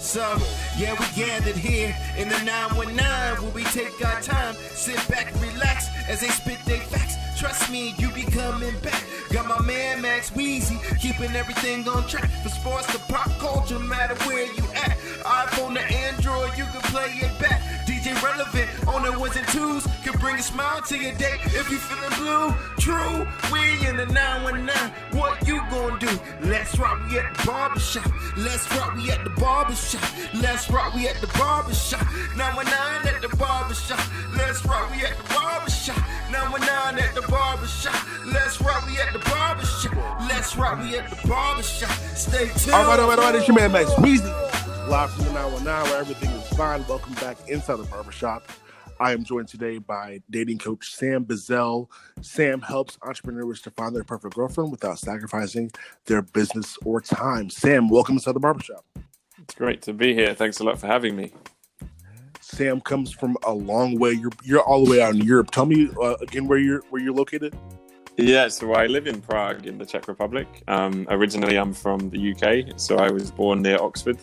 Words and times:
So, 0.00 0.38
yeah, 0.78 0.96
we 0.98 1.04
gathered 1.14 1.56
here 1.56 1.94
in 2.16 2.30
the 2.30 2.38
919 2.42 2.96
where 3.44 3.52
we 3.52 3.64
take 3.64 3.92
our 4.04 4.20
time, 4.22 4.54
sit 4.54 4.96
back 5.08 5.30
relax 5.40 5.90
as 6.08 6.22
they 6.22 6.28
spit 6.28 6.58
their 6.64 6.80
facts. 6.80 7.16
Trust 7.38 7.70
me, 7.70 7.94
you 7.98 8.10
be 8.12 8.22
coming 8.22 8.74
back. 8.80 9.04
Got 9.30 9.46
my 9.46 9.60
man 9.60 10.00
Max 10.00 10.30
Weezy, 10.30 10.80
keeping 10.98 11.36
everything 11.36 11.86
on 11.86 12.08
track. 12.08 12.30
From 12.42 12.50
sports 12.50 12.86
to 12.92 12.98
pop 13.12 13.28
culture, 13.38 13.78
matter 13.78 14.14
where 14.26 14.46
you 14.46 14.64
at. 14.74 14.96
iPhone 15.22 15.74
to 15.74 15.82
Android, 15.82 16.56
you 16.56 16.64
can 16.64 16.80
play 16.90 17.12
it 17.20 17.38
back. 17.38 17.62
DJ 18.00 18.22
relevant 18.22 18.88
on 18.88 19.02
the 19.02 19.18
ones 19.18 19.36
and 19.36 19.46
twos 19.48 19.86
can 20.02 20.18
bring 20.20 20.36
a 20.36 20.42
smile 20.42 20.80
to 20.82 20.96
your 20.96 21.12
day. 21.14 21.36
If 21.44 21.70
you 21.70 21.76
feeling 21.76 22.16
blue, 22.16 22.54
true, 22.78 23.26
we 23.52 23.86
in 23.86 23.96
the 23.96 24.06
919. 24.06 25.20
What 25.20 25.46
you 25.46 25.60
gonna 25.70 25.98
do? 25.98 26.08
Let's 26.40 26.78
rock, 26.78 26.98
we 27.10 27.18
at 27.18 27.34
the 27.36 27.46
barbershop. 27.46 28.10
Let's 28.38 28.70
rock, 28.72 28.96
we 28.96 29.10
at 29.10 29.22
the 29.24 29.30
barbershop. 29.30 30.02
Let's 30.34 30.70
rock, 30.70 30.94
we 30.94 31.08
at 31.08 31.20
the 31.20 31.26
barbershop. 31.38 32.06
919 32.36 33.14
at 33.14 33.20
the 33.20 33.36
barbershop. 33.36 34.00
Let's 34.34 34.64
rock, 34.64 34.90
we 34.92 35.04
at 35.04 35.16
the 35.18 35.34
barbershop. 35.34 35.98
919 36.30 37.04
at 37.04 37.14
the 37.14 37.22
barbershop. 37.28 38.00
Let's 38.32 38.60
rock, 38.62 38.86
we 38.86 38.98
at 38.98 39.12
the 39.12 39.18
barbershop. 39.18 40.20
Let's 40.26 40.56
rock, 40.56 40.78
we 40.82 40.96
at 40.96 41.10
the 41.10 41.28
barbershop. 41.28 41.90
Stay 42.16 42.48
tuned. 42.48 42.74
All 42.74 42.86
right, 42.86 42.98
all 42.98 43.08
right, 43.08 43.18
all 43.18 43.24
right. 43.26 43.34
It's 43.34 43.46
your 43.46 43.56
man 43.56 43.72
Max 43.72 43.90
Weezy. 43.90 44.49
Live 44.90 45.12
from 45.12 45.26
the 45.26 45.32
919 45.34 45.92
where 45.92 46.00
everything 46.00 46.30
is 46.30 46.48
fine. 46.58 46.84
Welcome 46.88 47.14
back 47.14 47.36
inside 47.48 47.76
the 47.76 47.84
barbershop. 47.84 48.50
I 48.98 49.12
am 49.12 49.22
joined 49.22 49.46
today 49.46 49.78
by 49.78 50.20
dating 50.30 50.58
coach 50.58 50.92
Sam 50.92 51.24
Bizzell. 51.24 51.86
Sam 52.22 52.60
helps 52.60 52.98
entrepreneurs 53.02 53.60
to 53.60 53.70
find 53.70 53.94
their 53.94 54.02
perfect 54.02 54.34
girlfriend 54.34 54.72
without 54.72 54.98
sacrificing 54.98 55.70
their 56.06 56.22
business 56.22 56.76
or 56.84 57.00
time. 57.00 57.50
Sam, 57.50 57.88
welcome 57.88 58.16
inside 58.16 58.32
the 58.32 58.40
barbershop. 58.40 58.84
It's 59.40 59.54
great 59.54 59.80
to 59.82 59.92
be 59.92 60.12
here. 60.12 60.34
Thanks 60.34 60.58
a 60.58 60.64
lot 60.64 60.76
for 60.80 60.88
having 60.88 61.14
me. 61.14 61.34
Sam 62.40 62.80
comes 62.80 63.12
from 63.12 63.36
a 63.46 63.52
long 63.52 63.96
way. 63.96 64.10
You're 64.10 64.32
you're 64.42 64.60
all 64.60 64.84
the 64.84 64.90
way 64.90 65.00
out 65.00 65.14
in 65.14 65.20
Europe. 65.20 65.52
Tell 65.52 65.66
me 65.66 65.88
uh, 66.02 66.16
again 66.20 66.48
where 66.48 66.58
you're 66.58 66.82
where 66.90 67.00
you're 67.00 67.14
located. 67.14 67.56
Yeah, 68.16 68.48
so 68.48 68.72
I 68.72 68.86
live 68.86 69.06
in 69.06 69.22
Prague 69.22 69.66
in 69.66 69.78
the 69.78 69.86
Czech 69.86 70.08
Republic. 70.08 70.48
Um, 70.66 71.06
originally, 71.10 71.56
I'm 71.56 71.72
from 71.72 72.10
the 72.10 72.32
UK, 72.32 72.78
so 72.78 72.96
I 72.96 73.10
was 73.10 73.30
born 73.30 73.62
near 73.62 73.80
Oxford. 73.80 74.18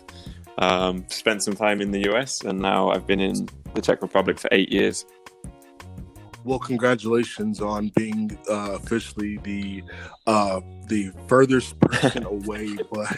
Um, 0.59 1.05
spent 1.09 1.43
some 1.43 1.55
time 1.55 1.81
in 1.81 1.91
the 1.91 2.09
US, 2.11 2.41
and 2.41 2.59
now 2.59 2.89
I've 2.89 3.05
been 3.05 3.19
in 3.19 3.47
the 3.73 3.81
Czech 3.81 4.01
Republic 4.01 4.39
for 4.39 4.49
eight 4.51 4.71
years. 4.71 5.05
Well, 6.47 6.59
congratulations 6.59 7.59
on 7.59 7.89
being 7.89 8.39
uh, 8.49 8.71
officially 8.71 9.35
the 9.43 9.83
uh, 10.27 10.61
the 10.87 11.11
furthest 11.27 11.77
person 11.81 12.23
away. 12.23 12.73
But 12.89 13.17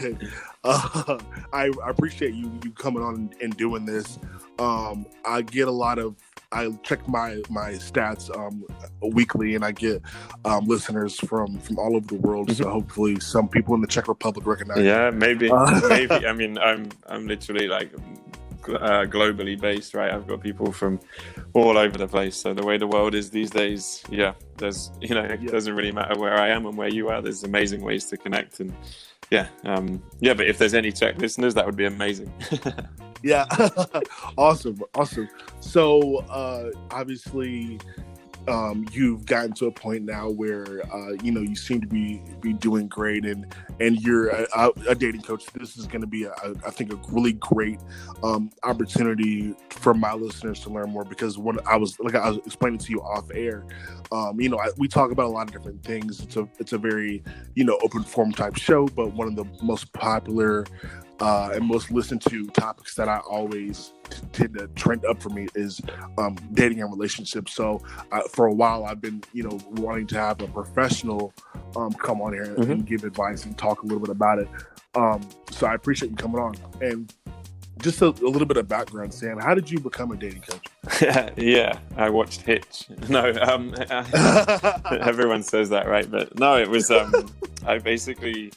uh, 0.63 1.19
I, 1.53 1.71
I, 1.85 1.89
appreciate 1.91 2.33
you 2.33 2.51
you 2.63 2.71
coming 2.71 3.03
on 3.03 3.29
and 3.39 3.55
doing 3.55 3.85
this. 3.85 4.17
Um, 4.57 5.05
I 5.25 5.43
get 5.43 5.67
a 5.67 5.71
lot 5.71 5.99
of 5.99 6.15
I 6.51 6.71
check 6.81 7.07
my 7.07 7.43
my 7.51 7.73
stats 7.73 8.35
um, 8.35 8.65
weekly, 9.13 9.53
and 9.53 9.63
I 9.63 9.73
get 9.73 10.01
um, 10.43 10.65
listeners 10.65 11.15
from 11.19 11.59
from 11.59 11.77
all 11.77 11.95
over 11.95 12.07
the 12.07 12.15
world. 12.15 12.47
Mm-hmm. 12.47 12.63
So 12.63 12.69
hopefully, 12.71 13.19
some 13.19 13.47
people 13.47 13.75
in 13.75 13.81
the 13.81 13.87
Czech 13.87 14.07
Republic 14.07 14.47
recognize. 14.47 14.79
Yeah, 14.79 15.11
maybe, 15.11 15.51
uh, 15.51 15.87
maybe. 15.87 16.13
I 16.25 16.33
mean, 16.33 16.57
I'm 16.57 16.89
I'm 17.07 17.27
literally 17.27 17.67
like 17.67 17.91
uh, 18.75 19.05
globally 19.05 19.59
based, 19.59 19.93
right? 19.93 20.11
I've 20.11 20.27
got 20.27 20.41
people 20.41 20.71
from 20.71 20.99
all 21.53 21.77
over 21.77 21.97
the 21.97 22.07
place. 22.07 22.35
So 22.35 22.53
the 22.53 22.65
way 22.65 22.77
the 22.77 22.87
world 22.87 23.15
is 23.15 23.29
these 23.29 23.49
days, 23.49 24.03
yeah, 24.09 24.33
there's 24.57 24.91
you 25.01 25.15
know, 25.15 25.23
it 25.23 25.41
yeah. 25.41 25.51
doesn't 25.51 25.75
really 25.75 25.91
matter 25.91 26.19
where 26.19 26.35
I 26.35 26.49
am 26.49 26.65
and 26.65 26.77
where 26.77 26.89
you 26.89 27.09
are. 27.09 27.21
There's 27.21 27.43
amazing 27.43 27.81
ways 27.81 28.05
to 28.05 28.17
connect, 28.17 28.59
and 28.59 28.73
yeah, 29.31 29.47
um, 29.65 30.01
yeah. 30.19 30.33
But 30.33 30.47
if 30.47 30.57
there's 30.57 30.73
any 30.73 30.91
Czech 30.91 31.17
listeners, 31.17 31.53
that 31.55 31.65
would 31.65 31.75
be 31.75 31.85
amazing. 31.85 32.31
yeah, 33.23 33.45
awesome, 34.37 34.81
awesome. 34.95 35.29
So 35.59 36.17
uh, 36.29 36.71
obviously, 36.91 37.79
um, 38.49 38.85
you've 38.91 39.25
gotten 39.25 39.53
to 39.53 39.67
a 39.67 39.71
point 39.71 40.03
now 40.03 40.29
where 40.29 40.81
uh, 40.93 41.11
you 41.23 41.31
know 41.31 41.41
you 41.41 41.55
seem 41.55 41.79
to 41.81 41.87
be 41.87 42.21
be 42.41 42.53
doing 42.53 42.87
great, 42.87 43.25
and 43.25 43.53
and 43.79 44.01
you're 44.01 44.29
a, 44.29 44.71
a 44.87 44.95
dating 44.95 45.21
coach. 45.21 45.45
This 45.53 45.77
is 45.77 45.85
going 45.85 46.01
to 46.01 46.07
be, 46.07 46.23
a, 46.23 46.33
I 46.65 46.71
think, 46.71 46.91
a 46.91 46.97
really 47.09 47.33
great 47.33 47.79
um, 48.23 48.49
opportunity 48.63 49.55
for 49.69 49.93
my 49.93 50.13
listeners 50.13 50.59
to 50.61 50.69
learn 50.69 50.89
more 50.89 51.05
because 51.05 51.37
when 51.37 51.59
I 51.65 51.77
was 51.77 51.99
like 51.99 52.15
I 52.15 52.29
was 52.29 52.37
explaining 52.39 52.79
to 52.79 52.91
you 52.91 53.01
off 53.01 53.29
air, 53.33 53.65
um, 54.11 54.39
you 54.41 54.49
know, 54.49 54.57
I, 54.57 54.69
we 54.77 54.87
talk 54.87 55.11
about 55.11 55.27
a 55.27 55.29
lot 55.29 55.47
of 55.47 55.53
different 55.53 55.83
things. 55.83 56.19
It's 56.19 56.35
a 56.35 56.47
it's 56.57 56.73
a 56.73 56.77
very 56.77 57.23
you 57.55 57.63
know 57.63 57.77
open 57.83 58.03
form 58.03 58.31
type 58.31 58.57
show, 58.57 58.87
but 58.87 59.13
one 59.13 59.27
of 59.27 59.35
the 59.35 59.45
most 59.63 59.93
popular 59.93 60.65
uh, 61.19 61.51
and 61.53 61.65
most 61.65 61.91
listened 61.91 62.21
to 62.21 62.45
topics 62.47 62.95
that 62.95 63.09
I 63.09 63.17
always 63.19 63.93
t- 64.09 64.21
tend 64.31 64.57
to 64.57 64.67
trend 64.69 65.05
up 65.05 65.21
for 65.21 65.29
me 65.29 65.47
is 65.55 65.81
um, 66.17 66.37
dating 66.53 66.81
and 66.81 66.91
relationships. 66.91 67.53
So 67.53 67.81
uh, 68.11 68.21
for 68.31 68.47
a 68.47 68.53
while, 68.53 68.85
I've 68.85 69.01
been, 69.01 69.23
you 69.33 69.43
know, 69.43 69.59
wanting 69.71 70.07
to 70.07 70.17
have 70.17 70.41
a 70.41 70.47
professional 70.47 71.33
um, 71.75 71.93
come 71.93 72.21
on 72.21 72.33
here 72.33 72.43
and, 72.43 72.57
mm-hmm. 72.57 72.71
and, 72.71 72.85
give 72.85 73.03
advice 73.03 73.45
and 73.45 73.57
talk 73.57 73.83
a 73.83 73.85
little 73.85 73.99
bit 73.99 74.09
about 74.09 74.39
it. 74.39 74.47
Um, 74.95 75.21
so 75.51 75.67
I 75.67 75.75
appreciate 75.75 76.09
you 76.09 76.17
coming 76.17 76.39
on. 76.39 76.55
And 76.81 77.13
just 77.81 78.01
a, 78.01 78.07
a, 78.07 78.29
little 78.29 78.45
bit 78.45 78.57
of 78.57 78.67
background, 78.67 79.13
Sam. 79.13 79.39
How 79.39 79.53
did 79.53 79.69
you 79.69 79.79
become 79.79 80.11
a 80.11 80.15
dating 80.15 80.41
coach? 80.41 80.67
yeah, 81.37 81.77
I 81.95 82.09
watched 82.09 82.41
Hitch. 82.41 82.85
No, 83.09 83.31
um, 83.41 83.73
everyone 84.85 85.41
says 85.41 85.69
that, 85.69 85.87
right? 85.87 86.09
But 86.09 86.37
no, 86.37 86.57
it 86.57 86.69
was. 86.69 86.91
Um, 86.91 87.33
I 87.65 87.79
basically 87.79 88.51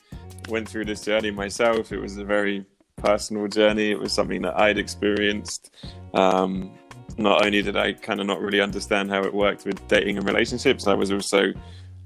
went 0.49 0.69
through 0.69 0.85
this 0.85 1.03
journey 1.03 1.31
myself. 1.31 1.93
It 1.93 1.99
was 1.99 2.19
a 2.19 2.25
very 2.25 2.65
personal 2.97 3.49
journey. 3.49 3.91
It 3.91 3.99
was 3.99 4.13
something 4.13 4.43
that 4.43 4.59
I'd 4.59 4.79
experienced. 4.79 5.75
Um, 6.15 6.79
not 7.19 7.45
only 7.45 7.63
did 7.63 7.77
I 7.77 7.93
kind 7.93 8.21
of 8.21 8.27
not 8.27 8.41
really 8.41 8.61
understand 8.61 9.11
how 9.11 9.23
it 9.23 9.35
worked 9.35 9.65
with 9.65 9.87
dating 9.89 10.17
and 10.19 10.27
relationships, 10.27 10.87
I 10.87 10.95
was 10.95 11.13
also 11.13 11.53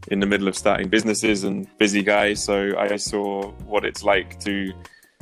in 0.09 0.21
the 0.21 0.27
middle 0.27 0.49
of 0.49 0.57
starting 0.57 0.89
businesses 0.89 1.45
and 1.45 1.67
busy 1.79 2.03
guy. 2.03 2.35
So 2.35 2.77
I 2.79 2.97
saw 2.97 3.51
what 3.67 3.85
it's 3.85 4.03
like 4.03 4.39
to 4.41 4.73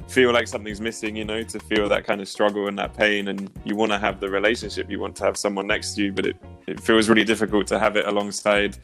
feel 0.08 0.32
like 0.32 0.46
something's 0.46 0.81
missing, 0.81 1.16
you 1.16 1.25
know, 1.25 1.42
to 1.42 1.58
feel 1.60 1.88
that 1.88 2.06
kind 2.06 2.20
of 2.20 2.28
struggle 2.28 2.69
and 2.69 2.78
that 2.78 2.94
pain. 2.94 3.28
And 3.28 3.50
you 3.64 3.76
want 3.76 3.92
to 3.92 3.98
have 3.98 4.20
the 4.20 4.28
relationship, 4.28 4.91
you 4.91 5.00
want 5.00 5.16
to 5.16 5.25
have 5.25 5.36
someone 5.36 5.66
next 5.66 5.94
to 5.94 6.04
you, 6.04 6.12
but 6.12 6.26
it, 6.26 6.36
it 6.66 6.81
feels 6.81 7.08
really 7.08 7.25
difficult 7.25 7.66
to 7.69 7.78
have 7.78 7.96
it 7.96 8.06
alongside 8.06 8.76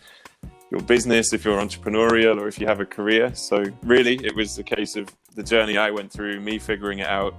your 0.70 0.80
business, 0.82 1.32
if 1.32 1.44
you're 1.44 1.58
entrepreneurial, 1.58 2.40
or 2.40 2.48
if 2.48 2.58
you 2.58 2.66
have 2.66 2.80
a 2.80 2.86
career. 2.86 3.34
So, 3.34 3.64
really, 3.82 4.14
it 4.24 4.34
was 4.34 4.58
a 4.58 4.62
case 4.62 4.96
of 4.96 5.08
the 5.34 5.42
journey 5.42 5.76
I 5.76 5.90
went 5.90 6.12
through, 6.12 6.40
me 6.40 6.58
figuring 6.58 7.00
it 7.00 7.06
out, 7.06 7.34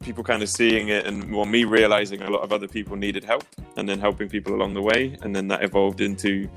people 0.00 0.24
kind 0.24 0.42
of 0.42 0.48
seeing 0.48 0.88
it, 0.88 1.06
and 1.06 1.34
well, 1.34 1.46
me 1.46 1.64
realizing 1.64 2.22
a 2.22 2.30
lot 2.30 2.42
of 2.42 2.52
other 2.52 2.68
people 2.68 2.96
needed 2.96 3.24
help, 3.24 3.44
and 3.76 3.88
then 3.88 4.00
helping 4.00 4.28
people 4.28 4.54
along 4.54 4.74
the 4.74 4.82
way. 4.82 5.16
And 5.22 5.34
then 5.34 5.48
that 5.48 5.62
evolved 5.62 6.00
into 6.00 6.48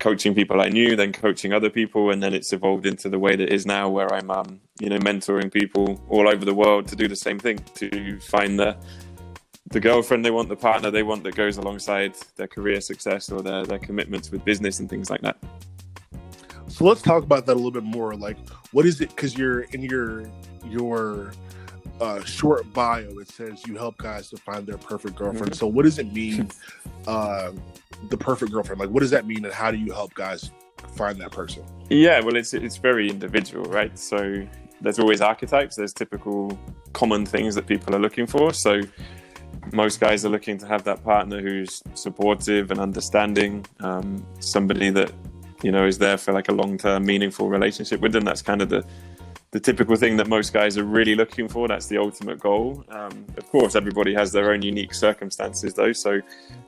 coaching 0.00 0.34
people 0.34 0.60
I 0.60 0.68
knew, 0.68 0.96
then 0.96 1.12
coaching 1.12 1.52
other 1.52 1.70
people, 1.70 2.10
and 2.10 2.22
then 2.22 2.34
it's 2.34 2.52
evolved 2.52 2.86
into 2.86 3.08
the 3.08 3.18
way 3.18 3.36
that 3.36 3.52
is 3.52 3.64
now, 3.66 3.88
where 3.88 4.12
I'm, 4.12 4.30
um, 4.30 4.60
you 4.80 4.88
know, 4.88 4.98
mentoring 4.98 5.52
people 5.52 6.00
all 6.08 6.28
over 6.28 6.44
the 6.44 6.54
world 6.54 6.88
to 6.88 6.96
do 6.96 7.08
the 7.08 7.16
same 7.16 7.38
thing, 7.38 7.58
to 7.76 8.18
find 8.20 8.58
the 8.58 8.76
the 9.70 9.80
girlfriend 9.80 10.24
they 10.24 10.30
want, 10.30 10.48
the 10.48 10.56
partner 10.56 10.90
they 10.90 11.02
want 11.02 11.22
that 11.24 11.34
goes 11.34 11.58
alongside 11.58 12.14
their 12.36 12.46
career 12.46 12.80
success 12.80 13.30
or 13.30 13.42
their, 13.42 13.64
their 13.64 13.78
commitments 13.78 14.30
with 14.30 14.44
business 14.44 14.80
and 14.80 14.88
things 14.88 15.10
like 15.10 15.20
that. 15.22 15.36
So 16.68 16.84
let's 16.84 17.02
talk 17.02 17.22
about 17.22 17.46
that 17.46 17.52
a 17.52 17.54
little 17.54 17.70
bit 17.70 17.82
more. 17.82 18.14
Like, 18.14 18.36
what 18.72 18.86
is 18.86 19.00
it? 19.00 19.08
Because 19.10 19.36
you're 19.36 19.62
in 19.62 19.82
your 19.82 20.24
your 20.64 21.32
uh, 22.00 22.22
short 22.24 22.72
bio, 22.72 23.18
it 23.18 23.28
says 23.28 23.66
you 23.66 23.76
help 23.76 23.96
guys 23.98 24.28
to 24.30 24.36
find 24.36 24.66
their 24.66 24.78
perfect 24.78 25.16
girlfriend. 25.16 25.52
Mm-hmm. 25.52 25.58
So, 25.58 25.66
what 25.66 25.84
does 25.84 25.98
it 25.98 26.12
mean, 26.12 26.50
uh, 27.06 27.52
the 28.10 28.16
perfect 28.16 28.52
girlfriend? 28.52 28.80
Like, 28.80 28.90
what 28.90 29.00
does 29.00 29.10
that 29.10 29.26
mean, 29.26 29.44
and 29.44 29.52
how 29.52 29.70
do 29.70 29.78
you 29.78 29.92
help 29.92 30.14
guys 30.14 30.50
find 30.94 31.20
that 31.20 31.32
person? 31.32 31.64
Yeah, 31.88 32.20
well, 32.20 32.36
it's 32.36 32.54
it's 32.54 32.76
very 32.76 33.08
individual, 33.08 33.64
right? 33.64 33.98
So, 33.98 34.46
there's 34.80 34.98
always 34.98 35.20
archetypes. 35.20 35.76
There's 35.76 35.92
typical 35.92 36.58
common 36.92 37.26
things 37.26 37.54
that 37.54 37.66
people 37.66 37.94
are 37.94 38.00
looking 38.00 38.26
for. 38.26 38.52
So, 38.52 38.82
most 39.72 40.00
guys 40.00 40.24
are 40.24 40.28
looking 40.28 40.58
to 40.58 40.66
have 40.66 40.84
that 40.84 41.04
partner 41.04 41.40
who's 41.40 41.82
supportive 41.94 42.70
and 42.70 42.80
understanding, 42.80 43.64
um, 43.80 44.24
somebody 44.40 44.90
that 44.90 45.12
you 45.62 45.72
know 45.72 45.86
is 45.86 45.98
there 45.98 46.16
for 46.16 46.32
like 46.32 46.48
a 46.48 46.52
long-term, 46.52 47.04
meaningful 47.04 47.48
relationship 47.48 48.00
with 48.00 48.12
them. 48.12 48.24
That's 48.24 48.42
kind 48.42 48.62
of 48.62 48.68
the 48.68 48.84
the 49.50 49.60
typical 49.60 49.96
thing 49.96 50.18
that 50.18 50.28
most 50.28 50.52
guys 50.52 50.76
are 50.76 50.84
really 50.84 51.14
looking 51.14 51.48
for. 51.48 51.68
That's 51.68 51.86
the 51.86 51.96
ultimate 51.96 52.38
goal. 52.38 52.84
Um, 52.90 53.24
of 53.36 53.48
course, 53.50 53.76
everybody 53.76 54.12
has 54.12 54.30
their 54.30 54.52
own 54.52 54.60
unique 54.60 54.92
circumstances, 54.92 55.72
though, 55.72 55.92
so 55.92 56.20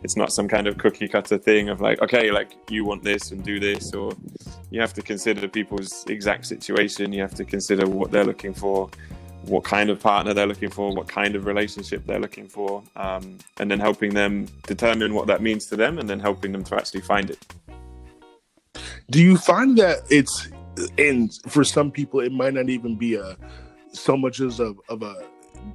it's 0.02 0.16
not 0.16 0.32
some 0.32 0.48
kind 0.48 0.66
of 0.66 0.78
cookie 0.78 1.06
cutter 1.06 1.36
thing 1.36 1.69
of 1.69 1.82
like, 1.82 2.00
okay, 2.00 2.31
like 2.31 2.56
you 2.70 2.86
want 2.86 3.02
this 3.02 3.32
and 3.32 3.44
do 3.44 3.60
this, 3.60 3.93
or 3.93 4.12
you 4.70 4.81
have 4.81 4.94
to 4.94 5.02
consider 5.02 5.46
people's 5.46 6.06
exact 6.08 6.46
situation. 6.46 7.12
You 7.12 7.20
have 7.20 7.34
to 7.34 7.44
consider 7.44 7.86
what 7.86 8.10
they're 8.10 8.25
looking 8.25 8.54
for 8.54 8.88
what 9.46 9.64
kind 9.64 9.90
of 9.90 10.00
partner 10.00 10.34
they're 10.34 10.46
looking 10.46 10.70
for, 10.70 10.94
what 10.94 11.08
kind 11.08 11.34
of 11.34 11.46
relationship 11.46 12.04
they're 12.06 12.20
looking 12.20 12.46
for, 12.46 12.82
um, 12.96 13.38
and 13.58 13.70
then 13.70 13.81
helping 13.81 14.14
them 14.14 14.46
determine 14.66 15.14
what 15.14 15.26
that 15.26 15.40
means 15.40 15.66
to 15.66 15.76
them, 15.76 15.98
and 15.98 16.08
then 16.08 16.20
helping 16.20 16.52
them 16.52 16.64
to 16.64 16.76
actually 16.76 17.00
find 17.00 17.31
it. 17.31 17.38
Do 19.10 19.20
you 19.20 19.37
find 19.37 19.76
that 19.78 19.98
it's, 20.10 20.48
and 20.98 21.32
for 21.48 21.64
some 21.64 21.90
people, 21.90 22.20
it 22.20 22.32
might 22.32 22.54
not 22.54 22.69
even 22.69 22.96
be 22.96 23.14
a 23.14 23.37
so 23.92 24.16
much 24.16 24.40
as 24.40 24.60
of, 24.60 24.78
of 24.88 25.02
a 25.02 25.14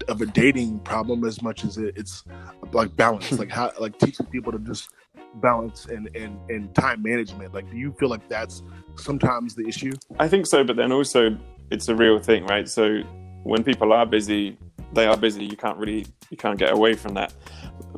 of 0.07 0.21
a 0.21 0.25
dating 0.25 0.79
problem 0.79 1.23
as 1.25 1.41
much 1.41 1.63
as 1.63 1.77
it, 1.77 1.95
it's 1.95 2.23
like 2.71 2.95
balance, 2.95 3.31
like 3.33 3.51
how 3.51 3.71
like 3.79 3.97
teaching 3.99 4.25
people 4.27 4.51
to 4.51 4.59
just 4.59 4.89
balance 5.35 5.85
and, 5.85 6.09
and 6.15 6.39
and 6.49 6.73
time 6.73 7.01
management. 7.01 7.53
Like, 7.53 7.69
do 7.69 7.77
you 7.77 7.91
feel 7.99 8.09
like 8.09 8.27
that's 8.29 8.63
sometimes 8.95 9.53
the 9.53 9.67
issue? 9.67 9.91
I 10.19 10.27
think 10.27 10.47
so, 10.47 10.63
but 10.63 10.75
then 10.75 10.91
also 10.91 11.37
it's 11.71 11.89
a 11.89 11.95
real 11.95 12.19
thing, 12.19 12.45
right? 12.45 12.69
So 12.69 13.01
when 13.45 13.63
people 13.63 13.93
are 13.93 14.05
busy, 14.05 14.57
they 14.93 15.05
are 15.05 15.15
busy. 15.15 15.45
You 15.45 15.55
can't 15.55 15.77
really 15.77 16.07
you 16.29 16.37
can't 16.37 16.57
get 16.57 16.73
away 16.73 16.95
from 16.95 17.13
that. 17.13 17.31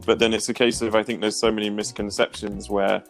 But 0.05 0.19
then 0.19 0.33
it's 0.33 0.49
a 0.49 0.53
case 0.53 0.81
of 0.81 0.93
I 0.93 1.03
think 1.03 1.21
there's 1.21 1.39
so 1.39 1.51
many 1.51 1.69
misconceptions 1.69 2.69
where 2.69 3.01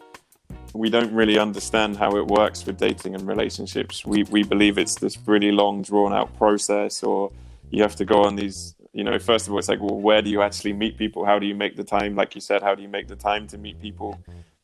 we 0.72 0.88
don't 0.88 1.12
really 1.12 1.38
understand 1.38 1.96
how 1.96 2.16
it 2.16 2.26
works 2.26 2.64
with 2.64 2.78
dating 2.78 3.16
and 3.16 3.26
relationships. 3.26 4.06
We 4.06 4.22
we 4.24 4.44
believe 4.44 4.78
it's 4.78 4.94
this 4.94 5.18
really 5.26 5.50
long, 5.50 5.82
drawn 5.82 6.12
out 6.12 6.36
process, 6.38 7.02
or 7.02 7.32
you 7.70 7.82
have 7.82 7.96
to 7.96 8.04
go 8.04 8.22
on 8.22 8.36
these. 8.36 8.76
You 8.92 9.04
know, 9.04 9.18
first 9.18 9.46
of 9.46 9.52
all, 9.52 9.58
it's 9.58 9.68
like, 9.68 9.80
well, 9.80 10.00
where 10.00 10.22
do 10.22 10.30
you 10.30 10.40
actually 10.42 10.72
meet 10.72 10.96
people? 10.96 11.24
How 11.24 11.38
do 11.38 11.46
you 11.46 11.54
make 11.54 11.76
the 11.76 11.84
time? 11.84 12.14
Like 12.14 12.34
you 12.34 12.40
said, 12.40 12.62
how 12.62 12.74
do 12.74 12.82
you 12.82 12.88
make 12.88 13.08
the 13.08 13.16
time 13.16 13.46
to 13.48 13.58
meet 13.58 13.80
people? 13.80 14.18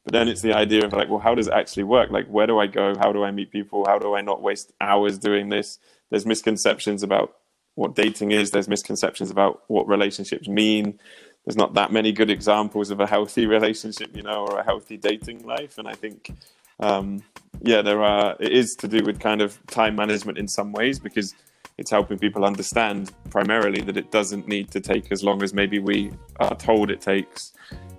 But 0.05 0.13
then 0.13 0.29
it's 0.29 0.43
the 0.43 0.53
idea 0.53 0.85
of 0.85 0.93
like, 0.93 1.09
well, 1.09 1.19
how 1.19 1.35
does 1.35 1.49
it 1.49 1.55
actually 1.55 1.85
work? 1.85 2.11
Like, 2.11 2.27
where 2.29 2.47
do 2.47 2.59
I 2.59 2.67
go? 2.67 2.95
How 2.97 3.13
do 3.13 3.25
I 3.25 3.31
meet 3.31 3.51
people? 3.51 3.85
How 3.87 3.99
do 3.99 4.15
I 4.15 4.23
not 4.23 4.43
waste 4.43 4.73
hours 4.81 5.19
doing 5.19 5.49
this? 5.49 5.79
There's 6.11 6.27
misconceptions 6.27 7.03
about 7.03 7.35
what 7.75 7.95
dating 7.95 8.33
is. 8.33 8.51
There's 8.51 8.69
misconceptions 8.69 9.31
about 9.31 9.63
what 9.69 9.89
relationships 9.89 10.49
mean 10.49 10.99
there's 11.45 11.57
not 11.57 11.75
that 11.75 11.93
many 11.93 12.13
good 12.13 12.31
examples 12.31 12.91
of 12.91 13.01
a 13.01 13.07
healthy 13.07 13.47
relationship, 13.57 14.17
you 14.17 14.23
know, 14.23 14.47
or 14.47 14.59
a 14.59 14.65
healthy 14.65 14.97
dating 14.97 15.47
life. 15.47 15.79
And 15.79 15.87
I 15.87 15.95
think, 15.95 16.33
um, 16.81 17.23
yeah, 17.63 17.83
there 17.83 18.03
are. 18.03 18.37
It 18.41 18.53
is 18.53 18.75
to 18.77 18.89
do 18.89 19.05
with 19.05 19.21
kind 19.21 19.41
of 19.41 19.65
time 19.67 19.95
management 19.95 20.39
in 20.39 20.49
some 20.49 20.73
ways 20.73 20.99
because 20.99 21.35
it's 21.77 21.91
helping 21.91 22.19
people 22.19 22.45
understand 22.45 23.11
primarily 23.31 23.81
that 23.83 23.97
it 23.97 24.13
doesn't 24.13 24.47
need 24.47 24.71
to 24.71 24.81
take 24.81 25.11
as 25.11 25.25
long 25.25 25.43
as 25.43 25.53
maybe 25.53 25.79
we 25.79 26.13
are 26.41 26.55
told 26.57 26.91
it 26.91 27.01
takes. 27.01 27.53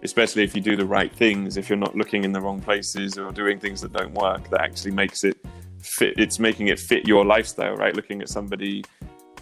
Especially 0.03 0.43
if 0.43 0.55
you 0.55 0.61
do 0.61 0.75
the 0.75 0.85
right 0.85 1.11
things, 1.11 1.57
if 1.57 1.67
you're 1.67 1.77
not 1.77 1.95
looking 1.95 2.23
in 2.25 2.31
the 2.31 2.39
wrong 2.39 2.61
places 2.61 3.17
or 3.17 3.31
doing 3.31 3.59
things 3.59 3.81
that 3.81 3.91
don't 3.91 4.13
work, 4.13 4.49
that 4.51 4.61
actually 4.61 4.91
makes 4.91 5.23
it 5.23 5.37
fit. 5.79 6.13
It's 6.17 6.37
making 6.37 6.67
it 6.67 6.79
fit 6.79 7.07
your 7.07 7.25
lifestyle, 7.25 7.75
right? 7.75 7.95
Looking 7.95 8.21
at 8.21 8.29
somebody 8.29 8.83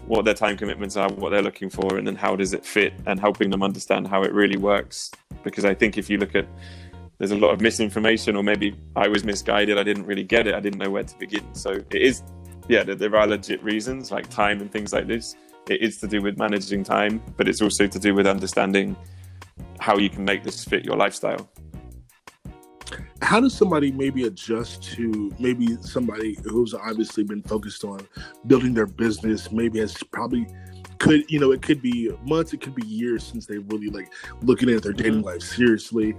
what 0.07 0.25
their 0.25 0.33
time 0.33 0.57
commitments 0.57 0.97
are, 0.97 1.09
what 1.13 1.29
they're 1.29 1.41
looking 1.41 1.69
for, 1.69 1.97
and 1.97 2.05
then 2.05 2.15
how 2.15 2.35
does 2.35 2.53
it 2.53 2.65
fit, 2.65 2.93
and 3.05 3.19
helping 3.19 3.49
them 3.49 3.63
understand 3.63 4.07
how 4.07 4.23
it 4.23 4.33
really 4.33 4.57
works. 4.57 5.11
Because 5.43 5.65
I 5.65 5.73
think 5.73 5.97
if 5.97 6.09
you 6.09 6.17
look 6.17 6.35
at, 6.35 6.47
there's 7.17 7.31
a 7.31 7.37
lot 7.37 7.53
of 7.53 7.61
misinformation, 7.61 8.35
or 8.35 8.43
maybe 8.43 8.75
I 8.95 9.07
was 9.07 9.23
misguided, 9.23 9.77
I 9.77 9.83
didn't 9.83 10.05
really 10.05 10.23
get 10.23 10.47
it, 10.47 10.55
I 10.55 10.59
didn't 10.59 10.79
know 10.79 10.89
where 10.89 11.03
to 11.03 11.19
begin. 11.19 11.53
So 11.53 11.71
it 11.71 12.01
is, 12.01 12.23
yeah, 12.67 12.83
there 12.83 13.15
are 13.15 13.27
legit 13.27 13.63
reasons 13.63 14.11
like 14.11 14.29
time 14.29 14.61
and 14.61 14.71
things 14.71 14.93
like 14.93 15.07
this. 15.07 15.35
It 15.69 15.81
is 15.81 15.97
to 15.99 16.07
do 16.07 16.21
with 16.21 16.37
managing 16.37 16.83
time, 16.83 17.21
but 17.37 17.47
it's 17.47 17.61
also 17.61 17.87
to 17.87 17.99
do 17.99 18.13
with 18.13 18.27
understanding 18.27 18.97
how 19.79 19.97
you 19.97 20.09
can 20.09 20.25
make 20.25 20.43
this 20.43 20.63
fit 20.63 20.83
your 20.83 20.97
lifestyle 20.97 21.49
how 23.21 23.39
does 23.39 23.53
somebody 23.53 23.91
maybe 23.91 24.25
adjust 24.25 24.83
to 24.93 25.31
maybe 25.39 25.77
somebody 25.81 26.37
who's 26.43 26.73
obviously 26.73 27.23
been 27.23 27.41
focused 27.43 27.83
on 27.83 28.07
building 28.47 28.73
their 28.73 28.85
business? 28.85 29.51
Maybe 29.51 29.79
has 29.79 29.95
probably 30.11 30.47
could 30.99 31.29
you 31.29 31.39
know 31.39 31.51
it 31.51 31.61
could 31.61 31.81
be 31.81 32.11
months 32.25 32.53
it 32.53 32.61
could 32.61 32.75
be 32.75 32.85
years 32.85 33.23
since 33.23 33.45
they 33.45 33.57
really 33.57 33.87
like 33.87 34.11
looking 34.41 34.69
at 34.69 34.83
their 34.83 34.93
dating 34.93 35.15
mm-hmm. 35.15 35.25
life 35.25 35.41
seriously. 35.41 36.15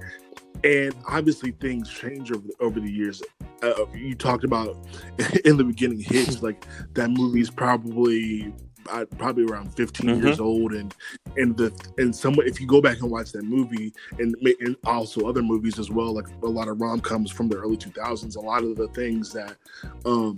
And 0.62 0.94
obviously 1.06 1.50
things 1.50 1.90
change 1.90 2.30
over 2.30 2.46
the, 2.46 2.54
over 2.60 2.80
the 2.80 2.90
years. 2.90 3.22
Uh, 3.62 3.86
you 3.92 4.14
talked 4.14 4.44
about 4.44 4.76
in 5.44 5.56
the 5.56 5.64
beginning 5.64 6.00
Hitch 6.00 6.42
like 6.42 6.66
that 6.94 7.10
movie's 7.10 7.50
probably 7.50 8.54
uh, 8.90 9.04
probably 9.18 9.44
around 9.44 9.74
15 9.74 10.08
mm-hmm. 10.10 10.26
years 10.26 10.40
old 10.40 10.72
and 10.72 10.94
and 11.36 11.56
the 11.56 11.72
and 11.98 12.14
some 12.14 12.34
if 12.40 12.60
you 12.60 12.66
go 12.66 12.80
back 12.80 13.00
and 13.00 13.10
watch 13.10 13.32
that 13.32 13.44
movie 13.44 13.92
and, 14.18 14.34
and 14.60 14.76
also 14.84 15.28
other 15.28 15.42
movies 15.42 15.78
as 15.78 15.90
well 15.90 16.14
like 16.14 16.26
a 16.42 16.46
lot 16.46 16.68
of 16.68 16.80
rom-coms 16.80 17.30
from 17.30 17.48
the 17.48 17.56
early 17.56 17.76
2000s 17.76 18.36
a 18.36 18.40
lot 18.40 18.62
of 18.62 18.76
the 18.76 18.88
things 18.88 19.32
that 19.32 19.56
um 20.04 20.36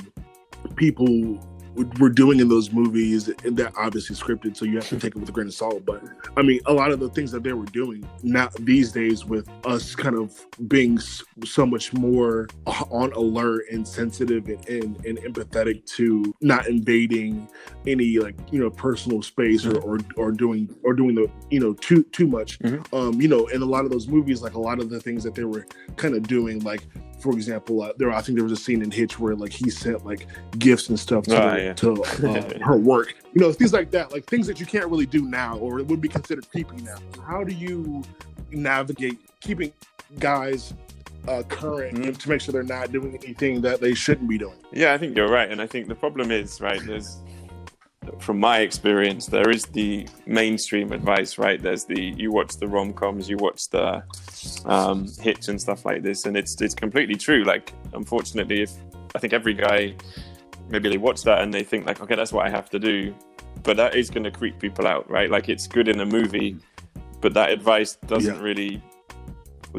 people 0.77 1.39
were 1.99 2.09
doing 2.09 2.41
in 2.41 2.49
those 2.49 2.73
movies, 2.73 3.29
and 3.45 3.57
they're 3.57 3.73
obviously 3.79 4.17
scripted, 4.17 4.57
so 4.57 4.65
you 4.65 4.77
have 4.77 4.89
to 4.89 4.99
take 4.99 5.15
it 5.15 5.19
with 5.19 5.29
a 5.29 5.33
grain 5.33 5.47
of 5.47 5.55
salt. 5.55 5.85
But 5.85 6.03
I 6.37 6.43
mean, 6.43 6.61
a 6.67 6.73
lot 6.73 6.91
of 6.91 7.01
the 7.01 7.09
things 7.11 7.31
that 7.33 7.43
they 7.43 7.53
were 7.53 7.67
doing 7.67 8.09
now 8.23 8.49
these 8.61 8.93
days, 8.93 9.25
with 9.25 9.49
us 9.65 9.95
kind 9.95 10.17
of 10.17 10.47
being 10.69 10.99
so 11.45 11.67
much 11.67 11.93
more 11.93 12.49
on 12.67 13.13
alert 13.13 13.65
and 13.71 13.87
sensitive 13.87 14.47
and, 14.49 14.69
and, 14.69 15.05
and 15.05 15.19
empathetic 15.19 15.85
to 15.87 16.35
not 16.41 16.67
invading 16.67 17.49
any 17.87 18.19
like 18.19 18.37
you 18.51 18.59
know 18.59 18.71
personal 18.71 19.23
space 19.23 19.65
or, 19.65 19.79
or, 19.81 19.99
or 20.17 20.33
doing 20.33 20.75
or 20.83 20.95
doing 20.95 21.15
the 21.15 21.31
you 21.51 21.61
know 21.61 21.75
too 21.75 22.03
too 22.05 22.27
much. 22.27 22.59
Mm-hmm. 22.61 22.95
Um, 22.95 23.21
you 23.21 23.29
know, 23.29 23.47
in 23.47 23.63
a 23.63 23.67
lot 23.67 23.85
of 23.85 23.91
those 23.91 24.09
movies, 24.09 24.43
like 24.43 24.55
a 24.55 24.61
lot 24.61 24.81
of 24.81 24.91
the 24.91 25.01
things 25.01 25.25
that 25.25 25.35
they 25.35 25.45
were 25.45 25.67
kind 25.97 26.15
of 26.15 26.27
doing, 26.27 26.61
like 26.61 26.83
for 27.27 27.33
example, 27.33 27.83
uh, 27.83 27.93
there 27.97 28.13
I 28.13 28.21
think 28.21 28.37
there 28.37 28.45
was 28.45 28.53
a 28.53 28.57
scene 28.57 28.83
in 28.83 28.91
Hitch 28.93 29.19
where 29.19 29.35
like 29.35 29.53
he 29.53 29.69
sent 29.69 30.07
like 30.07 30.29
gifts 30.59 30.89
and 30.91 30.99
stuff 30.99 31.25
to, 31.25 31.43
oh, 31.43 31.57
yeah. 31.57 31.73
to 31.73 32.05
uh, 32.05 32.59
her 32.65 32.77
work. 32.77 33.17
You 33.35 33.41
know, 33.41 33.53
things 33.53 33.73
like 33.73 33.91
that, 33.91 34.13
like 34.13 34.27
things 34.27 34.47
that 34.47 34.61
you 34.61 34.67
can't 34.67 34.87
really 34.87 35.07
do 35.07 35.23
now, 35.23 35.59
or 35.59 35.81
it 35.81 35.89
would 35.89 36.01
be 36.01 36.09
considered 36.09 36.49
creepy 36.49 36.77
now. 36.83 36.99
How 37.27 37.43
do 37.43 37.53
you 37.53 38.05
navigate 38.53 39.19
keeping 39.41 39.73
guys 40.21 40.73
uh, 41.27 41.43
current 41.49 41.99
mm-hmm. 41.99 42.13
to 42.13 42.29
make 42.29 42.41
sure 42.41 42.53
they're 42.53 42.63
not 42.63 42.93
doing 42.93 43.19
anything 43.25 43.61
that 43.63 43.81
they 43.81 43.93
shouldn't 43.93 44.29
be 44.29 44.39
doing? 44.39 44.59
Yeah, 44.71 44.95
I 44.95 44.99
think 44.99 45.17
you're 45.17 45.29
right, 45.29 45.51
and 45.51 45.61
I 45.61 45.67
think 45.67 45.89
the 45.89 45.97
problem 45.97 46.31
is 46.31 46.61
right. 46.61 46.81
There's 46.87 47.19
from 48.19 48.39
my 48.39 48.61
experience, 48.61 49.27
there 49.27 49.51
is 49.51 49.65
the 49.67 50.09
mainstream 50.27 50.93
advice, 50.93 51.39
right? 51.39 51.61
There's 51.61 51.85
the 51.85 52.15
you 52.17 52.33
watch 52.33 52.57
the 52.57 52.67
rom 52.67 52.93
coms, 52.93 53.29
you 53.29 53.37
watch 53.37 53.69
the 53.71 54.03
um, 54.65 55.07
Hitch 55.21 55.49
and 55.49 55.61
stuff 55.61 55.85
like 55.85 56.03
this, 56.03 56.27
and 56.27 56.37
it's 56.37 56.61
it's 56.61 56.75
completely 56.75 57.17
true. 57.17 57.45
Like, 57.45 57.73
unfortunately, 57.93 58.63
if 58.63 58.73
I 59.15 59.19
think 59.19 59.33
every 59.33 59.55
guy 59.55 59.97
maybe 60.69 60.89
they 60.89 60.99
watch 60.99 61.23
that 61.23 61.43
and 61.43 61.53
they 61.53 61.63
think 61.63 61.87
like, 61.87 62.01
okay, 62.01 62.17
that's 62.17 62.33
what 62.33 62.47
I 62.47 62.51
have 62.51 62.69
to 62.71 62.79
do, 62.79 63.15
but 63.63 63.77
that 63.77 63.95
is 63.95 64.11
going 64.11 64.25
to 64.25 64.31
creep 64.31 64.59
people 64.59 64.87
out, 64.87 65.09
right? 65.11 65.31
Like, 65.31 65.49
it's 65.49 65.67
good 65.67 65.89
in 65.89 66.01
a 66.01 66.07
movie, 66.07 66.57
but 67.21 67.35
that 67.35 67.51
advice 67.51 67.97
doesn't 68.07 68.37
yeah. 68.37 68.43
really 68.43 68.83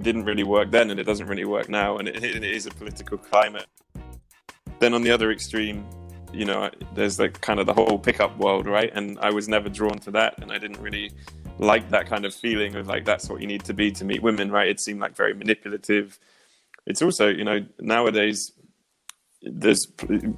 didn't 0.01 0.25
really 0.25 0.43
work 0.43 0.69
then, 0.71 0.91
and 0.91 0.99
it 0.99 1.03
doesn't 1.03 1.27
really 1.27 1.45
work 1.45 1.69
now, 1.69 1.97
and 1.97 2.07
it, 2.07 2.23
it 2.23 2.43
is 2.43 2.65
a 2.67 2.71
political 2.71 3.17
climate. 3.17 3.65
Then 4.79 4.93
on 4.93 5.01
the 5.01 5.09
other 5.09 5.31
extreme, 5.31 5.85
you 6.37 6.45
know, 6.45 6.69
there's 6.93 7.19
like 7.19 7.41
kind 7.41 7.59
of 7.59 7.65
the 7.65 7.73
whole 7.73 7.97
pickup 7.97 8.37
world, 8.37 8.67
right? 8.67 8.91
And 8.93 9.17
I 9.19 9.31
was 9.31 9.47
never 9.47 9.69
drawn 9.69 9.97
to 9.99 10.11
that, 10.11 10.41
and 10.41 10.51
I 10.51 10.57
didn't 10.57 10.79
really 10.79 11.11
like 11.59 11.89
that 11.89 12.07
kind 12.07 12.25
of 12.25 12.33
feeling 12.35 12.75
of 12.75 12.87
like 12.87 13.03
that's 13.03 13.29
what 13.29 13.41
you 13.41 13.47
need 13.47 13.63
to 13.65 13.73
be 13.73 13.91
to 13.91 14.05
meet 14.05 14.21
women, 14.21 14.51
right? 14.51 14.67
It 14.67 14.79
seemed 14.79 14.99
like 14.99 15.15
very 15.15 15.33
manipulative. 15.33 16.19
It's 16.85 17.01
also, 17.01 17.27
you 17.27 17.43
know, 17.43 17.65
nowadays 17.79 18.51
there's 19.41 19.87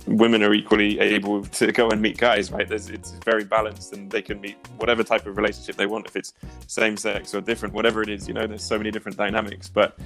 women 0.08 0.44
are 0.44 0.54
equally 0.54 1.00
able 1.00 1.44
to 1.44 1.72
go 1.72 1.90
and 1.90 2.02
meet 2.02 2.18
guys, 2.18 2.52
right? 2.52 2.68
There's, 2.68 2.90
it's 2.90 3.12
very 3.26 3.44
balanced, 3.44 3.94
and 3.94 4.10
they 4.10 4.22
can 4.22 4.40
meet 4.42 4.58
whatever 4.78 5.04
type 5.04 5.26
of 5.26 5.38
relationship 5.38 5.76
they 5.76 5.86
want, 5.86 6.06
if 6.06 6.16
it's 6.16 6.34
same 6.68 6.98
sex 6.98 7.34
or 7.36 7.42
different, 7.42 7.74
whatever 7.74 8.02
it 8.02 8.10
is. 8.10 8.28
You 8.28 8.34
know, 8.34 8.48
there's 8.48 8.64
so 8.64 8.78
many 8.78 8.92
different 8.92 9.18
dynamics. 9.18 9.68
But 9.68 10.00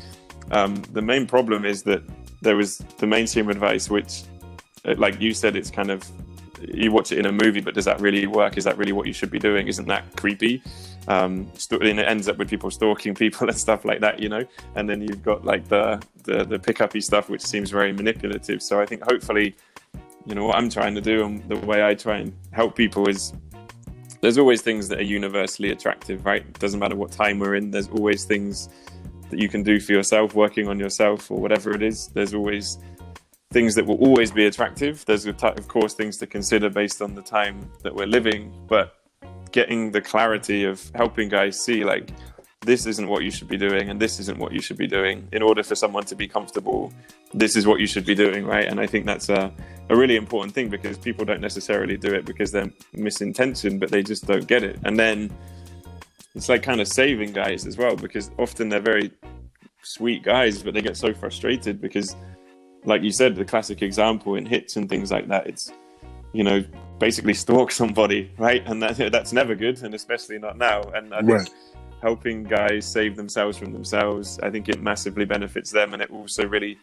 um, 0.52 0.82
the 0.92 1.02
main 1.02 1.28
problem 1.28 1.66
is 1.66 1.84
that 1.84 2.04
there 2.42 2.56
was 2.56 2.80
the 2.98 3.08
mainstream 3.08 3.50
advice, 3.50 3.90
which 3.90 4.24
like 4.98 5.20
you 5.20 5.34
said, 5.34 5.56
it's 5.56 5.72
kind 5.72 5.92
of 5.92 6.04
you 6.72 6.92
watch 6.92 7.12
it 7.12 7.20
in 7.20 7.26
a 7.26 7.32
movie, 7.32 7.60
but 7.60 7.74
does 7.74 7.86
that 7.86 8.00
really 8.00 8.26
work? 8.28 8.58
Is 8.58 8.64
that 8.64 8.78
really 8.78 8.92
what 8.92 9.08
you 9.08 9.14
should 9.14 9.32
be 9.32 9.40
doing? 9.40 9.68
Isn't 9.68 9.88
that 9.88 10.16
creepy? 10.16 10.62
Um, 11.08 11.52
and 11.72 12.00
it 12.00 12.08
ends 12.08 12.30
up 12.30 12.38
with 12.38 12.50
people 12.50 12.72
stalking 12.72 13.14
people 13.24 13.48
and 13.48 13.58
stuff 13.58 13.86
like 13.86 14.00
that, 14.02 14.20
you 14.20 14.30
know. 14.30 14.44
And 14.76 14.90
then 14.90 15.02
you've 15.02 15.24
got 15.24 15.44
like 15.44 15.68
the 15.68 16.02
the 16.24 16.44
the 16.46 16.60
pickupy 16.60 17.02
stuff, 17.02 17.30
which 17.30 17.42
seems 17.42 17.70
very 17.70 17.92
manipulative. 17.92 18.62
So 18.62 18.80
I 18.80 18.86
think 18.86 19.04
hopefully, 19.04 19.56
you 20.26 20.36
know, 20.36 20.46
what 20.46 20.58
I'm 20.58 20.70
trying 20.70 20.96
to 20.96 21.02
do 21.02 21.26
and 21.26 21.44
the 21.50 21.58
way 21.58 21.86
I 21.86 21.96
try 21.96 22.18
and 22.18 22.34
help 22.52 22.76
people 22.76 23.10
is 23.10 23.34
there's 24.22 24.38
always 24.38 24.62
things 24.62 24.88
that 24.88 25.00
are 25.00 25.04
universally 25.04 25.72
attractive, 25.72 26.26
right? 26.26 26.58
Doesn't 26.60 26.80
matter 26.80 26.96
what 26.96 27.12
time 27.12 27.40
we're 27.40 27.56
in. 27.56 27.72
There's 27.72 27.90
always 27.90 28.24
things 28.24 28.70
that 29.30 29.38
you 29.38 29.50
can 29.50 29.64
do 29.64 29.82
for 29.82 29.92
yourself, 29.92 30.34
working 30.34 30.70
on 30.70 30.80
yourself 30.80 31.30
or 31.30 31.40
whatever 31.40 31.72
it 31.72 31.84
is. 31.84 32.08
There's 32.08 32.34
always 32.34 32.78
things 33.54 33.76
that 33.76 33.86
will 33.86 33.98
always 33.98 34.32
be 34.32 34.48
attractive. 34.48 35.06
There's, 35.06 35.26
of 35.28 35.68
course, 35.68 35.94
things 35.94 36.18
to 36.18 36.28
consider 36.28 36.70
based 36.70 37.02
on 37.02 37.14
the 37.14 37.22
time 37.22 37.70
that 37.84 37.94
we're 37.96 38.08
living, 38.08 38.52
but 38.68 38.96
getting 39.52 39.92
the 39.92 40.02
clarity 40.02 40.64
of 40.66 40.92
helping 40.96 41.30
guys 41.30 41.64
see 41.64 41.84
like 41.84 42.10
this 42.62 42.88
isn't 42.88 43.08
what 43.08 43.24
you 43.24 43.30
should 43.30 43.48
be 43.48 43.58
doing 43.58 43.90
and 43.90 44.00
this 44.00 44.20
isn't 44.20 44.40
what 44.40 44.52
you 44.52 44.62
should 44.62 44.78
be 44.78 44.88
doing. 44.88 45.28
In 45.32 45.44
order 45.44 45.62
for 45.62 45.76
someone 45.76 46.06
to 46.06 46.16
be 46.16 46.28
comfortable 46.28 46.92
this 47.36 47.56
is 47.56 47.66
what 47.66 47.80
you 47.80 47.88
should 47.88 48.06
be 48.06 48.16
doing 48.16 48.46
right? 48.46 48.68
And 48.68 48.80
i 48.80 48.88
think 48.88 49.06
that's 49.06 49.30
a, 49.30 49.52
a 49.90 49.96
really 49.96 50.16
important 50.16 50.54
thing 50.54 50.70
because 50.70 50.98
people 50.98 51.26
don't 51.26 51.42
necessarily 51.42 51.98
do 51.98 52.14
it 52.14 52.26
because 52.26 52.52
they're 52.52 52.72
misintention, 52.94 53.80
but 53.80 53.90
they 53.90 54.04
just 54.04 54.26
don't 54.26 54.48
get 54.48 54.64
it. 54.64 54.80
And 54.84 54.98
then 54.98 55.32
it's 56.36 56.50
like 56.50 56.64
kind 56.64 56.80
of 56.82 56.88
saving 56.88 57.34
guys 57.34 57.68
as 57.68 57.78
well 57.78 57.96
because 57.96 58.32
often 58.40 58.70
they're 58.70 58.80
very 58.80 59.12
sweet 59.84 60.24
guys 60.24 60.64
but 60.64 60.74
they 60.74 60.82
get 60.82 60.96
so 60.96 61.14
frustrated 61.14 61.82
because 61.82 62.16
like 62.86 63.02
you 63.02 63.12
said, 63.12 63.36
the 63.36 63.46
classic 63.46 63.82
example 63.82 64.36
in 64.36 64.46
Hitch 64.46 64.76
and 64.76 64.90
things 64.90 65.12
like 65.12 65.28
that. 65.28 65.48
It's 65.48 65.72
you 66.34 66.44
know 66.44 66.64
basically 67.00 67.34
stalk 67.34 67.72
somebody, 67.72 68.32
right? 68.38 68.64
And 68.66 68.82
that, 68.82 68.98
that's 69.12 69.34
never 69.34 69.56
good, 69.56 69.82
and 69.84 69.94
especially 69.94 70.40
not 70.40 70.58
now. 70.58 70.82
And 70.94 71.14
I 71.14 71.20
think 71.20 71.30
Right. 71.32 71.50
helping 72.02 72.44
guys 72.44 72.86
save 72.86 73.16
themselves 73.16 73.58
from 73.58 73.74
themselves, 73.74 74.40
I 74.42 74.50
think 74.50 74.70
it 74.70 74.82
massively 74.82 75.26
benefits 75.26 75.72
them, 75.72 75.94
and 75.94 76.02
it 76.02 76.12
also 76.12 76.46
really 76.48 76.78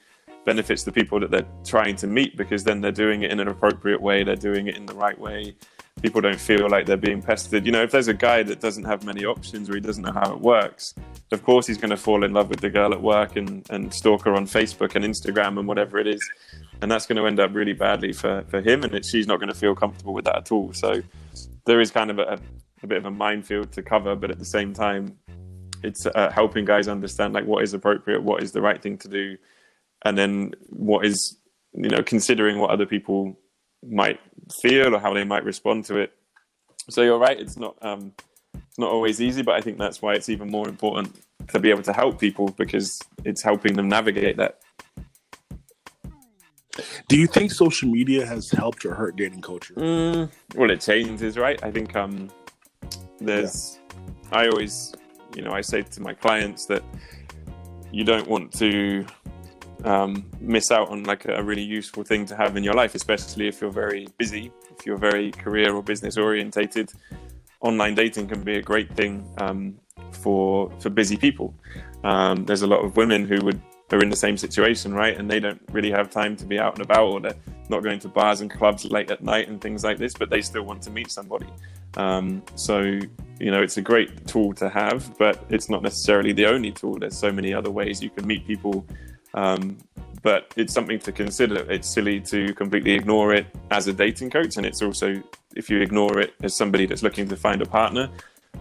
benefits 0.44 0.84
the 0.84 0.92
people 0.92 1.20
that 1.20 1.30
they're 1.30 1.46
trying 1.64 1.96
to 1.96 2.06
meet 2.06 2.36
because 2.36 2.64
then 2.64 2.80
they're 2.80 2.92
doing 2.92 3.22
it 3.22 3.30
in 3.30 3.40
an 3.40 3.48
appropriate 3.48 4.00
way, 4.00 4.24
they're 4.24 4.36
doing 4.36 4.66
it 4.66 4.76
in 4.76 4.86
the 4.86 4.94
right 4.94 5.18
way. 5.18 5.54
People 6.02 6.20
don't 6.20 6.40
feel 6.40 6.68
like 6.68 6.86
they're 6.86 6.96
being 6.96 7.20
pestered. 7.20 7.66
You 7.66 7.72
know, 7.72 7.82
if 7.82 7.90
there's 7.90 8.08
a 8.08 8.14
guy 8.14 8.42
that 8.42 8.60
doesn't 8.60 8.84
have 8.84 9.04
many 9.04 9.24
options 9.24 9.68
or 9.68 9.74
he 9.74 9.80
doesn't 9.80 10.02
know 10.02 10.12
how 10.12 10.32
it 10.32 10.40
works, 10.40 10.94
of 11.32 11.42
course 11.42 11.66
he's 11.66 11.76
going 11.76 11.90
to 11.90 11.96
fall 11.96 12.24
in 12.24 12.32
love 12.32 12.48
with 12.48 12.60
the 12.60 12.70
girl 12.70 12.92
at 12.92 13.02
work 13.02 13.36
and, 13.36 13.66
and 13.70 13.92
stalk 13.92 14.24
her 14.24 14.34
on 14.34 14.46
Facebook 14.46 14.94
and 14.94 15.04
Instagram 15.04 15.58
and 15.58 15.68
whatever 15.68 15.98
it 15.98 16.06
is. 16.06 16.20
And 16.80 16.90
that's 16.90 17.06
going 17.06 17.16
to 17.16 17.26
end 17.26 17.38
up 17.38 17.54
really 17.54 17.74
badly 17.74 18.12
for, 18.12 18.44
for 18.48 18.60
him, 18.60 18.82
and 18.82 18.94
it, 18.94 19.04
she's 19.04 19.26
not 19.26 19.38
going 19.38 19.50
to 19.50 19.54
feel 19.54 19.74
comfortable 19.74 20.14
with 20.14 20.24
that 20.24 20.36
at 20.36 20.52
all. 20.52 20.72
So 20.72 21.02
there 21.66 21.80
is 21.80 21.90
kind 21.90 22.10
of 22.10 22.18
a, 22.18 22.40
a 22.82 22.86
bit 22.86 22.98
of 22.98 23.04
a 23.04 23.10
minefield 23.10 23.72
to 23.72 23.82
cover, 23.82 24.16
but 24.16 24.30
at 24.30 24.38
the 24.38 24.44
same 24.44 24.72
time, 24.72 25.18
it's 25.82 26.06
uh, 26.06 26.30
helping 26.30 26.64
guys 26.64 26.88
understand 26.88 27.34
like 27.34 27.46
what 27.46 27.62
is 27.62 27.74
appropriate, 27.74 28.22
what 28.22 28.42
is 28.42 28.52
the 28.52 28.60
right 28.60 28.80
thing 28.80 28.98
to 28.98 29.08
do, 29.08 29.36
and 30.04 30.16
then 30.16 30.52
what 30.68 31.04
is 31.04 31.36
you 31.72 31.88
know 31.88 32.02
considering 32.02 32.58
what 32.58 32.70
other 32.70 32.86
people 32.86 33.38
might 33.88 34.20
feel 34.60 34.94
or 34.94 34.98
how 34.98 35.14
they 35.14 35.24
might 35.24 35.44
respond 35.44 35.84
to 35.86 35.96
it. 35.96 36.12
So 36.88 37.02
you're 37.02 37.18
right; 37.18 37.38
it's 37.38 37.56
not 37.56 37.76
um, 37.82 38.12
it's 38.54 38.78
not 38.78 38.90
always 38.90 39.20
easy, 39.20 39.42
but 39.42 39.54
I 39.54 39.60
think 39.60 39.78
that's 39.78 40.02
why 40.02 40.14
it's 40.14 40.28
even 40.28 40.50
more 40.50 40.68
important 40.68 41.20
to 41.48 41.58
be 41.58 41.70
able 41.70 41.82
to 41.82 41.92
help 41.92 42.18
people 42.18 42.48
because 42.56 43.00
it's 43.24 43.42
helping 43.42 43.74
them 43.74 43.88
navigate 43.88 44.36
that. 44.36 44.60
Do 47.08 47.18
you 47.18 47.26
think 47.26 47.50
social 47.50 47.88
media 47.88 48.24
has 48.24 48.50
helped 48.50 48.84
or 48.84 48.94
hurt 48.94 49.16
dating 49.16 49.42
culture? 49.42 49.74
Mm, 49.74 50.30
well, 50.54 50.70
it 50.70 50.80
changes, 50.80 51.36
right? 51.36 51.62
I 51.62 51.70
think 51.70 51.96
um, 51.96 52.30
there's. 53.20 53.78
I 54.32 54.46
always, 54.48 54.94
you 55.34 55.42
know, 55.42 55.50
I 55.50 55.60
say 55.60 55.82
to 55.82 56.00
my 56.00 56.14
clients 56.14 56.66
that 56.66 56.84
you 57.90 58.04
don't 58.04 58.28
want 58.28 58.52
to 58.58 59.04
um, 59.84 60.24
miss 60.40 60.70
out 60.70 60.88
on 60.90 61.04
like 61.04 61.26
a 61.26 61.42
really 61.42 61.62
useful 61.62 62.02
thing 62.02 62.26
to 62.26 62.36
have 62.36 62.56
in 62.56 62.64
your 62.64 62.74
life, 62.74 62.94
especially 62.94 63.48
if 63.48 63.60
you're 63.60 63.72
very 63.72 64.08
busy, 64.18 64.52
if 64.76 64.86
you're 64.86 64.98
very 64.98 65.30
career 65.30 65.74
or 65.74 65.82
business 65.82 66.16
orientated. 66.16 66.92
Online 67.60 67.94
dating 67.94 68.28
can 68.28 68.42
be 68.42 68.56
a 68.56 68.62
great 68.62 68.90
thing 68.96 69.26
um, 69.38 69.78
for 70.12 70.70
for 70.80 70.90
busy 70.90 71.16
people. 71.16 71.54
Um, 72.04 72.44
there's 72.46 72.62
a 72.62 72.66
lot 72.66 72.84
of 72.84 72.96
women 72.96 73.26
who 73.26 73.44
would 73.44 73.60
are 73.92 74.02
in 74.02 74.08
the 74.08 74.16
same 74.16 74.36
situation, 74.36 74.94
right? 74.94 75.16
And 75.16 75.30
they 75.30 75.40
don't 75.40 75.60
really 75.72 75.90
have 75.90 76.10
time 76.10 76.36
to 76.36 76.46
be 76.46 76.58
out 76.58 76.74
and 76.74 76.84
about, 76.84 77.06
or 77.06 77.20
they're 77.20 77.36
not 77.68 77.82
going 77.82 77.98
to 78.00 78.08
bars 78.08 78.40
and 78.40 78.50
clubs 78.50 78.84
late 78.84 79.10
at 79.10 79.22
night 79.22 79.48
and 79.48 79.60
things 79.60 79.84
like 79.84 79.98
this, 79.98 80.14
but 80.14 80.30
they 80.30 80.42
still 80.42 80.62
want 80.62 80.82
to 80.82 80.90
meet 80.90 81.10
somebody. 81.10 81.46
Um, 81.96 82.42
so, 82.54 82.80
you 82.80 83.50
know, 83.50 83.62
it's 83.62 83.76
a 83.76 83.82
great 83.82 84.26
tool 84.26 84.52
to 84.54 84.68
have, 84.68 85.16
but 85.18 85.44
it's 85.50 85.68
not 85.68 85.82
necessarily 85.82 86.32
the 86.32 86.46
only 86.46 86.70
tool. 86.70 86.98
There's 86.98 87.18
so 87.18 87.32
many 87.32 87.52
other 87.52 87.70
ways 87.70 88.02
you 88.02 88.10
can 88.10 88.26
meet 88.26 88.46
people. 88.46 88.86
Um, 89.34 89.78
but 90.22 90.52
it's 90.56 90.72
something 90.72 90.98
to 91.00 91.12
consider. 91.12 91.70
It's 91.70 91.88
silly 91.88 92.20
to 92.22 92.52
completely 92.54 92.92
ignore 92.92 93.32
it 93.34 93.46
as 93.70 93.86
a 93.86 93.92
dating 93.92 94.30
coach. 94.30 94.56
And 94.56 94.66
it's 94.66 94.82
also, 94.82 95.22
if 95.56 95.70
you 95.70 95.80
ignore 95.80 96.18
it 96.18 96.34
as 96.42 96.54
somebody 96.54 96.86
that's 96.86 97.02
looking 97.02 97.28
to 97.28 97.36
find 97.36 97.62
a 97.62 97.66
partner, 97.66 98.10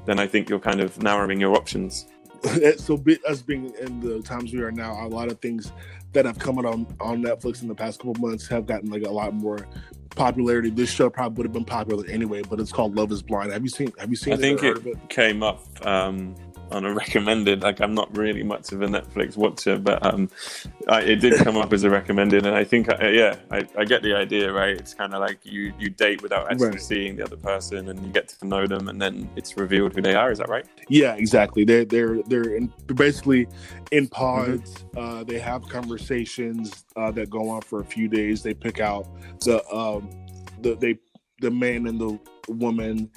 then 0.05 0.19
I 0.19 0.27
think 0.27 0.49
you're 0.49 0.59
kind 0.59 0.79
of 0.79 1.01
narrowing 1.01 1.39
your 1.39 1.55
options. 1.55 2.05
so 2.77 2.95
be, 2.95 3.19
us 3.25 3.41
being 3.41 3.73
in 3.81 3.99
the 3.99 4.21
times 4.21 4.53
we 4.53 4.61
are 4.61 4.71
now, 4.71 5.05
a 5.05 5.07
lot 5.07 5.29
of 5.29 5.39
things 5.41 5.71
that 6.13 6.25
have 6.25 6.39
come 6.39 6.57
out 6.57 6.65
on, 6.65 6.87
on 6.99 7.21
Netflix 7.21 7.61
in 7.61 7.67
the 7.67 7.75
past 7.75 7.99
couple 7.99 8.15
months 8.15 8.47
have 8.47 8.65
gotten 8.65 8.89
like 8.89 9.03
a 9.03 9.09
lot 9.09 9.33
more 9.33 9.67
popularity. 10.15 10.69
This 10.69 10.89
show 10.89 11.09
probably 11.09 11.37
would 11.37 11.45
have 11.47 11.53
been 11.53 11.65
popular 11.65 12.05
anyway, 12.07 12.41
but 12.41 12.59
it's 12.59 12.71
called 12.71 12.95
Love 12.95 13.11
Is 13.11 13.21
Blind. 13.21 13.51
Have 13.51 13.63
you 13.63 13.69
seen? 13.69 13.91
Have 13.99 14.09
you 14.09 14.15
seen? 14.15 14.33
I 14.33 14.37
think 14.37 14.63
it, 14.63 14.85
it? 14.85 15.09
came 15.09 15.43
up 15.43 15.65
um, 15.85 16.35
on 16.71 16.85
a 16.85 16.93
recommended. 16.93 17.61
Like 17.61 17.81
I'm 17.81 17.93
not 17.93 18.15
really 18.15 18.43
much 18.43 18.71
of 18.71 18.81
a 18.81 18.87
Netflix 18.87 19.37
watcher, 19.37 19.77
but 19.77 20.05
um, 20.05 20.29
I, 20.87 21.01
it 21.01 21.17
did 21.17 21.35
come 21.43 21.57
up 21.57 21.73
as 21.73 21.83
a 21.83 21.89
recommended, 21.89 22.45
and 22.45 22.55
I 22.55 22.63
think 22.63 22.89
uh, 22.89 23.07
yeah, 23.07 23.35
I, 23.51 23.67
I 23.77 23.85
get 23.85 24.03
the 24.03 24.13
idea. 24.15 24.51
Right, 24.51 24.75
it's 24.77 24.93
kind 24.93 25.13
of 25.13 25.19
like 25.21 25.39
you 25.45 25.73
you 25.79 25.89
date 25.89 26.21
without 26.21 26.51
actually 26.51 26.69
Right. 26.69 26.81
seeing 26.81 27.15
the 27.15 27.23
other 27.23 27.37
person, 27.37 27.89
and 27.89 27.99
you 28.05 28.11
get 28.11 28.27
to 28.29 28.47
know 28.47 28.67
them, 28.67 28.89
and 28.89 29.01
then 29.01 29.29
it's 29.35 29.57
revealed 29.57 29.95
who 29.95 30.01
they 30.01 30.15
are. 30.15 30.31
Is 30.31 30.39
that 30.39 30.49
right? 30.49 30.65
Yeah, 30.89 31.15
exactly. 31.15 31.63
They're 31.63 31.85
they're 31.85 32.21
they're, 32.23 32.55
in, 32.55 32.73
they're 32.87 32.95
basically 32.95 33.47
in 33.91 34.07
pods. 34.07 34.73
Mm-hmm. 34.73 34.97
Uh, 34.97 35.23
they 35.23 35.39
have 35.39 35.67
conversations 35.69 36.85
uh, 36.95 37.11
that 37.11 37.29
go 37.29 37.49
on 37.49 37.61
for 37.61 37.79
a 37.81 37.85
few 37.85 38.07
days. 38.07 38.43
They 38.43 38.53
pick 38.53 38.79
out 38.79 39.07
the 39.41 39.65
um, 39.73 40.09
the 40.61 40.75
they 40.75 40.97
the 41.41 41.51
man 41.51 41.87
and 41.87 41.99
the 41.99 42.19
woman 42.49 43.09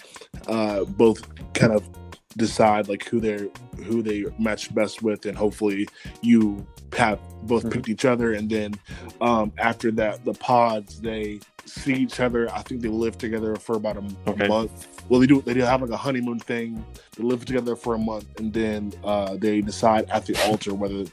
uh, 0.46 0.84
both 0.84 1.22
kind 1.54 1.72
of 1.72 1.88
decide 2.36 2.88
like 2.88 3.04
who 3.04 3.20
they're 3.20 3.48
who 3.84 4.02
they 4.02 4.24
match 4.38 4.74
best 4.74 5.02
with, 5.02 5.26
and 5.26 5.36
hopefully 5.36 5.88
you 6.20 6.66
have 6.94 7.18
both 7.44 7.64
Mhm. 7.64 7.72
picked 7.72 7.88
each 7.88 8.04
other. 8.04 8.32
And 8.32 8.48
then 8.50 8.74
um, 9.20 9.52
after 9.58 9.90
that, 9.92 10.24
the 10.24 10.34
pods 10.34 11.00
they 11.00 11.40
see 11.64 11.94
each 11.94 12.20
other. 12.20 12.50
I 12.52 12.62
think 12.62 12.80
they 12.82 12.88
live 12.88 13.16
together 13.18 13.54
for 13.56 13.76
about 13.76 13.96
a, 13.96 14.00
a 14.26 14.30
Okay. 14.30 14.48
month. 14.48 14.88
Well, 15.08 15.20
they 15.20 15.26
do. 15.26 15.40
They 15.42 15.54
do 15.54 15.60
have 15.60 15.80
like 15.82 15.90
a 15.90 15.96
honeymoon 15.96 16.38
thing. 16.40 16.84
They 17.16 17.24
live 17.24 17.44
together 17.44 17.76
for 17.76 17.94
a 17.94 17.98
month, 17.98 18.26
and 18.38 18.52
then 18.52 18.92
uh, 19.04 19.36
they 19.36 19.60
decide 19.60 20.08
at 20.10 20.26
the 20.26 20.36
altar 20.48 20.74
whether 20.74 21.04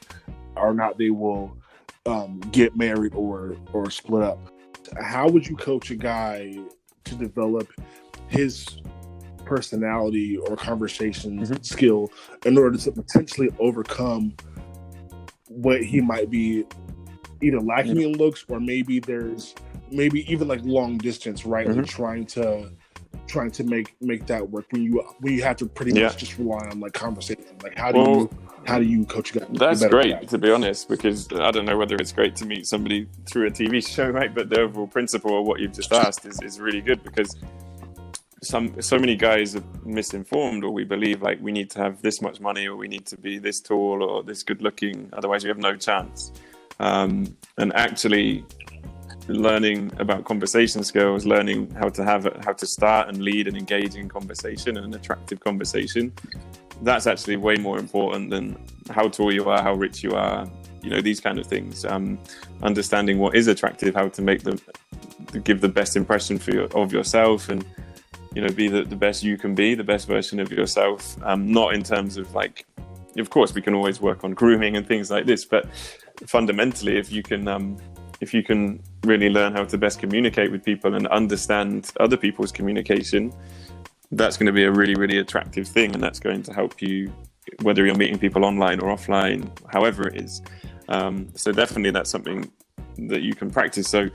or 0.55 0.73
not 0.73 0.97
they 0.97 1.09
will 1.11 1.55
um, 2.05 2.39
get 2.51 2.75
married 2.75 3.13
or 3.13 3.55
or 3.73 3.89
split 3.91 4.23
up. 4.23 4.39
How 5.01 5.27
would 5.29 5.47
you 5.47 5.55
coach 5.55 5.91
a 5.91 5.95
guy 5.95 6.57
to 7.05 7.15
develop 7.15 7.71
his 8.27 8.65
personality 9.49 10.37
or 10.37 10.55
conversation 10.55 11.39
Mhm. 11.39 11.65
skill 11.65 12.11
in 12.45 12.55
order 12.57 12.77
to 12.77 12.91
potentially 12.91 13.49
overcome 13.59 14.33
what 15.47 15.81
he 15.83 15.99
might 15.99 16.29
be 16.29 16.63
either 17.41 17.59
lacking 17.59 17.99
in 17.99 18.11
looks 18.13 18.45
or 18.47 18.59
maybe 18.59 18.99
there's 18.99 19.55
maybe 19.91 20.19
even 20.31 20.47
like 20.47 20.61
long 20.63 20.97
distance 20.99 21.45
right 21.47 21.67
like 21.67 21.77
Mhm. 21.77 21.87
trying 21.87 22.25
to 22.27 22.69
trying 23.25 23.49
to 23.49 23.63
make 23.63 23.95
make 24.01 24.27
that 24.27 24.47
work 24.51 24.65
when 24.71 24.83
you 24.83 25.01
when 25.21 25.33
you 25.33 25.41
have 25.41 25.57
to 25.57 25.65
pretty 25.65 25.93
Yeah. 25.97 26.05
much 26.05 26.17
just 26.17 26.37
rely 26.37 26.67
on 26.71 26.79
like 26.79 26.93
conversation 26.93 27.45
like 27.63 27.75
how 27.77 27.91
do 27.91 27.97
Well, 27.99 28.19
you 28.19 28.29
how 28.65 28.77
do 28.77 28.85
you 28.85 29.03
coach 29.05 29.33
a 29.35 29.39
guy 29.39 29.45
That's 29.53 29.83
great, 29.87 30.27
to 30.27 30.37
be 30.37 30.51
honest, 30.51 30.89
because 30.89 31.27
I 31.31 31.49
don't 31.49 31.65
know 31.65 31.77
whether 31.77 31.95
it's 31.95 32.11
great 32.11 32.35
to 32.35 32.45
meet 32.45 32.67
somebody 32.67 33.07
through 33.25 33.47
a 33.47 33.51
TV 33.51 33.79
show, 33.81 34.09
right? 34.09 34.31
But 34.35 34.49
the 34.49 34.59
overall 34.61 34.85
principle 34.85 35.39
of 35.39 35.47
what 35.47 35.59
you've 35.61 35.71
just 35.73 35.91
asked 36.05 36.25
is, 36.25 36.39
is 36.41 36.59
really 36.59 36.81
good 36.81 37.01
because 37.01 37.35
some 38.41 38.81
so 38.81 38.97
many 38.97 39.15
guys 39.15 39.55
are 39.55 39.63
misinformed, 39.85 40.63
or 40.63 40.71
we 40.71 40.83
believe 40.83 41.21
like 41.21 41.39
we 41.41 41.51
need 41.51 41.69
to 41.71 41.79
have 41.79 42.01
this 42.01 42.21
much 42.21 42.39
money, 42.39 42.67
or 42.67 42.75
we 42.75 42.87
need 42.87 43.05
to 43.07 43.17
be 43.17 43.37
this 43.37 43.59
tall, 43.59 44.03
or 44.03 44.23
this 44.23 44.43
good 44.43 44.61
looking, 44.61 45.09
otherwise 45.13 45.43
we 45.43 45.49
have 45.49 45.57
no 45.57 45.75
chance. 45.75 46.31
Um, 46.79 47.35
and 47.57 47.73
actually, 47.75 48.45
learning 49.27 49.91
about 49.99 50.23
conversation 50.23 50.83
skills, 50.83 51.25
learning 51.25 51.71
how 51.71 51.89
to 51.89 52.03
have 52.03 52.23
how 52.43 52.53
to 52.53 52.65
start 52.65 53.09
and 53.09 53.21
lead 53.21 53.47
an 53.47 53.55
engaging 53.55 54.07
conversation 54.07 54.77
and 54.77 54.85
an 54.85 54.93
attractive 54.93 55.39
conversation, 55.39 56.13
that's 56.81 57.07
actually 57.07 57.35
way 57.35 57.55
more 57.55 57.77
important 57.77 58.29
than 58.29 58.57
how 58.89 59.07
tall 59.09 59.33
you 59.33 59.49
are, 59.49 59.61
how 59.61 59.73
rich 59.73 60.03
you 60.03 60.11
are, 60.11 60.49
you 60.81 60.89
know, 60.89 61.01
these 61.01 61.19
kind 61.19 61.39
of 61.39 61.45
things. 61.45 61.83
Um, 61.85 62.17
understanding 62.63 63.19
what 63.19 63.35
is 63.35 63.47
attractive, 63.47 63.95
how 63.95 64.07
to 64.07 64.21
make 64.21 64.43
them 64.43 64.59
give 65.43 65.61
the 65.61 65.69
best 65.69 65.95
impression 65.95 66.39
for 66.39 66.51
your, 66.51 66.65
of 66.75 66.91
yourself, 66.93 67.49
and 67.49 67.65
you 68.35 68.41
know, 68.41 68.49
be 68.49 68.67
the, 68.67 68.83
the 68.83 68.95
best 68.95 69.23
you 69.23 69.37
can 69.37 69.55
be, 69.55 69.75
the 69.75 69.83
best 69.83 70.07
version 70.07 70.39
of 70.39 70.51
yourself. 70.51 71.17
Um, 71.23 71.51
not 71.51 71.73
in 71.73 71.83
terms 71.83 72.17
of 72.17 72.33
like, 72.33 72.65
of 73.17 73.29
course, 73.29 73.53
we 73.53 73.61
can 73.61 73.73
always 73.73 73.99
work 73.99 74.23
on 74.23 74.33
grooming 74.33 74.77
and 74.77 74.87
things 74.87 75.09
like 75.09 75.25
this, 75.25 75.45
but 75.45 75.67
fundamentally, 76.25 76.97
if 76.97 77.11
you 77.11 77.23
can. 77.23 77.47
Um, 77.47 77.77
if 78.21 78.33
you 78.33 78.43
can 78.43 78.81
really 79.03 79.29
learn 79.29 79.53
how 79.53 79.63
to 79.63 79.77
best 79.77 79.99
communicate 79.99 80.51
with 80.51 80.63
people 80.63 80.95
and 80.95 81.07
understand 81.07 81.89
other 81.99 82.17
people's 82.17 82.51
communication, 82.51 83.33
that's 84.11 84.37
going 84.37 84.47
to 84.47 84.51
be 84.51 84.63
a 84.63 84.71
really, 84.71 84.95
really 84.95 85.19
attractive 85.19 85.67
thing. 85.67 85.93
And 85.93 86.03
that's 86.03 86.19
going 86.19 86.43
to 86.43 86.53
help 86.53 86.81
you, 86.81 87.13
whether 87.61 87.85
you're 87.85 87.95
meeting 87.95 88.19
people 88.19 88.43
online 88.43 88.79
or 88.79 88.95
offline, 88.95 89.49
however 89.71 90.07
it 90.07 90.21
is. 90.21 90.41
Um, 90.89 91.29
so, 91.35 91.51
definitely, 91.51 91.91
that's 91.91 92.09
something 92.09 92.51
that 93.07 93.21
you 93.21 93.35
can 93.35 93.49
practice. 93.49 93.87
So, 93.87 94.09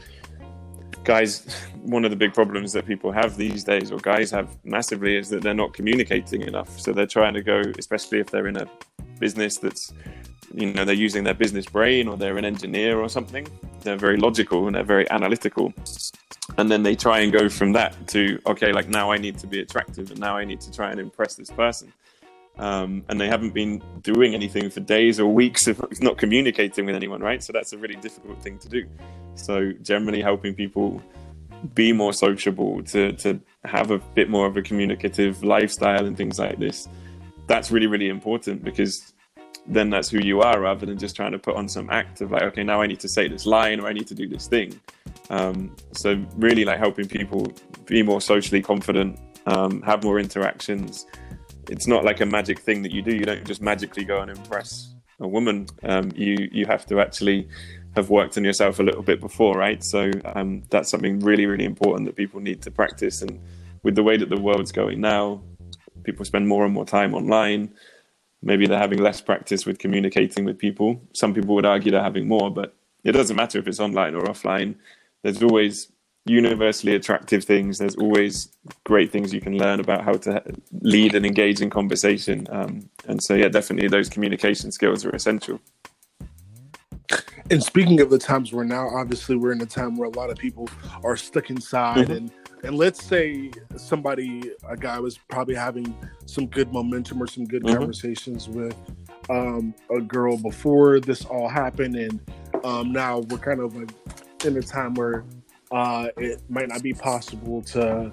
guys, 1.04 1.46
one 1.82 2.04
of 2.04 2.10
the 2.10 2.16
big 2.16 2.34
problems 2.34 2.72
that 2.72 2.86
people 2.86 3.12
have 3.12 3.36
these 3.36 3.62
days, 3.62 3.92
or 3.92 3.98
guys 3.98 4.30
have 4.30 4.56
massively, 4.64 5.16
is 5.16 5.28
that 5.28 5.42
they're 5.42 5.54
not 5.54 5.74
communicating 5.74 6.42
enough. 6.42 6.80
So, 6.80 6.92
they're 6.92 7.06
trying 7.06 7.34
to 7.34 7.42
go, 7.42 7.62
especially 7.78 8.20
if 8.20 8.30
they're 8.30 8.48
in 8.48 8.56
a 8.56 8.66
business 9.18 9.58
that's 9.58 9.92
you 10.54 10.72
know 10.72 10.84
they're 10.84 10.94
using 10.94 11.24
their 11.24 11.34
business 11.34 11.66
brain 11.66 12.06
or 12.08 12.16
they're 12.16 12.38
an 12.38 12.44
engineer 12.44 13.00
or 13.00 13.08
something 13.08 13.46
they're 13.82 13.96
very 13.96 14.16
logical 14.16 14.66
and 14.66 14.76
they're 14.76 14.84
very 14.84 15.08
analytical 15.10 15.72
and 16.58 16.70
then 16.70 16.82
they 16.82 16.94
try 16.94 17.20
and 17.20 17.32
go 17.32 17.48
from 17.48 17.72
that 17.72 17.94
to 18.06 18.38
okay 18.46 18.72
like 18.72 18.88
now 18.88 19.10
i 19.10 19.16
need 19.16 19.38
to 19.38 19.46
be 19.46 19.60
attractive 19.60 20.10
and 20.10 20.20
now 20.20 20.36
i 20.36 20.44
need 20.44 20.60
to 20.60 20.70
try 20.70 20.90
and 20.90 21.00
impress 21.00 21.34
this 21.34 21.50
person 21.50 21.92
um, 22.58 23.04
and 23.08 23.20
they 23.20 23.28
haven't 23.28 23.52
been 23.52 23.82
doing 24.02 24.34
anything 24.34 24.70
for 24.70 24.80
days 24.80 25.18
or 25.18 25.32
weeks 25.32 25.66
of 25.66 25.84
not 26.00 26.18
communicating 26.18 26.86
with 26.86 26.94
anyone 26.94 27.20
right 27.20 27.42
so 27.42 27.52
that's 27.52 27.72
a 27.72 27.78
really 27.78 27.96
difficult 27.96 28.40
thing 28.42 28.58
to 28.58 28.68
do 28.68 28.86
so 29.34 29.72
generally 29.82 30.22
helping 30.22 30.54
people 30.54 31.02
be 31.72 31.92
more 31.92 32.12
sociable, 32.12 32.82
to 32.84 33.12
to 33.12 33.40
have 33.64 33.90
a 33.90 33.98
bit 33.98 34.28
more 34.28 34.46
of 34.46 34.56
a 34.56 34.62
communicative 34.62 35.42
lifestyle 35.42 36.06
and 36.06 36.16
things 36.16 36.38
like 36.38 36.58
this. 36.58 36.88
That's 37.46 37.70
really 37.70 37.86
really 37.86 38.08
important 38.08 38.64
because 38.64 39.12
then 39.66 39.88
that's 39.88 40.10
who 40.10 40.18
you 40.18 40.42
are 40.42 40.60
rather 40.60 40.84
than 40.84 40.98
just 40.98 41.16
trying 41.16 41.32
to 41.32 41.38
put 41.38 41.56
on 41.56 41.68
some 41.68 41.88
act 41.88 42.20
of 42.20 42.32
like 42.32 42.42
okay 42.42 42.62
now 42.62 42.82
I 42.82 42.86
need 42.86 43.00
to 43.00 43.08
say 43.08 43.28
this 43.28 43.46
line 43.46 43.80
or 43.80 43.86
I 43.86 43.92
need 43.92 44.06
to 44.08 44.14
do 44.14 44.28
this 44.28 44.46
thing. 44.46 44.78
Um, 45.30 45.74
so 45.92 46.22
really 46.36 46.64
like 46.64 46.78
helping 46.78 47.08
people 47.08 47.52
be 47.86 48.02
more 48.02 48.20
socially 48.20 48.60
confident, 48.60 49.18
um, 49.46 49.80
have 49.82 50.04
more 50.04 50.18
interactions. 50.18 51.06
It's 51.68 51.86
not 51.86 52.04
like 52.04 52.20
a 52.20 52.26
magic 52.26 52.58
thing 52.60 52.82
that 52.82 52.92
you 52.92 53.02
do. 53.02 53.14
You 53.14 53.24
don't 53.24 53.44
just 53.44 53.62
magically 53.62 54.04
go 54.04 54.20
and 54.20 54.30
impress 54.30 54.94
a 55.20 55.28
woman. 55.28 55.66
Um, 55.82 56.12
you 56.14 56.48
you 56.52 56.66
have 56.66 56.86
to 56.86 57.00
actually 57.00 57.48
have 57.96 58.10
worked 58.10 58.36
on 58.36 58.44
yourself 58.44 58.80
a 58.80 58.82
little 58.82 59.02
bit 59.02 59.20
before, 59.20 59.56
right? 59.56 59.82
So 59.82 60.10
um, 60.24 60.64
that's 60.70 60.90
something 60.90 61.20
really, 61.20 61.46
really 61.46 61.64
important 61.64 62.06
that 62.06 62.16
people 62.16 62.40
need 62.40 62.60
to 62.62 62.70
practice. 62.70 63.22
And 63.22 63.40
with 63.82 63.94
the 63.94 64.02
way 64.02 64.16
that 64.16 64.28
the 64.28 64.40
world's 64.40 64.72
going 64.72 65.00
now, 65.00 65.42
people 66.02 66.24
spend 66.24 66.48
more 66.48 66.64
and 66.64 66.74
more 66.74 66.84
time 66.84 67.14
online. 67.14 67.72
Maybe 68.42 68.66
they're 68.66 68.78
having 68.78 69.00
less 69.00 69.20
practice 69.20 69.64
with 69.64 69.78
communicating 69.78 70.44
with 70.44 70.58
people. 70.58 71.00
Some 71.12 71.34
people 71.34 71.54
would 71.54 71.64
argue 71.64 71.92
they're 71.92 72.02
having 72.02 72.28
more, 72.28 72.50
but 72.50 72.74
it 73.04 73.12
doesn't 73.12 73.36
matter 73.36 73.58
if 73.58 73.68
it's 73.68 73.80
online 73.80 74.14
or 74.14 74.24
offline. 74.24 74.74
There's 75.22 75.42
always 75.42 75.90
universally 76.26 76.94
attractive 76.94 77.44
things. 77.44 77.78
There's 77.78 77.96
always 77.96 78.50
great 78.84 79.12
things 79.12 79.32
you 79.32 79.40
can 79.40 79.58
learn 79.58 79.80
about 79.80 80.04
how 80.04 80.14
to 80.14 80.42
lead 80.80 81.14
and 81.14 81.26
engage 81.26 81.60
in 81.60 81.70
conversation. 81.70 82.46
Um, 82.50 82.88
and 83.06 83.22
so, 83.22 83.34
yeah, 83.34 83.48
definitely 83.48 83.88
those 83.88 84.08
communication 84.08 84.72
skills 84.72 85.04
are 85.04 85.10
essential. 85.10 85.60
And 87.50 87.62
speaking 87.62 88.00
of 88.00 88.08
the 88.08 88.18
times 88.18 88.52
we're 88.52 88.64
now, 88.64 88.88
obviously 88.88 89.36
we're 89.36 89.52
in 89.52 89.60
a 89.60 89.66
time 89.66 89.96
where 89.96 90.08
a 90.08 90.16
lot 90.16 90.30
of 90.30 90.38
people 90.38 90.68
are 91.02 91.16
stuck 91.16 91.50
inside, 91.50 92.08
mm-hmm. 92.08 92.12
and 92.12 92.32
and 92.62 92.78
let's 92.78 93.04
say 93.04 93.50
somebody, 93.76 94.52
a 94.66 94.74
guy 94.74 94.98
was 94.98 95.18
probably 95.28 95.54
having 95.54 95.94
some 96.24 96.46
good 96.46 96.72
momentum 96.72 97.22
or 97.22 97.26
some 97.26 97.44
good 97.44 97.62
mm-hmm. 97.62 97.76
conversations 97.76 98.48
with 98.48 98.74
um, 99.28 99.74
a 99.94 100.00
girl 100.00 100.38
before 100.38 100.98
this 100.98 101.26
all 101.26 101.46
happened, 101.46 101.96
and 101.96 102.20
um, 102.64 102.90
now 102.90 103.18
we're 103.18 103.36
kind 103.36 103.60
of 103.60 103.76
like 103.76 103.90
in 104.46 104.56
a 104.56 104.62
time 104.62 104.94
where 104.94 105.24
uh, 105.74 106.08
it 106.16 106.40
might 106.48 106.68
not 106.68 106.82
be 106.82 106.92
possible 106.92 107.60
to 107.62 108.12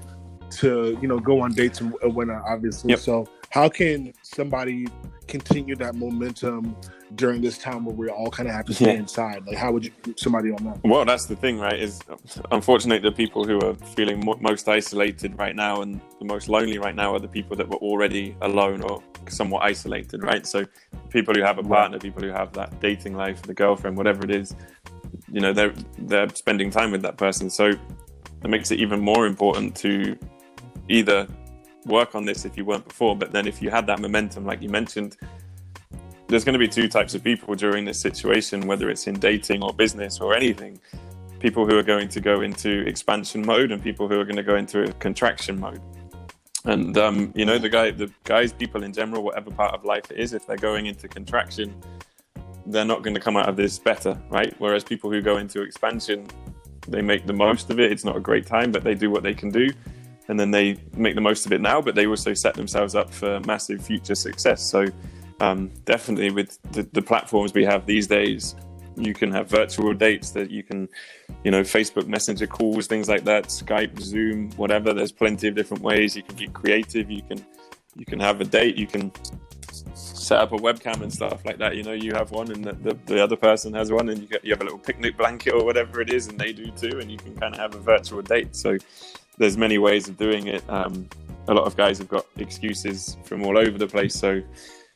to 0.49 0.97
you 1.01 1.07
know 1.07 1.19
go 1.19 1.41
on 1.41 1.53
dates 1.53 1.79
and 1.79 1.93
whatnot, 2.13 2.43
obviously. 2.45 2.89
Yep. 2.89 2.99
So 2.99 3.27
how 3.51 3.69
can 3.69 4.13
somebody 4.23 4.87
continue 5.27 5.75
that 5.75 5.95
momentum 5.95 6.75
during 7.15 7.41
this 7.41 7.57
time 7.57 7.85
where 7.85 7.95
we 7.95 8.09
all 8.09 8.29
kind 8.29 8.49
of 8.49 8.55
have 8.55 8.65
to 8.65 8.73
stay 8.73 8.93
yeah. 8.93 8.99
inside? 8.99 9.45
Like, 9.45 9.57
how 9.57 9.71
would 9.71 9.85
you 9.85 9.91
somebody 10.17 10.51
on 10.51 10.63
that? 10.63 10.83
Well, 10.83 11.05
that's 11.05 11.25
the 11.25 11.35
thing, 11.35 11.59
right? 11.59 11.79
Is 11.79 11.99
unfortunately 12.51 13.07
the 13.07 13.15
people 13.15 13.45
who 13.45 13.59
are 13.61 13.75
feeling 13.75 14.23
most 14.39 14.67
isolated 14.67 15.37
right 15.37 15.55
now 15.55 15.81
and 15.81 16.01
the 16.19 16.25
most 16.25 16.49
lonely 16.49 16.79
right 16.79 16.95
now 16.95 17.13
are 17.13 17.19
the 17.19 17.27
people 17.27 17.55
that 17.57 17.67
were 17.67 17.77
already 17.77 18.35
alone 18.41 18.81
or 18.81 19.03
somewhat 19.29 19.63
isolated, 19.63 20.23
right? 20.23 20.45
So, 20.47 20.65
people 21.09 21.35
who 21.35 21.41
have 21.41 21.59
a 21.59 21.63
partner, 21.63 21.99
people 21.99 22.23
who 22.23 22.29
have 22.29 22.53
that 22.53 22.79
dating 22.81 23.15
life, 23.15 23.41
the 23.43 23.53
girlfriend, 23.53 23.97
whatever 23.97 24.23
it 24.23 24.31
is, 24.31 24.55
you 25.31 25.41
know, 25.41 25.53
they're 25.53 25.73
they're 25.99 26.29
spending 26.29 26.69
time 26.69 26.91
with 26.91 27.01
that 27.03 27.17
person. 27.17 27.49
So, 27.49 27.71
it 28.43 28.49
makes 28.49 28.71
it 28.71 28.79
even 28.79 28.99
more 28.99 29.27
important 29.27 29.75
to 29.77 30.17
either 30.89 31.27
work 31.85 32.15
on 32.15 32.25
this 32.25 32.45
if 32.45 32.57
you 32.57 32.65
weren't 32.65 32.87
before, 32.87 33.15
but 33.15 33.31
then 33.31 33.47
if 33.47 33.61
you 33.61 33.69
had 33.69 33.87
that 33.87 33.99
momentum, 33.99 34.45
like 34.45 34.61
you 34.61 34.69
mentioned 34.69 35.17
there's 36.31 36.45
going 36.45 36.53
to 36.53 36.59
be 36.59 36.67
two 36.67 36.87
types 36.87 37.13
of 37.13 37.23
people 37.23 37.53
during 37.55 37.83
this 37.83 37.99
situation, 37.99 38.65
whether 38.65 38.89
it's 38.89 39.05
in 39.05 39.19
dating 39.19 39.61
or 39.61 39.73
business 39.73 40.21
or 40.21 40.33
anything. 40.33 40.79
People 41.39 41.67
who 41.67 41.77
are 41.77 41.83
going 41.83 42.07
to 42.07 42.21
go 42.21 42.39
into 42.39 42.87
expansion 42.87 43.45
mode 43.45 43.71
and 43.71 43.83
people 43.83 44.07
who 44.07 44.17
are 44.17 44.23
going 44.23 44.37
to 44.37 44.43
go 44.43 44.55
into 44.55 44.83
a 44.83 44.93
contraction 44.93 45.59
mode. 45.59 45.81
And 46.63 46.97
um, 46.97 47.33
you 47.35 47.45
know, 47.45 47.57
the 47.57 47.67
guy, 47.67 47.91
the 47.91 48.09
guys, 48.23 48.53
people 48.53 48.83
in 48.83 48.93
general, 48.93 49.23
whatever 49.23 49.51
part 49.51 49.73
of 49.73 49.83
life 49.83 50.09
it 50.09 50.19
is, 50.19 50.33
if 50.33 50.47
they're 50.47 50.55
going 50.55 50.85
into 50.85 51.07
contraction, 51.07 51.75
they're 52.65 52.85
not 52.85 53.03
going 53.03 53.13
to 53.13 53.19
come 53.19 53.37
out 53.37 53.49
of 53.49 53.55
this 53.55 53.79
better, 53.79 54.19
right? 54.29 54.53
Whereas 54.59 54.83
people 54.83 55.11
who 55.11 55.21
go 55.21 55.37
into 55.37 55.61
expansion, 55.61 56.27
they 56.87 57.01
make 57.01 57.25
the 57.25 57.33
most 57.33 57.69
of 57.69 57.79
it. 57.79 57.91
It's 57.91 58.05
not 58.05 58.15
a 58.15 58.19
great 58.19 58.45
time, 58.45 58.71
but 58.71 58.83
they 58.83 58.95
do 58.95 59.09
what 59.09 59.23
they 59.23 59.33
can 59.33 59.49
do, 59.49 59.69
and 60.27 60.39
then 60.39 60.51
they 60.51 60.77
make 60.95 61.15
the 61.15 61.21
most 61.21 61.45
of 61.45 61.53
it 61.53 61.61
now. 61.61 61.81
But 61.81 61.95
they 61.95 62.07
also 62.07 62.33
set 62.33 62.55
themselves 62.55 62.95
up 62.95 63.13
for 63.13 63.39
massive 63.41 63.85
future 63.85 64.15
success. 64.15 64.61
So 64.61 64.85
um, 65.41 65.71
definitely 65.85 66.31
with 66.31 66.59
the, 66.71 66.83
the, 66.93 67.01
platforms 67.01 67.53
we 67.53 67.65
have 67.65 67.85
these 67.85 68.07
days 68.07 68.55
you 68.95 69.13
can 69.13 69.31
have 69.31 69.49
virtual 69.49 69.93
dates 69.93 70.31
that 70.31 70.51
you 70.51 70.63
can 70.63 70.87
you 71.43 71.49
know 71.49 71.61
facebook 71.61 72.07
messenger 72.07 72.45
calls 72.45 72.87
things 72.87 73.09
like 73.09 73.23
that 73.23 73.45
skype 73.45 73.99
zoom 73.99 74.51
whatever 74.51 74.93
there's 74.93 75.11
plenty 75.11 75.47
of 75.47 75.55
different 75.55 75.81
ways 75.81 76.15
you 76.15 76.21
can 76.21 76.35
be 76.35 76.47
creative 76.47 77.09
you 77.09 77.21
can 77.23 77.43
you 77.95 78.05
can 78.05 78.19
have 78.19 78.39
a 78.41 78.43
date 78.43 78.77
you 78.77 78.85
can 78.85 79.11
set 80.31 80.39
up 80.39 80.53
a 80.53 80.55
webcam 80.55 81.01
and 81.01 81.11
stuff 81.11 81.43
like 81.43 81.57
that 81.57 81.75
you 81.75 81.83
know 81.83 81.91
you 81.91 82.13
have 82.13 82.31
one 82.31 82.49
and 82.53 82.63
the, 82.63 82.71
the, 82.71 82.97
the 83.05 83.21
other 83.21 83.35
person 83.35 83.73
has 83.73 83.91
one 83.91 84.07
and 84.07 84.21
you, 84.21 84.27
get, 84.27 84.45
you 84.45 84.51
have 84.53 84.61
a 84.61 84.63
little 84.63 84.79
picnic 84.79 85.17
blanket 85.17 85.53
or 85.53 85.65
whatever 85.65 85.99
it 85.99 86.09
is 86.09 86.27
and 86.27 86.39
they 86.39 86.53
do 86.53 86.71
too 86.71 86.99
and 87.01 87.11
you 87.11 87.17
can 87.17 87.35
kind 87.35 87.53
of 87.53 87.59
have 87.59 87.75
a 87.75 87.79
virtual 87.79 88.21
date. 88.21 88.55
So 88.55 88.77
there's 89.37 89.57
many 89.57 89.77
ways 89.77 90.07
of 90.07 90.15
doing 90.15 90.47
it. 90.47 90.63
Um, 90.69 91.09
a 91.49 91.53
lot 91.53 91.65
of 91.65 91.75
guys 91.75 91.97
have 91.97 92.07
got 92.07 92.25
excuses 92.37 93.17
from 93.25 93.43
all 93.43 93.57
over 93.57 93.77
the 93.77 93.87
place. 93.87 94.15
So 94.15 94.41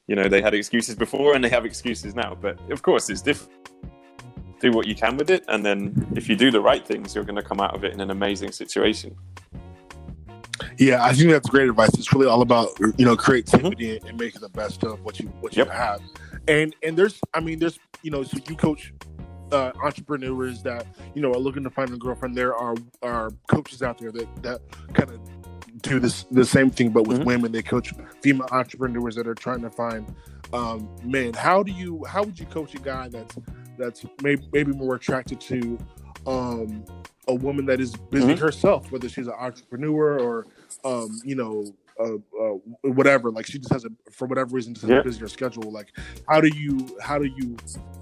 you 0.07 0.15
know 0.15 0.29
they 0.29 0.41
had 0.41 0.53
excuses 0.53 0.95
before 0.95 1.35
and 1.35 1.43
they 1.43 1.49
have 1.49 1.65
excuses 1.65 2.15
now 2.15 2.37
but 2.39 2.57
of 2.71 2.81
course 2.81 3.09
it's 3.09 3.21
different. 3.21 3.51
Do 4.61 4.71
what 4.71 4.87
you 4.87 4.95
can 4.95 5.17
with 5.17 5.29
it 5.29 5.43
and 5.49 5.65
then 5.65 6.07
if 6.15 6.29
you 6.29 6.37
do 6.37 6.49
the 6.49 6.61
right 6.61 6.87
things 6.87 7.13
you're 7.13 7.25
going 7.25 7.35
to 7.35 7.47
come 7.51 7.59
out 7.59 7.75
of 7.75 7.83
it 7.83 7.91
in 7.91 7.99
an 7.99 8.09
amazing 8.09 8.53
situation 8.53 9.13
yeah 10.77 11.03
i 11.03 11.13
think 11.13 11.29
that's 11.29 11.49
great 11.49 11.69
advice 11.69 11.89
it's 11.93 12.11
really 12.13 12.27
all 12.27 12.41
about 12.41 12.69
you 12.97 13.05
know 13.05 13.15
creativity 13.15 13.97
mm-hmm. 13.97 14.07
and 14.07 14.19
making 14.19 14.41
the 14.41 14.49
best 14.49 14.83
of 14.83 15.01
what 15.03 15.19
you 15.19 15.27
what 15.39 15.55
you 15.55 15.65
have 15.65 16.01
and 16.47 16.75
and 16.83 16.97
there's 16.97 17.19
i 17.33 17.39
mean 17.39 17.59
there's 17.59 17.79
you 18.01 18.11
know 18.11 18.23
so 18.23 18.37
you 18.49 18.55
coach 18.55 18.93
uh, 19.51 19.71
entrepreneurs 19.83 20.63
that 20.63 20.87
you 21.13 21.21
know 21.21 21.31
are 21.31 21.37
looking 21.37 21.63
to 21.63 21.69
find 21.69 21.91
a 21.91 21.97
girlfriend 21.97 22.35
there 22.35 22.55
are 22.55 22.75
are 23.03 23.29
coaches 23.47 23.83
out 23.83 23.97
there 23.99 24.11
that 24.11 24.27
that 24.41 24.61
kind 24.93 25.11
of 25.11 25.19
do 25.81 25.99
this 25.99 26.23
the 26.31 26.45
same 26.45 26.69
thing, 26.69 26.89
but 26.89 27.07
with 27.07 27.19
mm-hmm. 27.19 27.27
women. 27.27 27.51
They 27.51 27.61
coach 27.61 27.93
female 28.21 28.47
entrepreneurs 28.51 29.15
that 29.15 29.27
are 29.27 29.35
trying 29.35 29.61
to 29.61 29.69
find 29.69 30.13
um, 30.53 30.89
men. 31.03 31.33
How 31.33 31.63
do 31.63 31.71
you? 31.71 32.03
How 32.05 32.23
would 32.23 32.39
you 32.39 32.45
coach 32.47 32.73
a 32.75 32.79
guy 32.79 33.09
that's 33.09 33.37
that's 33.77 34.05
maybe, 34.21 34.47
maybe 34.51 34.71
more 34.71 34.95
attracted 34.95 35.39
to 35.41 35.77
um, 36.27 36.85
a 37.27 37.33
woman 37.33 37.65
that 37.65 37.79
is 37.79 37.95
busy 37.95 38.27
mm-hmm. 38.27 38.41
herself, 38.41 38.91
whether 38.91 39.09
she's 39.09 39.27
an 39.27 39.33
entrepreneur 39.37 40.19
or 40.19 40.47
um, 40.83 41.19
you 41.23 41.35
know 41.35 41.65
uh, 41.99 42.15
uh, 42.15 42.89
whatever. 42.91 43.31
Like 43.31 43.45
she 43.45 43.59
just 43.59 43.71
has 43.71 43.85
a 43.85 43.89
for 44.11 44.27
whatever 44.27 44.55
reason 44.55 44.73
just 44.73 44.83
has 44.83 44.91
yeah. 44.91 44.99
a 44.99 45.03
busier 45.03 45.27
schedule. 45.27 45.71
Like 45.71 45.87
how 46.27 46.41
do 46.41 46.47
you 46.47 46.97
how 47.01 47.17
do 47.17 47.25
you 47.25 47.57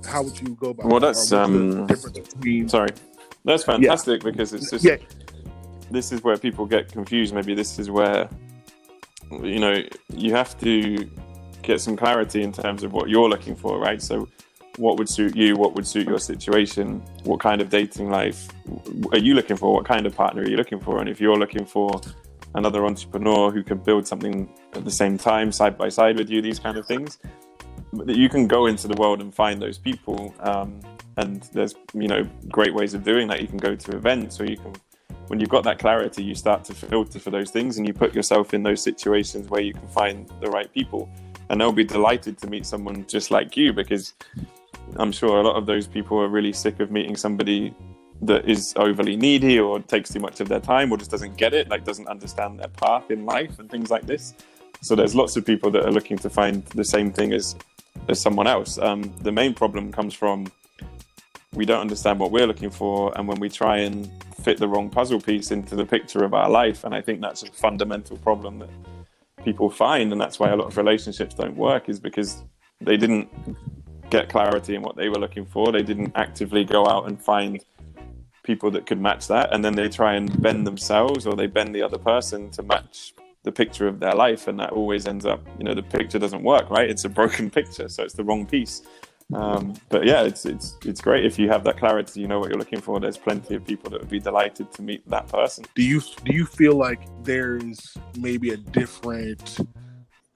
how 0.05 0.23
would 0.23 0.39
you 0.39 0.55
go 0.55 0.69
about? 0.69 0.87
Well, 0.87 0.99
that's 0.99 1.31
um. 1.31 1.87
Between... 1.87 2.69
Sorry, 2.69 2.89
that's 3.45 3.63
fantastic 3.63 4.23
yeah. 4.23 4.31
because 4.31 4.53
it's 4.53 4.69
just. 4.69 4.83
Yeah 4.83 4.97
this 5.93 6.11
is 6.11 6.23
where 6.23 6.37
people 6.37 6.65
get 6.65 6.91
confused. 6.91 7.33
Maybe 7.33 7.53
this 7.53 7.79
is 7.79 7.89
where 7.89 8.29
you 9.31 9.59
know 9.59 9.81
you 10.13 10.33
have 10.33 10.59
to 10.59 11.09
get 11.61 11.79
some 11.79 11.95
clarity 11.95 12.43
in 12.43 12.51
terms 12.51 12.83
of 12.83 12.91
what 12.91 13.09
you're 13.09 13.29
looking 13.29 13.55
for, 13.55 13.79
right? 13.79 14.01
So, 14.01 14.27
what 14.77 14.97
would 14.97 15.09
suit 15.09 15.35
you? 15.35 15.55
What 15.55 15.75
would 15.75 15.85
suit 15.85 16.07
your 16.07 16.19
situation? 16.19 17.03
What 17.23 17.39
kind 17.39 17.61
of 17.61 17.69
dating 17.69 18.09
life 18.09 18.47
are 19.11 19.19
you 19.19 19.35
looking 19.35 19.57
for? 19.57 19.73
What 19.73 19.85
kind 19.85 20.05
of 20.05 20.15
partner 20.15 20.43
are 20.43 20.49
you 20.49 20.57
looking 20.57 20.79
for? 20.79 20.99
And 20.99 21.09
if 21.09 21.21
you're 21.21 21.37
looking 21.37 21.65
for 21.65 22.01
another 22.55 22.85
entrepreneur 22.85 23.51
who 23.51 23.63
can 23.63 23.77
build 23.77 24.07
something 24.07 24.49
at 24.73 24.85
the 24.85 24.91
same 24.91 25.17
time, 25.17 25.51
side 25.51 25.77
by 25.77 25.89
side 25.89 26.17
with 26.17 26.29
you, 26.29 26.41
these 26.41 26.59
kind 26.59 26.77
of 26.77 26.85
things, 26.85 27.19
That 27.93 28.15
you 28.15 28.29
can 28.29 28.47
go 28.47 28.65
into 28.65 28.87
the 28.87 28.95
world 28.95 29.21
and 29.21 29.33
find 29.33 29.61
those 29.61 29.77
people. 29.77 30.33
Um, 30.39 30.79
and 31.17 31.43
there's 31.53 31.75
you 31.93 32.07
know 32.07 32.27
great 32.49 32.73
ways 32.73 32.93
of 32.95 33.03
doing 33.03 33.27
that. 33.27 33.41
You 33.41 33.47
can 33.47 33.57
go 33.57 33.75
to 33.75 33.95
events, 33.95 34.39
or 34.39 34.45
you 34.45 34.57
can 34.57 34.73
when 35.27 35.39
you've 35.39 35.49
got 35.49 35.63
that 35.63 35.79
clarity, 35.79 36.23
you 36.23 36.35
start 36.35 36.63
to 36.65 36.73
filter 36.73 37.19
for 37.19 37.31
those 37.31 37.49
things 37.49 37.77
and 37.77 37.87
you 37.87 37.93
put 37.93 38.13
yourself 38.13 38.53
in 38.53 38.63
those 38.63 38.81
situations 38.81 39.49
where 39.49 39.61
you 39.61 39.73
can 39.73 39.87
find 39.87 40.29
the 40.41 40.49
right 40.49 40.71
people. 40.73 41.09
And 41.49 41.61
they'll 41.61 41.71
be 41.71 41.83
delighted 41.83 42.37
to 42.39 42.47
meet 42.47 42.65
someone 42.65 43.05
just 43.07 43.31
like 43.31 43.55
you 43.55 43.73
because 43.73 44.13
I'm 44.97 45.11
sure 45.11 45.39
a 45.39 45.43
lot 45.43 45.55
of 45.55 45.65
those 45.65 45.87
people 45.87 46.19
are 46.19 46.27
really 46.27 46.53
sick 46.53 46.79
of 46.79 46.91
meeting 46.91 47.15
somebody 47.15 47.73
that 48.21 48.47
is 48.49 48.73
overly 48.77 49.15
needy 49.15 49.59
or 49.59 49.79
takes 49.79 50.11
too 50.11 50.19
much 50.19 50.39
of 50.39 50.47
their 50.47 50.59
time 50.59 50.91
or 50.91 50.97
just 50.97 51.11
doesn't 51.11 51.37
get 51.37 51.53
it, 51.53 51.69
like 51.69 51.83
doesn't 51.83 52.07
understand 52.07 52.59
their 52.59 52.69
path 52.69 53.11
in 53.11 53.25
life 53.25 53.59
and 53.59 53.69
things 53.69 53.89
like 53.89 54.05
this. 54.05 54.33
So 54.81 54.95
there's 54.95 55.15
lots 55.15 55.35
of 55.35 55.45
people 55.45 55.71
that 55.71 55.85
are 55.85 55.91
looking 55.91 56.17
to 56.19 56.29
find 56.29 56.65
the 56.67 56.83
same 56.83 57.11
thing 57.11 57.33
as 57.33 57.55
as 58.09 58.19
someone 58.19 58.47
else. 58.47 58.77
Um, 58.77 59.13
the 59.21 59.31
main 59.31 59.53
problem 59.53 59.91
comes 59.91 60.13
from 60.13 60.51
we 61.53 61.65
don't 61.65 61.79
understand 61.79 62.19
what 62.19 62.31
we're 62.31 62.47
looking 62.47 62.69
for, 62.69 63.15
and 63.17 63.27
when 63.27 63.39
we 63.39 63.49
try 63.49 63.77
and 63.77 64.09
fit 64.43 64.57
the 64.57 64.67
wrong 64.67 64.89
puzzle 64.89 65.21
piece 65.21 65.51
into 65.51 65.75
the 65.75 65.85
picture 65.85 66.23
of 66.23 66.33
our 66.33 66.49
life. 66.49 66.83
And 66.83 66.93
I 66.95 67.01
think 67.01 67.21
that's 67.21 67.43
a 67.43 67.51
fundamental 67.51 68.17
problem 68.17 68.59
that 68.59 68.69
people 69.43 69.69
find. 69.69 70.11
And 70.11 70.19
that's 70.19 70.39
why 70.39 70.49
a 70.49 70.55
lot 70.55 70.67
of 70.67 70.77
relationships 70.77 71.35
don't 71.35 71.55
work, 71.55 71.89
is 71.89 71.99
because 71.99 72.43
they 72.81 72.97
didn't 72.97 73.29
get 74.13 74.29
clarity 74.29 74.75
in 74.75 74.83
what 74.83 74.95
they 74.95 75.09
were 75.09 75.17
looking 75.17 75.45
for. 75.45 75.71
They 75.71 75.81
didn't 75.81 76.11
actively 76.15 76.63
go 76.63 76.85
out 76.85 77.07
and 77.07 77.19
find 77.19 77.65
people 78.43 78.69
that 78.71 78.85
could 78.85 79.01
match 79.01 79.27
that, 79.27 79.51
and 79.53 79.65
then 79.65 79.73
they 79.75 79.89
try 79.89 80.13
and 80.13 80.41
bend 80.41 80.67
themselves 80.67 81.25
or 81.25 81.35
they 81.35 81.47
bend 81.47 81.73
the 81.73 81.81
other 81.81 81.97
person 81.97 82.51
to 82.51 82.61
match 82.61 83.15
the 83.41 83.51
picture 83.51 83.87
of 83.87 83.99
their 83.99 84.13
life, 84.13 84.47
and 84.47 84.59
that 84.59 84.69
always 84.71 85.07
ends 85.07 85.25
up, 85.25 85.41
you 85.57 85.63
know, 85.65 85.73
the 85.73 85.83
picture 85.83 86.19
doesn't 86.19 86.43
work, 86.43 86.69
right? 86.69 86.89
It's 86.89 87.05
a 87.05 87.09
broken 87.09 87.49
picture, 87.59 87.89
so 87.89 88.03
it's 88.03 88.13
the 88.13 88.23
wrong 88.23 88.45
piece. 88.45 88.83
Um, 89.33 89.73
but 89.89 90.05
yeah, 90.05 90.21
it's 90.21 90.45
it's 90.45 90.77
it's 90.85 91.01
great 91.01 91.25
if 91.25 91.39
you 91.39 91.49
have 91.49 91.63
that 91.63 91.77
clarity. 91.77 92.19
You 92.21 92.27
know 92.27 92.39
what 92.39 92.49
you're 92.49 92.59
looking 92.59 92.81
for. 92.81 92.99
There's 92.99 93.17
plenty 93.17 93.55
of 93.55 93.65
people 93.65 93.89
that 93.91 93.99
would 94.01 94.09
be 94.09 94.19
delighted 94.19 94.71
to 94.73 94.81
meet 94.83 95.01
that 95.09 95.27
person. 95.27 95.65
Do 95.73 95.81
you 95.81 96.01
do 96.23 96.33
you 96.33 96.45
feel 96.45 96.75
like 96.75 97.01
there's 97.23 97.97
maybe 98.17 98.51
a 98.51 98.57
different 98.57 99.57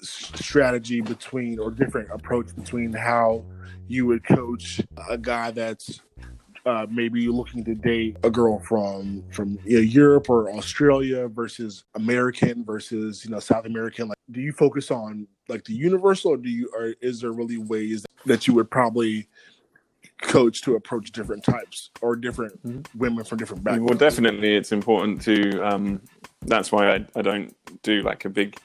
strategy 0.01 1.01
between 1.01 1.59
or 1.59 1.71
different 1.71 2.09
approach 2.11 2.55
between 2.55 2.93
how 2.93 3.43
you 3.87 4.05
would 4.05 4.23
coach 4.23 4.81
a 5.09 5.17
guy 5.17 5.51
that's 5.51 6.01
uh, 6.65 6.85
maybe 6.91 7.27
looking 7.29 7.63
to 7.63 7.73
date 7.73 8.17
a 8.23 8.29
girl 8.29 8.59
from 8.59 9.23
from 9.31 9.57
you 9.63 9.77
know, 9.77 9.81
Europe 9.81 10.29
or 10.29 10.51
Australia 10.51 11.27
versus 11.27 11.85
American 11.95 12.65
versus 12.65 13.23
you 13.23 13.31
know 13.31 13.39
South 13.39 13.65
American? 13.65 14.09
Like, 14.09 14.17
do 14.31 14.41
you 14.41 14.51
focus 14.51 14.91
on 14.91 15.27
like 15.47 15.63
the 15.63 15.73
universal, 15.73 16.33
or 16.33 16.37
do 16.37 16.49
you, 16.49 16.69
or 16.75 16.93
is 17.01 17.21
there 17.21 17.31
really 17.31 17.57
ways 17.57 18.05
that 18.25 18.47
you 18.47 18.53
would 18.53 18.69
probably 18.69 19.29
coach 20.21 20.61
to 20.63 20.75
approach 20.75 21.11
different 21.11 21.43
types 21.43 21.91
or 22.01 22.15
different 22.15 22.61
mm-hmm. 22.65 22.99
women 22.99 23.23
from 23.23 23.37
different 23.37 23.63
backgrounds? 23.63 23.89
Well, 23.89 23.97
definitely, 23.97 24.55
it's 24.55 24.73
important 24.73 25.21
to. 25.21 25.61
Um, 25.61 26.01
that's 26.41 26.71
why 26.71 26.95
I, 26.95 27.05
I 27.15 27.21
don't 27.21 27.55
do 27.81 28.01
like 28.01 28.25
a 28.25 28.29
big 28.29 28.57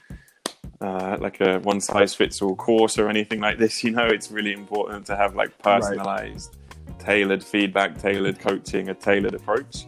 uh, 0.83 1.17
like 1.19 1.39
a 1.41 1.59
one 1.59 1.79
size 1.79 2.13
fits 2.13 2.41
all 2.41 2.55
course 2.55 2.99
or 2.99 3.09
anything 3.09 3.39
like 3.39 3.57
this. 3.57 3.83
You 3.83 3.91
know, 3.91 4.05
it's 4.05 4.29
really 4.29 4.53
important 4.53 5.05
to 5.07 5.15
have 5.15 5.35
like 5.35 5.57
personalized 5.59 6.57
tailored 6.99 7.43
feedback, 7.43 7.97
tailored 7.97 8.39
coaching, 8.39 8.89
a 8.89 8.93
tailored 8.93 9.33
approach. 9.33 9.85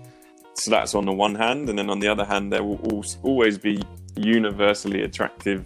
So 0.54 0.72
that's 0.72 0.96
on 0.96 1.06
the 1.06 1.12
one 1.12 1.36
hand, 1.36 1.70
and 1.70 1.78
then 1.78 1.90
on 1.90 2.00
the 2.00 2.08
other 2.08 2.26
hand, 2.26 2.52
there 2.52 2.64
will 2.64 3.04
always 3.24 3.58
be 3.58 3.82
universally 4.16 5.04
attractive 5.04 5.66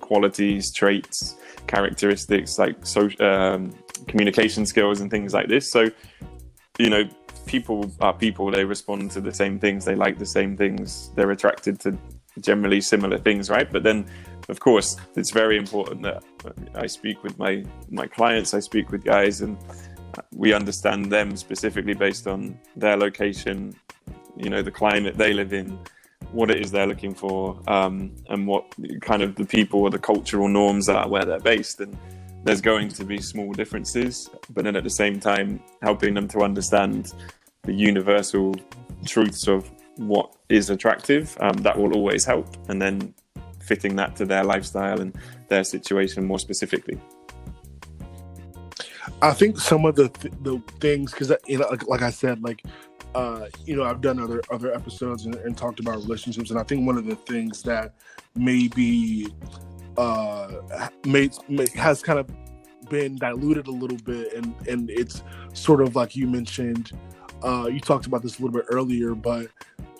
qualities, 0.00 0.72
traits, 0.72 1.36
characteristics 1.66 2.58
like 2.58 2.84
social 2.84 3.22
um, 3.24 3.72
communication 4.08 4.64
skills 4.66 5.00
and 5.00 5.10
things 5.10 5.34
like 5.34 5.48
this. 5.48 5.70
So, 5.70 5.90
you 6.78 6.88
know, 6.88 7.04
people 7.46 7.90
are 8.00 8.14
people. 8.14 8.50
They 8.50 8.64
respond 8.64 9.10
to 9.12 9.20
the 9.20 9.32
same 9.32 9.58
things. 9.58 9.84
They 9.84 9.94
like 9.94 10.18
the 10.18 10.26
same 10.26 10.56
things. 10.56 11.10
They're 11.14 11.30
attracted 11.30 11.78
to 11.80 11.98
generally 12.40 12.80
similar 12.80 13.18
things, 13.18 13.50
right? 13.50 13.70
But 13.70 13.82
then, 13.82 14.06
of 14.50 14.60
course, 14.60 14.96
it's 15.16 15.30
very 15.30 15.56
important 15.56 16.02
that 16.02 16.22
I 16.74 16.86
speak 16.86 17.22
with 17.22 17.38
my 17.38 17.64
my 17.88 18.06
clients. 18.06 18.54
I 18.54 18.60
speak 18.60 18.90
with 18.90 19.04
guys 19.04 19.40
and 19.40 19.56
we 20.34 20.52
understand 20.52 21.10
them 21.10 21.36
specifically 21.36 21.94
based 21.94 22.26
on 22.26 22.58
their 22.76 22.96
location, 22.96 23.74
you 24.36 24.50
know, 24.50 24.62
the 24.62 24.70
climate 24.70 25.16
they 25.16 25.32
live 25.32 25.52
in, 25.52 25.78
what 26.32 26.50
it 26.50 26.60
is 26.60 26.70
they're 26.70 26.86
looking 26.86 27.14
for, 27.14 27.60
um, 27.68 28.14
and 28.28 28.46
what 28.46 28.74
kind 29.00 29.22
of 29.22 29.36
the 29.36 29.44
people 29.44 29.80
or 29.80 29.90
the 29.90 29.98
cultural 29.98 30.48
norms 30.48 30.88
are 30.88 31.08
where 31.08 31.24
they're 31.24 31.40
based. 31.40 31.80
And 31.80 31.96
there's 32.44 32.60
going 32.60 32.88
to 32.88 33.04
be 33.04 33.18
small 33.18 33.52
differences, 33.52 34.30
but 34.50 34.64
then 34.64 34.76
at 34.76 34.84
the 34.84 34.90
same 34.90 35.20
time, 35.20 35.62
helping 35.82 36.14
them 36.14 36.26
to 36.28 36.40
understand 36.40 37.12
the 37.62 37.72
universal 37.72 38.54
truths 39.06 39.46
of 39.46 39.70
what 39.96 40.34
is 40.48 40.70
attractive, 40.70 41.36
um, 41.40 41.56
that 41.58 41.78
will 41.78 41.94
always 41.94 42.24
help. 42.24 42.48
And 42.68 42.80
then 42.80 43.14
fitting 43.70 43.94
that 43.94 44.16
to 44.16 44.26
their 44.26 44.42
lifestyle 44.42 45.00
and 45.00 45.16
their 45.46 45.62
situation 45.62 46.24
more 46.24 46.40
specifically. 46.40 47.00
I 49.22 49.32
think 49.32 49.60
some 49.60 49.84
of 49.84 49.94
the 49.94 50.08
th- 50.08 50.34
the 50.42 50.60
things 50.80 51.12
because 51.12 51.32
you 51.46 51.58
know, 51.58 51.68
like, 51.68 51.86
like, 51.86 52.02
I 52.02 52.10
said, 52.10 52.42
like 52.42 52.64
uh, 53.14 53.46
you 53.64 53.76
know, 53.76 53.84
I've 53.84 54.00
done 54.00 54.18
other 54.18 54.42
other 54.50 54.74
episodes 54.74 55.24
and, 55.26 55.36
and, 55.36 55.56
talked 55.56 55.78
about 55.78 55.96
relationships, 55.96 56.50
and 56.50 56.58
I 56.58 56.64
think 56.64 56.84
one 56.84 56.98
of 56.98 57.06
the 57.06 57.14
things 57.14 57.62
that 57.62 57.94
maybe 58.34 59.28
uh, 59.96 60.48
made, 61.06 61.32
made 61.48 61.70
has 61.70 62.02
kind 62.02 62.18
of 62.18 62.26
been 62.88 63.16
diluted 63.16 63.68
a 63.68 63.76
little 63.82 63.98
bit, 63.98 64.32
and 64.32 64.54
and 64.66 64.90
it's 64.90 65.22
sort 65.52 65.80
of 65.80 65.94
like 65.94 66.16
you 66.16 66.26
mentioned. 66.26 66.90
Uh, 67.42 67.68
you 67.72 67.80
talked 67.80 68.06
about 68.06 68.22
this 68.22 68.38
a 68.38 68.42
little 68.42 68.56
bit 68.60 68.66
earlier, 68.68 69.14
but 69.14 69.46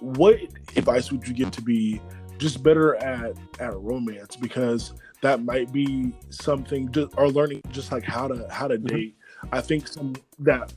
what 0.00 0.36
advice 0.76 1.10
would 1.10 1.26
you 1.26 1.32
give 1.32 1.50
to 1.52 1.62
be 1.62 2.00
just 2.40 2.62
better 2.62 2.96
at 2.96 3.36
at 3.60 3.76
romance? 3.76 4.34
Because 4.34 4.94
that 5.22 5.44
might 5.44 5.72
be 5.72 6.12
something 6.30 6.90
just 6.90 7.14
or 7.16 7.28
learning 7.28 7.62
just 7.70 7.92
like 7.92 8.02
how 8.02 8.26
to 8.26 8.48
how 8.50 8.66
to 8.66 8.76
mm-hmm. 8.76 8.86
date. 8.86 9.16
I 9.52 9.60
think 9.60 9.86
some 9.86 10.14
that 10.40 10.72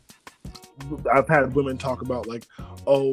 I've 1.11 1.27
had 1.27 1.53
women 1.55 1.77
talk 1.77 2.01
about 2.01 2.27
like, 2.27 2.45
oh, 2.87 3.11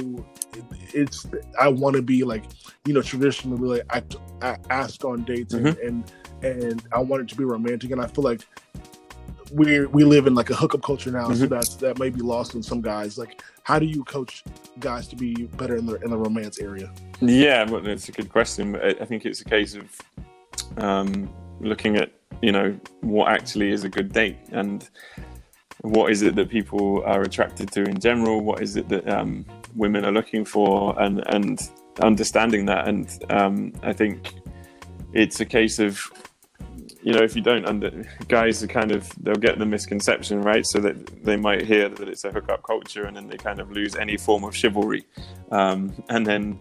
it's 0.92 1.26
I 1.58 1.68
want 1.68 1.96
to 1.96 2.02
be 2.02 2.24
like, 2.24 2.44
you 2.84 2.92
know, 2.92 3.02
traditionally 3.02 3.78
like 3.78 3.86
I, 3.90 4.02
I 4.46 4.56
ask 4.70 5.04
on 5.04 5.24
dates 5.24 5.54
mm-hmm. 5.54 5.66
and, 5.66 5.78
and 5.78 6.12
and 6.42 6.82
I 6.92 7.00
want 7.00 7.22
it 7.22 7.28
to 7.28 7.36
be 7.36 7.44
romantic, 7.44 7.90
and 7.90 8.00
I 8.00 8.06
feel 8.06 8.24
like 8.24 8.46
we 9.52 9.86
we 9.86 10.04
live 10.04 10.26
in 10.26 10.34
like 10.34 10.50
a 10.50 10.54
hookup 10.54 10.82
culture 10.82 11.10
now, 11.10 11.28
mm-hmm. 11.28 11.34
so 11.34 11.46
that's 11.46 11.76
that 11.76 11.98
may 11.98 12.10
be 12.10 12.20
lost 12.20 12.54
on 12.54 12.62
some 12.62 12.80
guys. 12.80 13.18
Like, 13.18 13.42
how 13.64 13.78
do 13.78 13.86
you 13.86 14.04
coach 14.04 14.44
guys 14.78 15.08
to 15.08 15.16
be 15.16 15.34
better 15.56 15.76
in 15.76 15.86
the 15.86 15.96
in 15.96 16.10
the 16.10 16.18
romance 16.18 16.58
area? 16.60 16.92
Yeah, 17.20 17.68
well, 17.68 17.80
that's 17.80 18.08
a 18.08 18.12
good 18.12 18.30
question. 18.30 18.76
I 18.76 19.04
think 19.04 19.26
it's 19.26 19.40
a 19.40 19.44
case 19.44 19.74
of 19.74 19.84
um, 20.78 21.32
looking 21.60 21.96
at 21.96 22.12
you 22.42 22.52
know 22.52 22.78
what 23.00 23.28
actually 23.28 23.70
is 23.70 23.84
a 23.84 23.88
good 23.88 24.12
date 24.12 24.38
and 24.52 24.88
what 25.82 26.10
is 26.10 26.22
it 26.22 26.34
that 26.34 26.48
people 26.48 27.02
are 27.04 27.22
attracted 27.22 27.70
to 27.72 27.84
in 27.84 27.98
general 27.98 28.40
what 28.40 28.62
is 28.62 28.76
it 28.76 28.88
that 28.88 29.08
um, 29.08 29.44
women 29.74 30.04
are 30.04 30.12
looking 30.12 30.44
for 30.44 30.98
and 31.00 31.22
and 31.28 31.70
understanding 32.00 32.64
that 32.64 32.88
and 32.88 33.22
um, 33.30 33.72
i 33.82 33.92
think 33.92 34.34
it's 35.12 35.40
a 35.40 35.44
case 35.44 35.78
of 35.78 36.00
you 37.02 37.12
know 37.12 37.22
if 37.22 37.34
you 37.34 37.42
don't 37.42 37.66
under 37.66 38.06
guys 38.28 38.62
are 38.62 38.66
kind 38.66 38.92
of 38.92 39.10
they'll 39.22 39.34
get 39.34 39.58
the 39.58 39.66
misconception 39.66 40.42
right 40.42 40.66
so 40.66 40.78
that 40.78 41.24
they 41.24 41.36
might 41.36 41.66
hear 41.66 41.88
that 41.88 42.08
it's 42.08 42.24
a 42.24 42.30
hookup 42.30 42.62
culture 42.62 43.04
and 43.04 43.16
then 43.16 43.26
they 43.26 43.36
kind 43.36 43.58
of 43.60 43.70
lose 43.70 43.96
any 43.96 44.16
form 44.16 44.44
of 44.44 44.54
chivalry 44.54 45.04
um, 45.50 45.92
and 46.08 46.26
then 46.26 46.58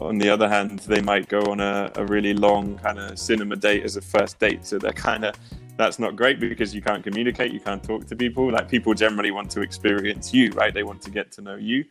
on 0.00 0.18
the 0.18 0.28
other 0.28 0.48
hand, 0.48 0.80
they 0.80 1.00
might 1.00 1.28
go 1.28 1.40
on 1.42 1.60
a, 1.60 1.90
a 1.94 2.04
really 2.06 2.34
long 2.34 2.78
kind 2.78 2.98
of 2.98 3.18
cinema 3.18 3.56
date 3.56 3.84
as 3.84 3.96
a 3.96 4.00
first 4.00 4.38
date. 4.38 4.66
So 4.66 4.78
they're 4.78 4.92
kind 4.92 5.24
of 5.24 5.34
that's 5.76 5.98
not 5.98 6.14
great 6.14 6.38
because 6.38 6.74
you 6.74 6.80
can't 6.80 7.02
communicate, 7.02 7.52
you 7.52 7.60
can't 7.60 7.82
talk 7.82 8.06
to 8.06 8.16
people. 8.16 8.50
Like 8.50 8.68
people 8.68 8.94
generally 8.94 9.30
want 9.30 9.50
to 9.52 9.60
experience 9.60 10.32
you, 10.32 10.50
right? 10.52 10.72
They 10.72 10.84
want 10.84 11.02
to 11.02 11.10
get 11.10 11.32
to 11.32 11.42
know 11.42 11.56
you, 11.56 11.84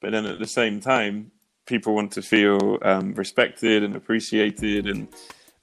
but 0.00 0.12
then 0.12 0.26
at 0.26 0.38
the 0.38 0.46
same 0.46 0.80
time, 0.80 1.30
people 1.66 1.94
want 1.94 2.12
to 2.12 2.22
feel 2.22 2.78
um, 2.82 3.14
respected 3.14 3.84
and 3.84 3.94
appreciated, 3.94 4.88
and 4.88 5.08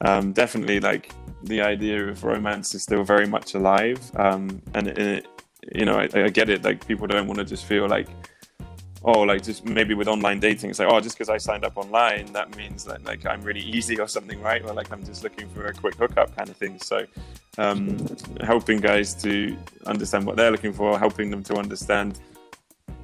um, 0.02 0.32
definitely 0.32 0.80
like 0.80 1.12
the 1.46 1.62
idea 1.62 2.08
of 2.08 2.24
romance 2.24 2.76
is 2.76 2.84
still 2.84 3.04
very 3.04 3.28
much 3.28 3.56
alive. 3.56 4.00
Um, 4.16 4.62
and 4.74 4.88
it, 4.88 5.28
you 5.74 5.86
know, 5.86 5.96
I, 5.96 6.10
I 6.14 6.30
get 6.30 6.50
it. 6.50 6.64
Like 6.64 6.86
people 6.88 7.08
don't 7.08 7.28
want 7.28 7.40
to 7.40 7.46
just 7.46 7.66
feel 7.66 7.88
like 7.88 8.08
oh, 9.06 9.22
like 9.22 9.44
just 9.44 9.64
maybe 9.66 9.94
with 9.94 10.08
online 10.08 10.40
dating, 10.40 10.72
it's 10.72 10.80
like, 10.80 10.90
oh, 10.92 11.00
just 11.00 11.16
because 11.16 11.30
I 11.30 11.38
signed 11.38 11.64
up 11.64 11.78
online, 11.78 12.34
that 12.34 12.58
means 12.58 12.84
that 12.86 13.04
like 13.06 13.26
I'm 13.26 13.42
really 13.42 13.62
easy 13.62 14.00
or 14.00 14.08
something, 14.08 14.42
right? 14.42 14.64
Or 14.66 14.74
like 14.74 14.92
I'm 14.92 15.06
just 15.06 15.24
looking 15.24 15.48
for 15.50 15.68
a 15.68 15.74
quick 15.74 15.96
hookup 15.96 16.36
kind 16.36 16.50
of 16.50 16.58
thing. 16.58 16.80
So, 16.80 17.06
um, 17.60 18.04
helping 18.42 18.80
guys 18.80 19.14
to 19.24 19.56
understand 19.86 20.26
what 20.26 20.36
they're 20.36 20.52
looking 20.52 20.74
for, 20.74 20.98
helping 20.98 21.30
them 21.30 21.44
to 21.44 21.56
understand 21.56 22.20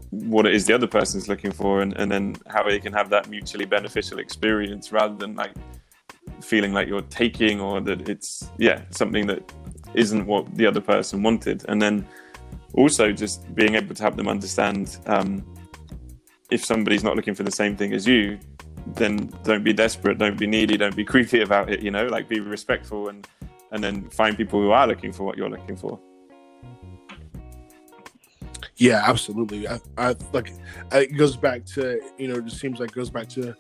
what 0.10 0.45
it 0.45 0.56
is 0.56 0.65
the 0.65 0.73
other 0.73 0.88
person's 0.88 1.30
looking 1.30 1.51
for, 1.51 1.82
and, 1.82 1.93
and 1.93 2.12
then 2.12 2.36
how 2.47 2.63
they 2.63 2.80
can 2.80 2.93
have 2.93 3.10
that 3.12 3.30
mutually 3.30 3.65
beneficial 3.65 4.17
experience 4.17 4.91
rather 4.91 5.15
than 5.15 5.36
like 5.36 5.54
feeling 6.41 6.73
like 6.73 6.88
you're 6.88 7.01
taking 7.04 7.62
or 7.62 7.82
that 7.82 8.10
it's, 8.10 8.49
yeah, 8.58 8.82
something 8.89 9.27
that 9.27 9.51
isn't 9.93 10.25
what 10.25 10.54
the 10.56 10.65
other 10.65 10.82
person 10.82 11.23
wanted. 11.23 11.65
And 11.67 11.82
then 11.82 12.08
also 12.73 13.12
just 13.12 13.54
being 13.56 13.75
able 13.75 13.93
to 13.95 14.01
help 14.01 14.15
them 14.15 14.27
understand 14.27 14.97
um, 15.06 15.45
if 16.49 16.63
somebody's 16.65 17.04
not 17.04 17.15
looking 17.15 17.36
for 17.36 17.43
the 17.43 17.51
same 17.51 17.75
thing 17.75 17.93
as 17.93 18.08
you, 18.08 18.39
then 18.88 19.32
don't 19.43 19.63
be 19.63 19.73
desperate, 19.73 20.17
don't 20.17 20.38
be 20.38 20.47
needy, 20.47 20.77
don't 20.77 20.95
be 20.95 21.06
creepy 21.06 21.41
about 21.41 21.69
it. 21.69 21.82
You 21.82 21.91
know, 21.91 22.06
like 22.08 22.27
be 22.27 22.39
respectful 22.39 23.10
and 23.10 23.27
and 23.71 23.82
then 23.82 24.10
find 24.10 24.36
people 24.36 24.62
who 24.62 24.71
are 24.71 24.86
looking 24.86 25.13
for 25.13 25.23
what 25.23 25.38
you're 25.38 25.49
looking 25.49 25.77
for. 25.77 25.99
Yeah, 28.75 29.01
absolutely. 29.06 29.67
I, 29.67 29.80
I 29.97 30.15
like 30.34 30.54
it 30.91 31.17
goes 31.17 31.38
back 31.38 31.65
to 31.67 32.01
you 32.17 32.27
know, 32.27 32.36
it 32.36 32.45
just 32.45 32.60
seems 32.60 32.80
like 32.80 32.89
it 32.89 32.95
goes 32.95 33.10
back 33.10 33.30
to 33.30 33.56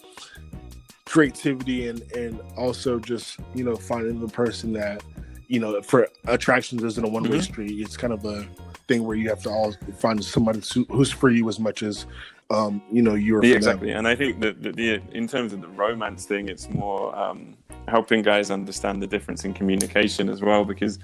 creativity 1.11 1.89
and 1.89 2.01
and 2.13 2.39
also 2.55 2.97
just 2.97 3.37
you 3.53 3.65
know 3.65 3.75
finding 3.75 4.17
the 4.21 4.27
person 4.29 4.71
that 4.71 5.03
you 5.49 5.59
know 5.59 5.81
for 5.81 6.07
attractions 6.27 6.81
isn't 6.83 7.03
a 7.03 7.07
one 7.07 7.23
way 7.23 7.31
mm-hmm. 7.31 7.39
street. 7.41 7.81
It's 7.81 7.97
kind 7.97 8.13
of 8.13 8.23
a 8.23 8.47
thing 8.87 9.03
where 9.03 9.17
you 9.17 9.27
have 9.29 9.43
to 9.43 9.49
all 9.49 9.73
find 9.99 10.23
somebody 10.23 10.61
who's 10.89 11.11
for 11.11 11.29
you 11.29 11.49
as 11.49 11.59
much 11.59 11.83
as 11.83 12.05
um, 12.49 12.81
you 12.91 13.01
know, 13.01 13.15
you're 13.15 13.43
yeah, 13.45 13.55
exactly. 13.55 13.91
And 13.91 14.05
I 14.05 14.13
think 14.13 14.41
that 14.41 14.61
the, 14.61 14.73
the, 14.73 15.01
in 15.13 15.25
terms 15.25 15.53
of 15.53 15.61
the 15.61 15.69
romance 15.69 16.25
thing, 16.25 16.49
it's 16.49 16.69
more 16.69 17.17
um, 17.17 17.55
helping 17.87 18.21
guys 18.21 18.51
understand 18.51 19.01
the 19.01 19.07
difference 19.07 19.45
in 19.45 19.53
communication 19.53 20.27
as 20.27 20.41
well, 20.41 20.65
because 20.65 20.99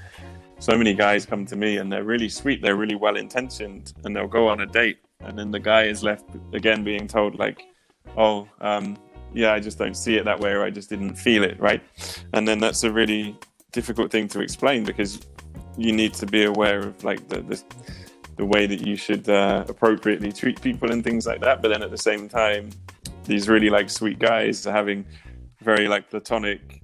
so 0.59 0.77
many 0.77 0.93
guys 0.93 1.25
come 1.25 1.45
to 1.45 1.55
me 1.55 1.77
and 1.77 1.89
they're 1.89 2.03
really 2.03 2.27
sweet, 2.27 2.61
they're 2.61 2.75
really 2.75 2.95
well 2.95 3.15
intentioned, 3.15 3.93
and 4.03 4.13
they'll 4.13 4.27
go 4.27 4.45
on 4.49 4.59
a 4.59 4.65
date 4.65 4.97
and 5.21 5.37
then 5.37 5.51
the 5.51 5.59
guy 5.59 5.83
is 5.83 6.03
left 6.03 6.25
again 6.53 6.83
being 6.83 7.07
told 7.07 7.39
like, 7.39 7.63
"Oh, 8.17 8.47
um, 8.61 8.97
yeah, 9.33 9.53
I 9.53 9.59
just 9.59 9.77
don't 9.77 9.95
see 9.95 10.15
it 10.15 10.25
that 10.25 10.39
way, 10.39 10.51
or 10.51 10.63
I 10.63 10.69
just 10.69 10.89
didn't 10.89 11.15
feel 11.15 11.43
it 11.43 11.59
right," 11.59 11.81
and 12.33 12.47
then 12.47 12.59
that's 12.59 12.83
a 12.83 12.91
really 12.91 13.37
difficult 13.71 14.11
thing 14.11 14.27
to 14.29 14.39
explain 14.41 14.83
because 14.83 15.19
you 15.77 15.91
need 15.91 16.13
to 16.15 16.25
be 16.25 16.43
aware 16.43 16.79
of 16.79 17.03
like 17.03 17.27
the 17.29 17.41
the, 17.41 17.63
the 18.37 18.45
way 18.45 18.65
that 18.67 18.85
you 18.85 18.95
should 18.95 19.27
uh, 19.29 19.65
appropriately 19.67 20.31
treat 20.31 20.61
people 20.61 20.91
and 20.91 21.03
things 21.03 21.25
like 21.25 21.41
that. 21.41 21.61
But 21.61 21.69
then 21.69 21.83
at 21.83 21.91
the 21.91 21.97
same 21.97 22.29
time, 22.29 22.69
these 23.25 23.49
really 23.49 23.69
like 23.69 23.89
sweet 23.89 24.19
guys 24.19 24.65
are 24.65 24.73
having 24.73 25.05
very 25.61 25.87
like 25.87 26.09
platonic 26.09 26.81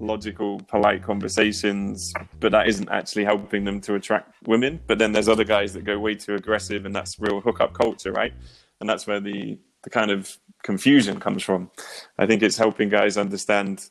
logical 0.00 0.60
polite 0.68 1.02
conversations 1.02 2.12
but 2.40 2.50
that 2.50 2.66
isn't 2.66 2.88
actually 2.90 3.24
helping 3.24 3.64
them 3.64 3.80
to 3.80 3.94
attract 3.94 4.34
women. 4.46 4.80
But 4.86 4.98
then 4.98 5.12
there's 5.12 5.28
other 5.28 5.44
guys 5.44 5.72
that 5.74 5.84
go 5.84 5.98
way 5.98 6.16
too 6.16 6.34
aggressive 6.34 6.84
and 6.84 6.94
that's 6.94 7.18
real 7.18 7.40
hookup 7.40 7.74
culture 7.74 8.12
right? 8.12 8.34
And 8.80 8.88
that's 8.88 9.06
where 9.06 9.20
the 9.20 9.58
the 9.84 9.90
kind 9.90 10.10
of 10.10 10.38
confusion 10.62 11.20
comes 11.20 11.42
from 11.42 11.70
i 12.18 12.26
think 12.26 12.42
it's 12.42 12.56
helping 12.56 12.88
guys 12.88 13.16
understand 13.16 13.90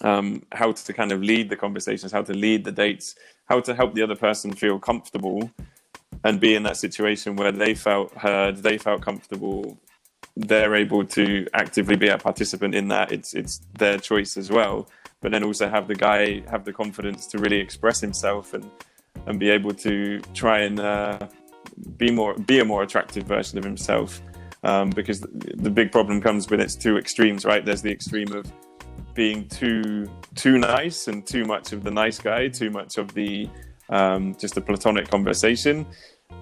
um, 0.00 0.44
how 0.52 0.70
to 0.70 0.92
kind 0.92 1.10
of 1.10 1.22
lead 1.22 1.50
the 1.50 1.56
conversations 1.56 2.12
how 2.12 2.22
to 2.22 2.32
lead 2.32 2.64
the 2.64 2.72
dates 2.72 3.14
how 3.46 3.58
to 3.60 3.74
help 3.74 3.94
the 3.94 4.02
other 4.02 4.14
person 4.16 4.52
feel 4.52 4.78
comfortable 4.78 5.50
and 6.24 6.40
be 6.40 6.54
in 6.54 6.62
that 6.62 6.76
situation 6.76 7.36
where 7.36 7.50
they 7.50 7.74
felt 7.74 8.12
heard 8.14 8.58
they 8.58 8.78
felt 8.78 9.02
comfortable 9.02 9.78
they're 10.38 10.76
able 10.76 11.04
to 11.04 11.46
actively 11.52 11.96
be 11.96 12.08
a 12.08 12.16
participant 12.16 12.74
in 12.74 12.88
that. 12.88 13.10
It's 13.10 13.34
it's 13.34 13.60
their 13.76 13.98
choice 13.98 14.36
as 14.36 14.50
well. 14.50 14.88
But 15.20 15.32
then 15.32 15.42
also 15.42 15.68
have 15.68 15.88
the 15.88 15.96
guy 15.96 16.42
have 16.48 16.64
the 16.64 16.72
confidence 16.72 17.26
to 17.28 17.38
really 17.38 17.58
express 17.58 18.00
himself 18.00 18.54
and 18.54 18.70
and 19.26 19.40
be 19.40 19.50
able 19.50 19.74
to 19.74 20.20
try 20.34 20.60
and 20.60 20.78
uh, 20.78 21.18
be 21.96 22.10
more 22.12 22.34
be 22.34 22.60
a 22.60 22.64
more 22.64 22.84
attractive 22.84 23.24
version 23.24 23.58
of 23.58 23.64
himself. 23.64 24.22
Um, 24.64 24.90
because 24.90 25.20
the 25.20 25.70
big 25.70 25.92
problem 25.92 26.20
comes 26.20 26.50
when 26.50 26.58
its 26.58 26.74
two 26.74 26.98
extremes, 26.98 27.44
right? 27.44 27.64
There's 27.64 27.82
the 27.82 27.92
extreme 27.92 28.32
of 28.32 28.52
being 29.14 29.48
too 29.48 30.08
too 30.34 30.58
nice 30.58 31.08
and 31.08 31.26
too 31.26 31.44
much 31.44 31.72
of 31.72 31.82
the 31.84 31.90
nice 31.90 32.18
guy, 32.18 32.48
too 32.48 32.70
much 32.70 32.98
of 32.98 33.14
the 33.14 33.48
um, 33.88 34.34
just 34.36 34.56
a 34.56 34.60
platonic 34.60 35.08
conversation, 35.08 35.86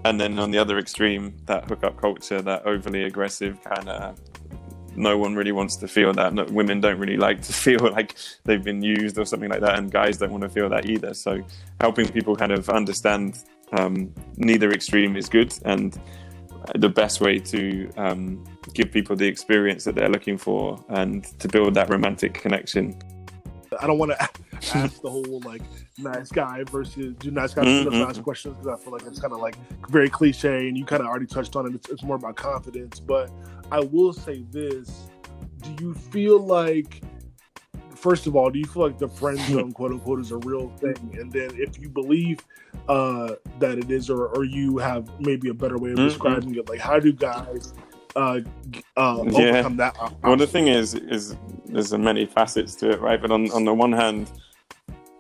and 0.05 0.21
then 0.21 0.39
on 0.39 0.51
the 0.51 0.59
other 0.59 0.79
extreme, 0.79 1.37
that 1.47 1.65
hookup 1.69 2.01
culture, 2.01 2.43
that 2.43 2.67
overly 2.67 3.05
aggressive 3.05 3.63
kind 3.63 3.89
of. 3.89 4.21
No 4.95 5.19
one 5.19 5.35
really 5.35 5.53
wants 5.53 5.77
to 5.77 5.89
feel 5.89 6.15
that. 6.15 6.33
No, 6.33 6.45
women 6.45 6.81
don't 6.81 6.99
really 6.99 7.19
like 7.19 7.43
to 7.43 7.53
feel 7.67 7.81
like 7.81 8.17
they've 8.45 8.65
been 8.65 8.83
used 8.83 9.19
or 9.19 9.25
something 9.25 9.51
like 9.51 9.61
that, 9.61 9.79
and 9.79 9.91
guys 9.91 10.17
don't 10.19 10.31
want 10.31 10.43
to 10.43 10.49
feel 10.49 10.69
that 10.71 10.87
either. 10.87 11.13
So, 11.15 11.43
helping 11.81 12.09
people 12.09 12.35
kind 12.37 12.53
of 12.53 12.69
understand 12.71 13.39
um, 13.73 14.13
neither 14.37 14.71
extreme 14.73 15.17
is 15.17 15.29
good, 15.29 15.53
and 15.65 15.99
the 16.75 16.89
best 16.89 17.21
way 17.21 17.39
to 17.39 17.91
um, 17.97 18.45
give 18.75 18.93
people 18.93 19.17
the 19.17 19.27
experience 19.27 19.85
that 19.85 19.95
they're 19.95 20.09
looking 20.09 20.37
for 20.37 20.85
and 20.89 21.25
to 21.39 21.49
build 21.49 21.75
that 21.75 21.89
romantic 21.91 22.35
connection. 22.35 22.99
I 23.81 23.87
don't 23.87 23.99
want 23.99 24.13
to 24.13 24.23
ask 24.75 25.01
the 25.03 25.11
whole 25.11 25.41
like 25.45 25.63
nice 25.99 26.31
guy 26.31 26.65
versus 26.65 27.15
do 27.19 27.31
nice 27.31 27.55
guys 27.55 27.67
mm-hmm. 27.67 27.99
nice 27.99 28.19
questions 28.19 28.57
because 28.57 28.81
I 28.81 28.83
feel 28.83 28.93
like 28.93 29.03
it's 29.03 29.21
kind 29.21 29.33
of 29.33 29.41
like 29.41 29.57
very 29.89 30.09
cliche 30.09 30.69
and 30.69 30.77
you 30.77 30.85
kind 30.85 31.03
of 31.03 31.09
already 31.09 31.27
touched 31.27 31.57
on 31.57 31.67
it. 31.67 31.75
It's, 31.75 31.89
it's 31.89 32.03
more 32.03 32.17
about 32.17 32.37
confidence, 32.37 33.01
but 33.01 33.31
I 33.71 33.81
will 33.81 34.13
say 34.13 34.45
this: 34.51 35.09
Do 35.63 35.85
you 35.85 35.95
feel 35.95 36.39
like 36.39 37.03
first 38.07 38.29
of 38.29 38.37
all, 38.37 38.51
do 38.51 38.59
you 38.61 38.67
feel 38.67 38.83
like 38.85 38.99
the 38.99 39.09
friend 39.09 39.39
zone, 39.51 39.73
quote 39.73 39.91
unquote, 39.91 40.21
is 40.21 40.31
a 40.31 40.37
real 40.39 40.69
thing? 40.79 41.19
And 41.19 41.33
then 41.33 41.51
if 41.55 41.79
you 41.81 41.89
believe 41.89 42.39
uh, 42.89 43.35
that 43.59 43.79
it 43.79 43.91
is, 43.91 44.09
or, 44.09 44.29
or 44.29 44.45
you 44.45 44.79
have 44.79 45.09
maybe 45.19 45.49
a 45.49 45.55
better 45.55 45.77
way 45.77 45.91
of 45.91 45.97
mm-hmm. 45.97 46.09
describing 46.09 46.55
it, 46.55 46.69
like 46.69 46.81
how 46.81 47.01
do 47.01 47.13
guys 47.13 47.75
uh, 48.15 48.41
uh, 48.97 49.25
yeah. 49.27 49.49
overcome 49.49 49.77
that? 49.79 49.97
Well, 50.23 50.37
the 50.37 50.47
thing 50.47 50.69
is, 50.69 50.95
is 50.95 51.37
there's 51.65 51.93
many 51.93 52.27
facets 52.27 52.77
to 52.77 52.91
it, 52.91 53.01
right? 53.01 53.21
But 53.21 53.31
on 53.33 53.51
on 53.51 53.65
the 53.65 53.75
one 53.75 53.93
hand, 53.93 54.31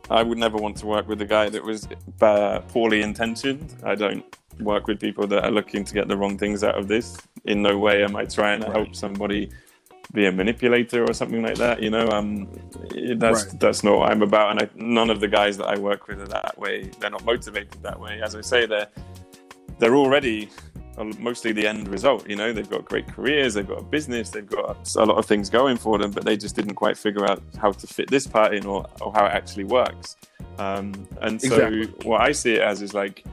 I 0.09 0.23
would 0.23 0.39
never 0.39 0.57
want 0.57 0.77
to 0.79 0.87
work 0.87 1.09
with 1.09 1.21
a 1.23 1.27
guy 1.27 1.49
that 1.49 1.63
was 1.63 1.89
uh, 2.21 2.61
poorly 2.69 3.03
intentioned. 3.03 3.75
I 3.83 3.97
don't 3.97 4.25
work 4.61 4.87
with 4.87 5.01
people 5.01 5.27
that 5.27 5.45
are 5.45 5.51
looking 5.51 5.85
to 5.85 5.93
get 5.93 6.07
the 6.09 6.17
wrong 6.17 6.39
things 6.39 6.63
out 6.63 6.79
of 6.79 6.87
this. 6.87 7.19
In 7.45 7.63
no 7.63 7.79
way 7.79 8.05
am 8.05 8.15
I 8.17 8.25
trying 8.25 8.61
to 8.61 8.67
right. 8.67 8.77
help 8.77 8.95
somebody 8.95 9.51
be 10.17 10.27
a 10.27 10.33
manipulator 10.33 11.05
or 11.05 11.13
something 11.13 11.43
like 11.43 11.57
that. 11.57 11.83
You 11.83 11.91
know, 11.91 12.09
um, 12.09 12.49
that's 13.17 13.45
right. 13.45 13.61
that's 13.61 13.85
not 13.85 13.99
what 13.99 14.11
I'm 14.11 14.23
about. 14.23 14.51
And 14.51 14.63
I, 14.63 14.69
none 14.75 15.11
of 15.11 15.21
the 15.21 15.29
guys 15.29 15.57
that 15.59 15.67
I 15.67 15.79
work 15.79 16.09
with 16.09 16.21
are 16.21 16.29
that 16.29 16.59
way. 16.59 16.91
They're 16.99 17.11
not 17.11 17.25
motivated 17.25 17.81
that 17.83 18.01
way. 18.01 18.21
As 18.23 18.35
I 18.35 18.41
say, 18.41 18.67
they're 18.67 18.89
they're 19.79 19.95
already 19.95 20.49
mostly 21.19 21.53
the 21.53 21.67
end 21.67 21.87
result. 21.89 22.29
You 22.29 22.37
know, 22.37 22.53
they've 22.53 22.69
got 22.69 22.87
great 22.87 23.07
careers, 23.07 23.55
they've 23.55 23.69
got 23.69 23.81
a 23.81 23.85
business, 23.85 24.31
they've 24.31 24.49
got 24.49 24.97
a 24.97 25.05
lot 25.05 25.19
of 25.19 25.27
things 25.27 25.51
going 25.51 25.77
for 25.77 25.99
them, 25.99 26.11
but 26.11 26.25
they 26.25 26.39
just 26.39 26.57
didn't 26.57 26.75
quite 26.75 26.97
figure 26.97 27.31
out 27.31 27.43
how 27.59 27.73
to 27.73 27.87
fit 27.87 28.11
this 28.11 28.27
part 28.27 28.55
in 28.55 28.65
or, 28.65 28.87
or 29.03 29.13
how 29.13 29.27
it 29.27 29.33
actually 29.33 29.65
works. 29.65 30.17
Um, 30.59 31.07
and 31.21 31.41
so, 31.41 31.55
exactly. 31.55 32.09
what 32.09 32.23
I 32.23 32.33
see 32.33 32.55
it 32.55 32.63
as 32.63 32.81
is 32.81 32.95
like, 32.95 33.25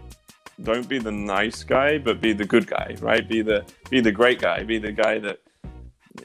don't 0.62 0.89
be 0.89 1.00
the 1.00 1.12
nice 1.12 1.63
guy, 1.63 1.98
but 1.98 2.19
be 2.19 2.34
the 2.34 2.46
good 2.46 2.67
guy, 2.67 2.98
right? 3.00 3.26
Be 3.28 3.41
the 3.41 3.65
be 3.89 4.02
the 4.02 4.12
great 4.12 4.41
guy, 4.41 4.63
be 4.63 4.78
the 4.78 4.91
guy 4.91 5.19
that 5.19 5.39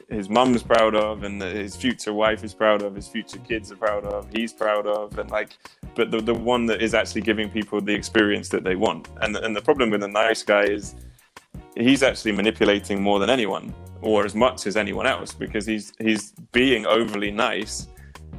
his 0.09 0.29
mum's 0.29 0.61
proud 0.61 0.95
of 0.95 1.23
and 1.23 1.41
his 1.41 1.75
future 1.75 2.13
wife 2.13 2.43
is 2.43 2.53
proud 2.53 2.81
of 2.81 2.95
his 2.95 3.07
future 3.07 3.39
kids 3.39 3.71
are 3.71 3.75
proud 3.75 4.05
of 4.05 4.27
he's 4.31 4.53
proud 4.53 4.85
of 4.85 5.17
and 5.17 5.29
like 5.31 5.57
but 5.95 6.11
the, 6.11 6.21
the 6.21 6.33
one 6.33 6.65
that 6.65 6.81
is 6.81 6.93
actually 6.93 7.21
giving 7.21 7.49
people 7.49 7.81
the 7.81 7.93
experience 7.93 8.49
that 8.49 8.63
they 8.63 8.75
want 8.75 9.07
and, 9.21 9.35
and 9.37 9.55
the 9.55 9.61
problem 9.61 9.89
with 9.89 10.03
a 10.03 10.07
nice 10.07 10.43
guy 10.43 10.63
is 10.63 10.95
he's 11.75 12.03
actually 12.03 12.31
manipulating 12.31 13.01
more 13.01 13.19
than 13.19 13.29
anyone 13.29 13.73
or 14.01 14.25
as 14.25 14.35
much 14.35 14.67
as 14.67 14.77
anyone 14.77 15.07
else 15.07 15.33
because 15.33 15.65
he's 15.65 15.93
he's 15.99 16.33
being 16.51 16.85
overly 16.85 17.31
nice 17.31 17.87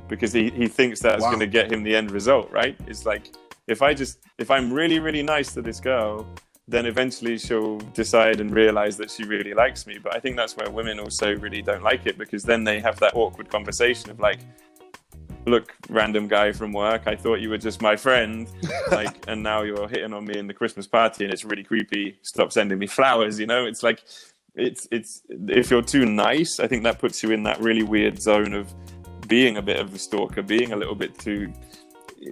because 0.08 0.32
he, 0.32 0.50
he 0.50 0.66
thinks 0.66 1.00
that's 1.00 1.22
wow. 1.22 1.28
going 1.28 1.40
to 1.40 1.46
get 1.46 1.72
him 1.72 1.82
the 1.82 1.94
end 1.94 2.10
result 2.10 2.50
right 2.50 2.76
it's 2.86 3.04
like 3.04 3.34
if 3.66 3.82
i 3.82 3.92
just 3.92 4.20
if 4.38 4.50
i'm 4.50 4.72
really 4.72 5.00
really 5.00 5.22
nice 5.22 5.52
to 5.52 5.62
this 5.62 5.80
girl 5.80 6.26
then 6.70 6.86
eventually 6.86 7.36
she'll 7.36 7.78
decide 7.94 8.40
and 8.40 8.52
realize 8.52 8.96
that 8.96 9.10
she 9.10 9.24
really 9.24 9.54
likes 9.54 9.86
me 9.86 9.98
but 10.02 10.14
i 10.14 10.20
think 10.20 10.36
that's 10.36 10.56
where 10.56 10.70
women 10.70 10.98
also 10.98 11.34
really 11.36 11.62
don't 11.62 11.82
like 11.82 12.06
it 12.06 12.16
because 12.16 12.42
then 12.42 12.64
they 12.64 12.80
have 12.80 12.98
that 13.00 13.14
awkward 13.14 13.48
conversation 13.50 14.10
of 14.10 14.20
like 14.20 14.40
look, 15.46 15.74
random 15.88 16.28
guy 16.28 16.52
from 16.52 16.72
work, 16.72 17.02
I 17.06 17.16
thought 17.16 17.40
you 17.40 17.50
were 17.50 17.58
just 17.58 17.82
my 17.82 17.96
friend, 17.96 18.48
like, 18.90 19.24
and 19.28 19.42
now 19.42 19.62
you're 19.62 19.88
hitting 19.88 20.12
on 20.12 20.24
me 20.24 20.38
in 20.38 20.46
the 20.46 20.54
Christmas 20.54 20.86
party, 20.86 21.24
and 21.24 21.32
it's 21.32 21.44
really 21.44 21.64
creepy. 21.64 22.18
Stop 22.22 22.52
sending 22.52 22.78
me 22.78 22.86
flowers. 22.86 23.38
You 23.38 23.46
know, 23.46 23.66
it's 23.66 23.82
like, 23.82 24.02
it's 24.54 24.88
it's 24.90 25.22
if 25.28 25.70
you're 25.70 25.82
too 25.82 26.06
nice, 26.06 26.60
I 26.60 26.66
think 26.66 26.82
that 26.84 26.98
puts 26.98 27.22
you 27.22 27.30
in 27.30 27.42
that 27.44 27.60
really 27.60 27.82
weird 27.82 28.20
zone 28.20 28.52
of 28.52 28.72
being 29.28 29.56
a 29.56 29.62
bit 29.62 29.78
of 29.78 29.94
a 29.94 29.98
stalker, 29.98 30.42
being 30.42 30.72
a 30.72 30.76
little 30.76 30.94
bit 30.94 31.18
too. 31.18 31.52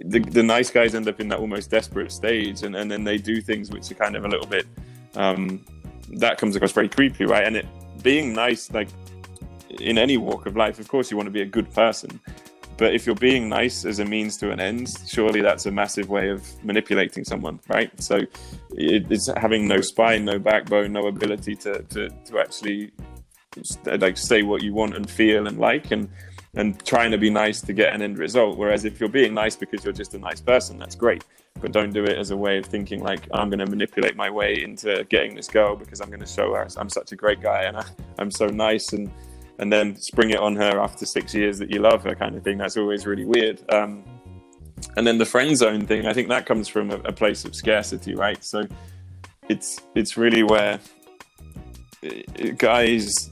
The, 0.05 0.19
the 0.19 0.43
nice 0.43 0.69
guys 0.69 0.93
end 0.95 1.07
up 1.07 1.19
in 1.19 1.27
that 1.29 1.39
almost 1.39 1.71
desperate 1.71 2.11
stage, 2.11 2.63
and, 2.63 2.75
and 2.75 2.89
then 2.89 3.03
they 3.03 3.17
do 3.17 3.41
things 3.41 3.71
which 3.71 3.91
are 3.91 3.95
kind 3.95 4.15
of 4.15 4.25
a 4.25 4.27
little 4.27 4.47
bit. 4.47 4.65
Um, 5.15 5.65
that 6.13 6.37
comes 6.37 6.55
across 6.55 6.71
very 6.71 6.89
creepy, 6.89 7.25
right? 7.25 7.45
And 7.45 7.57
it 7.57 7.65
being 8.03 8.33
nice, 8.33 8.71
like 8.71 8.89
in 9.79 9.97
any 9.97 10.17
walk 10.17 10.45
of 10.45 10.55
life, 10.55 10.79
of 10.79 10.87
course, 10.87 11.09
you 11.11 11.17
want 11.17 11.27
to 11.27 11.31
be 11.31 11.41
a 11.41 11.45
good 11.45 11.71
person, 11.73 12.19
but 12.79 12.93
if 12.93 13.05
you're 13.05 13.15
being 13.15 13.49
nice 13.49 13.83
as 13.83 13.99
a 13.99 14.05
means 14.05 14.37
to 14.37 14.51
an 14.51 14.61
end, 14.61 14.89
surely 15.05 15.41
that's 15.41 15.65
a 15.65 15.71
massive 15.71 16.09
way 16.09 16.29
of 16.29 16.41
manipulating 16.63 17.25
someone, 17.25 17.59
right? 17.67 17.91
So 18.01 18.21
it's 18.71 19.29
having 19.35 19.67
no 19.67 19.81
spine, 19.81 20.23
no 20.23 20.39
backbone, 20.39 20.93
no 20.93 21.07
ability 21.07 21.55
to, 21.57 21.83
to, 21.83 22.09
to 22.09 22.39
actually 22.39 22.91
like 23.85 24.15
say 24.15 24.43
what 24.43 24.63
you 24.63 24.73
want 24.73 24.95
and 24.95 25.09
feel 25.09 25.47
and 25.47 25.59
like 25.59 25.91
and 25.91 26.07
and 26.55 26.83
trying 26.85 27.11
to 27.11 27.17
be 27.17 27.29
nice 27.29 27.61
to 27.61 27.73
get 27.73 27.93
an 27.93 28.01
end 28.01 28.17
result. 28.17 28.57
Whereas 28.57 28.85
if 28.85 28.99
you're 28.99 29.09
being 29.09 29.33
nice 29.33 29.55
because 29.55 29.83
you're 29.83 29.93
just 29.93 30.13
a 30.13 30.19
nice 30.19 30.41
person, 30.41 30.77
that's 30.77 30.95
great. 30.95 31.23
But 31.61 31.71
don't 31.71 31.93
do 31.93 32.03
it 32.03 32.17
as 32.17 32.31
a 32.31 32.37
way 32.37 32.57
of 32.57 32.65
thinking 32.65 33.03
like 33.03 33.27
I'm 33.33 33.49
going 33.49 33.59
to 33.59 33.65
manipulate 33.65 34.15
my 34.15 34.29
way 34.29 34.63
into 34.63 35.05
getting 35.09 35.35
this 35.35 35.47
girl 35.47 35.75
because 35.75 35.99
I'm 36.01 36.09
going 36.09 36.21
to 36.21 36.25
show 36.25 36.53
her 36.53 36.67
I'm 36.77 36.89
such 36.89 37.11
a 37.11 37.15
great 37.15 37.41
guy 37.41 37.63
and 37.63 37.77
I, 37.77 37.85
I'm 38.17 38.31
so 38.31 38.47
nice 38.47 38.93
and 38.93 39.11
and 39.59 39.71
then 39.71 39.95
spring 39.97 40.31
it 40.31 40.39
on 40.39 40.55
her 40.55 40.79
after 40.79 41.05
six 41.05 41.35
years 41.35 41.59
that 41.59 41.69
you 41.69 41.79
love 41.79 42.03
her 42.03 42.15
kind 42.15 42.35
of 42.35 42.43
thing 42.43 42.57
that's 42.57 42.77
always 42.77 43.05
really 43.05 43.25
weird 43.25 43.61
um, 43.73 44.03
and 44.95 45.05
then 45.05 45.17
the 45.17 45.25
friend 45.25 45.55
zone 45.57 45.85
thing 45.85 46.07
i 46.07 46.13
think 46.13 46.29
that 46.29 46.45
comes 46.45 46.67
from 46.67 46.89
a, 46.91 46.95
a, 46.99 47.11
place 47.11 47.45
of 47.45 47.53
scarcity 47.53 48.15
right 48.15 48.43
so 48.43 48.65
it's 49.49 49.81
it's 49.95 50.17
really 50.17 50.43
where 50.43 50.79
uh, 52.05 52.51
guys 52.57 53.29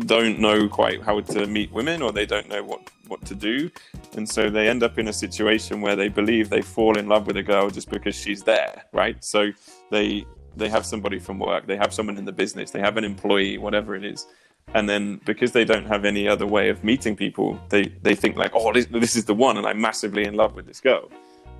don't 0.00 0.38
know 0.38 0.68
quite 0.68 1.02
how 1.02 1.20
to 1.20 1.46
meet 1.46 1.72
women 1.72 2.02
or 2.02 2.12
they 2.12 2.26
don't 2.26 2.48
know 2.48 2.62
what 2.62 2.90
what 3.08 3.24
to 3.26 3.34
do. 3.34 3.70
And 4.16 4.28
so 4.28 4.48
they 4.48 4.68
end 4.68 4.82
up 4.82 4.98
in 4.98 5.08
a 5.08 5.12
situation 5.12 5.80
where 5.80 5.94
they 5.94 6.08
believe 6.08 6.48
they 6.48 6.62
fall 6.62 6.96
in 6.96 7.06
love 7.06 7.26
with 7.26 7.36
a 7.36 7.42
girl 7.42 7.68
just 7.68 7.90
because 7.90 8.14
she's 8.14 8.42
there 8.42 8.84
right? 8.92 9.22
So 9.22 9.50
they 9.90 10.26
they 10.56 10.68
have 10.68 10.86
somebody 10.86 11.18
from 11.18 11.38
work 11.38 11.66
they 11.66 11.76
have 11.76 11.92
someone 11.92 12.16
in 12.16 12.24
the 12.24 12.32
business 12.32 12.70
they 12.70 12.80
have 12.80 12.96
an 12.96 13.04
employee 13.04 13.58
whatever 13.58 13.94
it 13.94 14.04
is. 14.04 14.26
And 14.74 14.88
then 14.88 15.20
because 15.24 15.52
they 15.52 15.64
don't 15.64 15.86
have 15.86 16.04
any 16.04 16.26
other 16.26 16.46
way 16.46 16.68
of 16.70 16.82
meeting 16.84 17.14
people 17.16 17.60
they 17.68 17.84
they 18.02 18.14
think 18.14 18.36
like 18.36 18.52
oh 18.54 18.72
this, 18.72 18.86
this 18.86 19.16
is 19.16 19.24
the 19.24 19.34
one 19.34 19.58
and 19.58 19.66
i'm 19.66 19.80
massively 19.80 20.24
in 20.24 20.34
love 20.34 20.54
with 20.54 20.66
this 20.66 20.80
girl. 20.80 21.10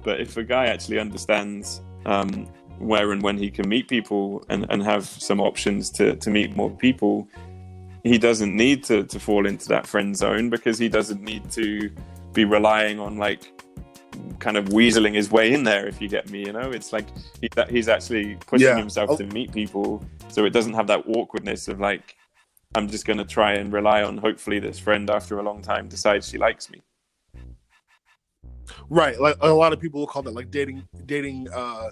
But 0.03 0.21
if 0.21 0.37
a 0.37 0.45
guy 0.45 0.67
actually 0.67 0.99
understands 0.99 1.81
um, 2.07 2.47
where 2.79 3.13
and 3.13 3.23
when 3.23 3.39
he 3.39 3.51
can 3.51 3.69
meet 3.69 3.89
people 3.89 4.45
and, 4.49 4.67
and 4.69 4.83
have 4.83 5.07
some 5.07 5.41
options 5.41 5.91
to, 5.91 6.17
to 6.17 6.31
meet 6.31 6.57
more 6.57 6.71
people, 6.71 7.29
he 8.05 8.19
doesn't 8.19 8.55
need 8.55 8.85
to, 8.85 9.03
to 9.05 9.19
fall 9.19 9.47
into 9.47 9.67
that 9.69 9.87
friend 9.87 10.17
zone 10.17 10.51
because 10.51 10.79
he 10.79 10.89
doesn't 10.89 11.23
need 11.23 11.51
to 11.53 11.91
be 12.35 12.45
relying 12.45 13.01
on 13.01 13.17
like 13.17 13.51
kind 14.39 14.57
of 14.57 14.67
weaseling 14.67 15.15
his 15.15 15.31
way 15.31 15.53
in 15.53 15.65
there 15.65 15.87
if 15.87 16.01
you 16.01 16.09
get 16.09 16.29
me 16.31 16.41
you 16.41 16.53
know 16.53 16.71
it's 16.71 16.93
like 16.93 17.07
he, 17.41 17.49
he's 17.69 17.89
actually 17.89 18.37
pushing 18.47 18.69
yeah. 18.69 18.77
himself 18.77 19.11
oh. 19.11 19.17
to 19.17 19.27
meet 19.27 19.51
people 19.53 20.05
so 20.29 20.45
it 20.45 20.51
doesn't 20.51 20.75
have 20.75 20.87
that 20.87 21.03
awkwardness 21.09 21.67
of 21.67 21.81
like 21.81 22.17
i'm 22.77 22.89
just 22.89 23.07
going 23.07 23.17
to 23.17 23.25
try 23.25 23.55
and 23.55 23.73
rely 23.73 24.03
on 24.03 24.17
hopefully 24.17 24.61
this 24.61 24.79
friend 24.79 25.11
after 25.11 25.39
a 25.39 25.43
long 25.43 25.61
time 25.63 25.89
decides 25.89 26.29
she 26.29 26.39
likes 26.39 26.71
me 26.71 26.81
right 28.89 29.21
like 29.21 29.37
a 29.41 29.49
lot 29.49 29.73
of 29.73 29.81
people 29.81 30.01
will 30.01 30.07
call 30.07 30.23
that 30.23 30.35
like 30.35 30.51
dating 30.51 30.87
dating 31.07 31.49
uh 31.53 31.91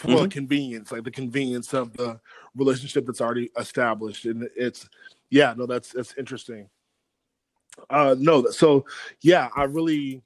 for 0.00 0.08
mm-hmm. 0.08 0.28
convenience 0.28 0.90
like 0.90 1.04
the 1.04 1.10
convenience 1.10 1.74
of 1.74 1.92
the 1.92 2.18
relationship 2.54 3.04
that's 3.04 3.20
already 3.20 3.50
established 3.58 4.24
and 4.24 4.48
it's 4.56 4.88
yeah 5.28 5.52
no 5.58 5.66
that's 5.66 5.92
that's 5.92 6.14
interesting 6.16 6.66
uh 7.90 8.14
no 8.18 8.46
so 8.46 8.82
yeah 9.20 9.48
i 9.54 9.64
really 9.64 10.22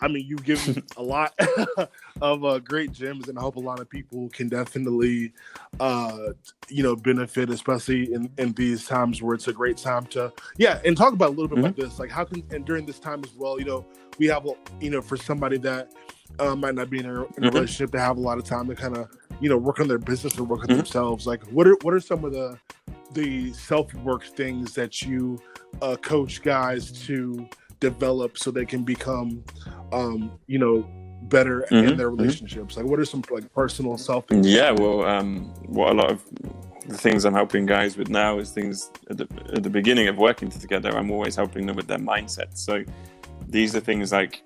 I, 0.00 0.08
mean, 0.08 0.24
you've 0.26 0.42
given 0.42 0.82
a 0.96 1.02
lot 1.02 1.38
of 2.20 2.44
uh, 2.44 2.58
great 2.60 2.92
gems, 2.92 3.28
and 3.28 3.38
I 3.38 3.42
hope 3.42 3.56
a 3.56 3.60
lot 3.60 3.80
of 3.80 3.88
people 3.88 4.28
can 4.30 4.48
definitely, 4.48 5.32
uh, 5.80 6.32
you 6.68 6.82
know, 6.82 6.96
benefit, 6.96 7.50
especially 7.50 8.12
in, 8.12 8.30
in 8.38 8.52
these 8.52 8.86
times 8.86 9.22
where 9.22 9.34
it's 9.34 9.48
a 9.48 9.52
great 9.52 9.76
time 9.76 10.06
to, 10.06 10.32
yeah, 10.56 10.80
and 10.84 10.96
talk 10.96 11.12
about 11.12 11.28
a 11.28 11.30
little 11.30 11.48
bit 11.48 11.58
mm-hmm. 11.58 11.66
about 11.66 11.76
this. 11.76 11.98
Like, 11.98 12.10
how 12.10 12.24
can, 12.24 12.42
and 12.50 12.64
during 12.64 12.86
this 12.86 12.98
time 12.98 13.22
as 13.24 13.34
well, 13.34 13.58
you 13.58 13.66
know, 13.66 13.86
we 14.18 14.26
have, 14.26 14.46
you 14.80 14.90
know, 14.90 15.02
for 15.02 15.16
somebody 15.16 15.58
that 15.58 15.92
uh, 16.38 16.56
might 16.56 16.74
not 16.74 16.90
be 16.90 17.00
in 17.00 17.06
a, 17.06 17.10
in 17.10 17.16
a 17.16 17.24
mm-hmm. 17.24 17.44
relationship, 17.44 17.92
to 17.92 18.00
have 18.00 18.16
a 18.16 18.20
lot 18.20 18.38
of 18.38 18.44
time 18.44 18.66
to 18.68 18.74
kind 18.74 18.96
of, 18.96 19.08
you 19.40 19.48
know, 19.48 19.56
work 19.58 19.80
on 19.80 19.88
their 19.88 19.98
business 19.98 20.38
or 20.38 20.44
work 20.44 20.60
on 20.60 20.66
mm-hmm. 20.68 20.78
themselves. 20.78 21.26
Like, 21.26 21.44
what 21.48 21.66
are 21.66 21.76
what 21.82 21.92
are 21.94 22.00
some 22.00 22.24
of 22.24 22.32
the 22.32 22.58
the 23.12 23.52
self 23.52 23.92
work 23.94 24.24
things 24.24 24.74
that 24.74 25.02
you 25.02 25.38
uh, 25.82 25.96
coach 25.96 26.42
guys 26.42 26.90
to 27.06 27.48
develop 27.80 28.38
so 28.38 28.50
they 28.50 28.64
can 28.64 28.82
become 28.82 29.44
um 29.92 30.32
you 30.46 30.58
know 30.58 30.88
better 31.28 31.62
mm-hmm, 31.70 31.88
in 31.88 31.96
their 31.96 32.10
mm-hmm. 32.10 32.20
relationships 32.20 32.74
mm-hmm. 32.74 32.82
like 32.82 32.90
what 32.90 33.00
are 33.00 33.04
some 33.04 33.22
like 33.30 33.52
personal 33.52 33.96
self 33.96 34.24
yeah 34.30 34.70
well 34.70 35.04
um 35.04 35.46
what 35.66 35.90
a 35.90 35.94
lot 35.94 36.10
of 36.10 36.22
the 36.86 36.96
things 36.96 37.24
i'm 37.24 37.34
helping 37.34 37.66
guys 37.66 37.96
with 37.96 38.08
now 38.08 38.38
is 38.38 38.50
things 38.50 38.90
at 39.10 39.16
the, 39.16 39.28
at 39.52 39.62
the 39.62 39.70
beginning 39.70 40.08
of 40.08 40.16
working 40.16 40.48
together 40.48 40.96
i'm 40.96 41.10
always 41.10 41.34
helping 41.34 41.66
them 41.66 41.76
with 41.76 41.86
their 41.86 41.98
mindset 41.98 42.56
so 42.56 42.84
these 43.48 43.74
are 43.74 43.80
things 43.80 44.12
like 44.12 44.42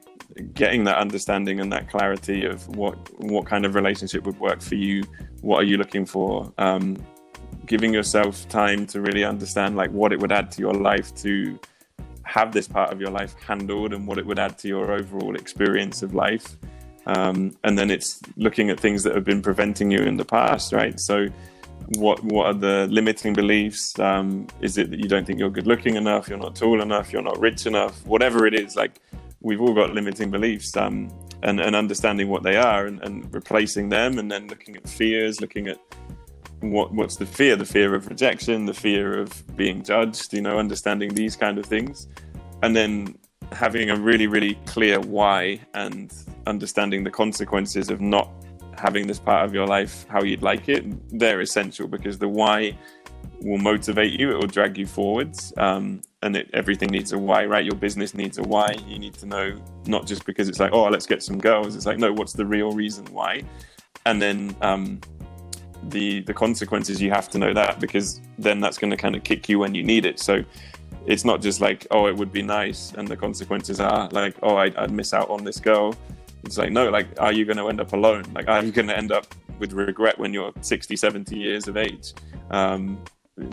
getting 0.55 0.85
that 0.85 0.97
understanding 0.99 1.61
and 1.61 1.73
that 1.73 1.91
clarity 1.91 2.45
of 2.45 2.67
what 2.77 2.97
what 3.21 3.47
kind 3.47 3.65
of 3.65 3.75
relationship 3.75 4.25
would 4.25 4.39
work 4.39 4.61
for 4.61 4.77
you 4.77 5.03
what 5.41 5.59
are 5.59 5.65
you 5.65 5.77
looking 5.77 6.07
for 6.07 6.53
um, 6.59 6.97
giving 7.67 7.93
yourself 7.93 8.49
time 8.49 8.87
to 8.87 9.01
really 9.01 9.25
understand 9.25 9.77
like 9.77 9.91
what 9.91 10.13
it 10.13 10.21
would 10.21 10.33
add 10.33 10.51
to 10.51 10.61
your 10.61 10.75
life 10.75 11.15
to 11.15 11.59
have 12.31 12.53
this 12.53 12.69
part 12.69 12.93
of 12.93 13.01
your 13.01 13.11
life 13.11 13.35
handled 13.47 13.93
and 13.93 14.07
what 14.07 14.19
it 14.19 14.25
would 14.25 14.39
add 14.39 14.57
to 14.59 14.69
your 14.69 14.93
overall 14.93 15.35
experience 15.35 16.03
of 16.03 16.15
life. 16.15 16.57
Um, 17.07 17.57
and 17.65 17.77
then 17.77 17.91
it's 17.91 18.21
looking 18.37 18.71
at 18.71 18.79
things 18.79 19.03
that 19.03 19.15
have 19.15 19.25
been 19.25 19.43
preventing 19.43 19.91
you 19.91 19.99
in 19.99 20.17
the 20.17 20.25
past, 20.25 20.73
right? 20.73 20.99
So, 21.01 21.27
what 21.97 22.23
what 22.23 22.47
are 22.47 22.55
the 22.55 22.87
limiting 22.89 23.33
beliefs? 23.33 23.99
Um, 23.99 24.47
is 24.61 24.79
it 24.79 24.91
that 24.91 25.01
you 25.01 25.09
don't 25.09 25.27
think 25.27 25.41
you're 25.41 25.51
good 25.51 25.67
looking 25.67 25.97
enough? 25.97 26.29
You're 26.29 26.39
not 26.39 26.55
tall 26.55 26.81
enough? 26.83 27.13
You're 27.13 27.23
not 27.23 27.41
rich 27.41 27.67
enough? 27.67 28.07
Whatever 28.07 28.47
it 28.47 28.55
is, 28.55 28.77
like 28.77 29.01
we've 29.41 29.61
all 29.61 29.75
got 29.75 29.93
limiting 29.93 30.31
beliefs, 30.31 30.77
um, 30.77 31.11
and 31.43 31.59
and 31.59 31.75
understanding 31.75 32.29
what 32.29 32.43
they 32.45 32.57
are 32.57 32.87
and, 32.87 33.03
and 33.03 33.35
replacing 33.35 33.89
them, 33.89 34.19
and 34.19 34.31
then 34.31 34.47
looking 34.47 34.77
at 34.77 34.89
fears, 34.89 35.41
looking 35.41 35.67
at 35.67 35.79
what 36.61 36.93
what's 36.93 37.17
the 37.17 37.27
fear? 37.27 37.57
The 37.57 37.65
fear 37.65 37.95
of 37.95 38.09
rejection 38.09 38.67
the 38.67 38.75
fear 38.75 39.19
of 39.19 39.57
being 39.57 39.83
judged 39.83 40.33
you 40.33 40.43
know 40.43 40.59
understanding 40.59 41.15
these 41.15 41.37
kind 41.37 41.59
of 41.59 41.67
things. 41.67 42.09
And 42.63 42.77
then 42.77 43.17
having 43.53 43.91
a 43.91 43.97
really 43.97 44.27
really 44.27 44.55
clear 44.67 45.01
why 45.01 45.61
and 45.75 46.13
understanding 46.47 47.03
the 47.05 47.11
consequences 47.11 47.91
of 47.91 48.01
not 48.01 48.31
having 48.79 49.07
this 49.07 49.19
part 49.19 49.45
of 49.45 49.53
your 49.53 49.67
life 49.67 50.07
how 50.09 50.23
you'd 50.23 50.43
like 50.43 50.69
it 50.69 50.85
they're 51.19 51.41
essential 51.41 51.89
because 51.89 52.17
the 52.17 52.29
why 52.29 52.77
will 53.41 53.59
motivate 53.59 54.19
you 54.19 54.31
it 54.31 54.35
will 54.35 54.47
drag 54.47 54.79
you 54.79 54.87
forwards 54.87 55.53
um, 55.57 56.01
and 56.23 56.37
it, 56.37 56.51
everything 56.53 56.91
needs 56.91 57.13
a 57.13 57.19
why 57.19 57.45
right? 57.45 57.65
Your 57.65 57.75
business 57.75 58.15
needs 58.15 58.39
a 58.39 58.43
why. 58.43 58.75
You 58.87 58.99
need 58.99 59.15
to 59.15 59.27
know 59.27 59.57
not 59.87 60.07
just 60.07 60.27
because 60.27 60.49
it's 60.49 60.61
like 60.61 60.73
oh 60.73 60.85
let's 60.85 61.07
get 61.07 61.23
some 61.23 61.39
girls. 61.39 61.77
It's 61.77 61.87
like 61.87 61.99
no 61.99 62.13
what's 62.13 62.33
the 62.33 62.45
real 62.47 62.73
reason 62.73 63.07
why? 63.07 63.43
And 64.07 64.21
then 64.21 64.57
um, 64.61 65.01
the 65.89 66.21
the 66.21 66.35
consequences 66.35 67.01
you 67.01 67.11
have 67.11 67.29
to 67.31 67.39
know 67.39 67.53
that 67.55 67.81
because 67.81 68.21
then 68.39 68.61
that's 68.61 68.79
going 68.79 68.91
to 68.91 68.97
kind 68.97 69.17
of 69.17 69.25
kick 69.25 69.49
you 69.49 69.59
when 69.59 69.75
you 69.75 69.83
need 69.83 70.05
it. 70.05 70.19
So 70.21 70.45
it's 71.07 71.25
not 71.25 71.41
just 71.41 71.61
like 71.61 71.87
oh 71.91 72.07
it 72.07 72.17
would 72.17 72.33
be 72.33 72.43
nice 72.43 72.93
and 72.93 73.09
the 73.09 73.17
consequences 73.17 73.81
are 73.81 74.09
like 74.11 74.37
oh 74.43 74.57
I'd, 74.57 74.77
I'd 74.77 74.91
miss 74.91 75.15
out 75.15 75.31
on 75.31 75.45
this 75.45 75.59
girl. 75.59 75.95
It's 76.45 76.59
like 76.59 76.71
no 76.73 76.91
like 76.91 77.09
are 77.19 77.33
you 77.33 77.45
going 77.45 77.57
to 77.57 77.69
end 77.69 77.81
up 77.81 77.93
alone? 77.93 78.25
Like 78.35 78.49
are 78.49 78.63
you 78.63 78.73
going 78.73 78.89
to 78.89 78.97
end 78.97 79.13
up 79.13 79.35
with 79.59 79.73
regret 79.73 80.19
when 80.19 80.33
you're 80.33 80.53
60 80.61 80.97
70 80.97 81.37
years 81.37 81.69
of 81.69 81.77
age? 81.77 82.13
Um, 82.51 83.03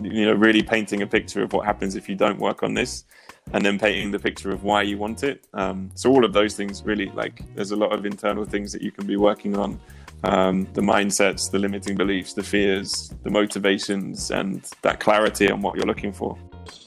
you 0.02 0.26
know 0.26 0.34
really 0.34 0.62
painting 0.62 1.02
a 1.02 1.06
picture 1.06 1.42
of 1.42 1.52
what 1.52 1.64
happens 1.64 1.94
if 1.94 2.08
you 2.08 2.14
don't 2.14 2.38
work 2.38 2.62
on 2.62 2.74
this 2.74 3.04
and 3.52 3.64
then 3.64 3.78
painting 3.78 4.10
the 4.10 4.18
picture 4.18 4.50
of 4.50 4.62
why 4.62 4.82
you 4.82 4.98
want 4.98 5.22
it. 5.22 5.46
Um, 5.54 5.90
so 5.94 6.10
all 6.10 6.24
of 6.24 6.34
those 6.34 6.54
things 6.54 6.82
really 6.84 7.06
like 7.06 7.42
there's 7.54 7.70
a 7.70 7.76
lot 7.76 7.92
of 7.92 8.04
internal 8.04 8.44
things 8.44 8.72
that 8.72 8.82
you 8.82 8.90
can 8.90 9.06
be 9.06 9.16
working 9.16 9.56
on 9.56 9.80
um, 10.24 10.66
the 10.74 10.80
mindsets, 10.80 11.50
the 11.50 11.58
limiting 11.58 11.96
beliefs, 11.96 12.32
the 12.32 12.42
fears, 12.42 13.14
the 13.22 13.30
motivations, 13.30 14.30
and 14.30 14.70
that 14.82 15.00
clarity 15.00 15.50
on 15.50 15.62
what 15.62 15.76
you're 15.76 15.86
looking 15.86 16.12
for. 16.12 16.36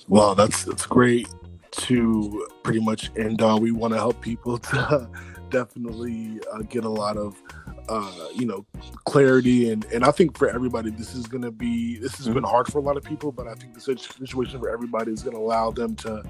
Well, 0.07 0.35
that's 0.35 0.65
that's 0.65 0.85
great 0.85 1.27
to 1.71 2.47
pretty 2.63 2.81
much 2.81 3.11
end 3.15 3.41
on. 3.41 3.61
We 3.61 3.71
want 3.71 3.93
to 3.93 3.99
help 3.99 4.21
people 4.21 4.57
to 4.57 5.09
definitely 5.49 6.39
uh, 6.51 6.59
get 6.63 6.83
a 6.83 6.89
lot 6.89 7.17
of 7.17 7.41
uh, 7.89 8.27
you 8.33 8.45
know 8.45 8.65
clarity 9.05 9.71
and 9.71 9.85
and 9.85 10.03
I 10.03 10.11
think 10.11 10.37
for 10.37 10.49
everybody 10.49 10.91
this 10.91 11.13
is 11.13 11.27
going 11.27 11.41
to 11.41 11.51
be 11.51 11.97
this 11.97 12.15
has 12.15 12.25
mm-hmm. 12.25 12.35
been 12.35 12.43
hard 12.43 12.67
for 12.67 12.79
a 12.79 12.81
lot 12.81 12.97
of 12.97 13.03
people, 13.03 13.31
but 13.31 13.47
I 13.47 13.53
think 13.53 13.73
the 13.73 13.81
situation 13.81 14.59
for 14.59 14.69
everybody 14.69 15.11
is 15.11 15.23
going 15.23 15.35
to 15.35 15.41
allow 15.41 15.71
them 15.71 15.95
to 15.97 16.23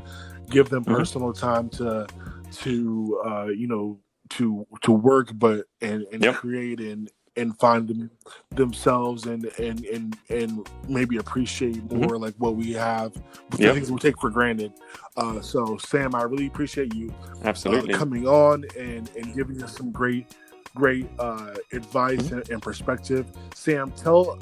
give 0.49 0.69
them 0.69 0.83
mm-hmm. 0.83 0.95
personal 0.95 1.33
time 1.33 1.69
to 1.69 2.07
to 2.51 3.21
uh, 3.25 3.47
you 3.47 3.67
know 3.67 3.99
to 4.31 4.67
to 4.81 4.91
work, 4.91 5.31
but 5.35 5.65
and 5.81 6.05
and 6.11 6.23
yep. 6.23 6.35
create 6.35 6.79
and 6.79 7.09
and 7.37 7.57
find 7.59 7.87
them, 7.87 8.11
themselves 8.49 9.25
and 9.25 9.45
and 9.57 9.85
and 9.85 10.17
and 10.29 10.69
maybe 10.87 11.17
appreciate 11.17 11.75
mm-hmm. 11.75 11.97
more 11.97 12.11
mm-hmm. 12.11 12.23
like 12.23 12.35
what 12.37 12.55
we 12.55 12.73
have 12.73 13.13
yep. 13.57 13.73
things 13.73 13.91
we 13.91 13.99
take 13.99 14.19
for 14.19 14.29
granted 14.29 14.73
uh 15.17 15.39
so 15.39 15.77
sam 15.77 16.13
i 16.13 16.23
really 16.23 16.47
appreciate 16.47 16.93
you 16.93 17.09
uh, 17.09 17.47
absolutely 17.47 17.93
uh, 17.93 17.97
coming 17.97 18.27
on 18.27 18.65
and 18.77 19.09
and 19.15 19.33
giving 19.33 19.63
us 19.63 19.77
some 19.77 19.91
great 19.91 20.35
great 20.75 21.07
uh 21.19 21.53
advice 21.71 22.21
mm-hmm. 22.23 22.35
and, 22.35 22.49
and, 22.49 22.61
perspective 22.61 23.25
sam 23.53 23.91
tell 23.91 24.37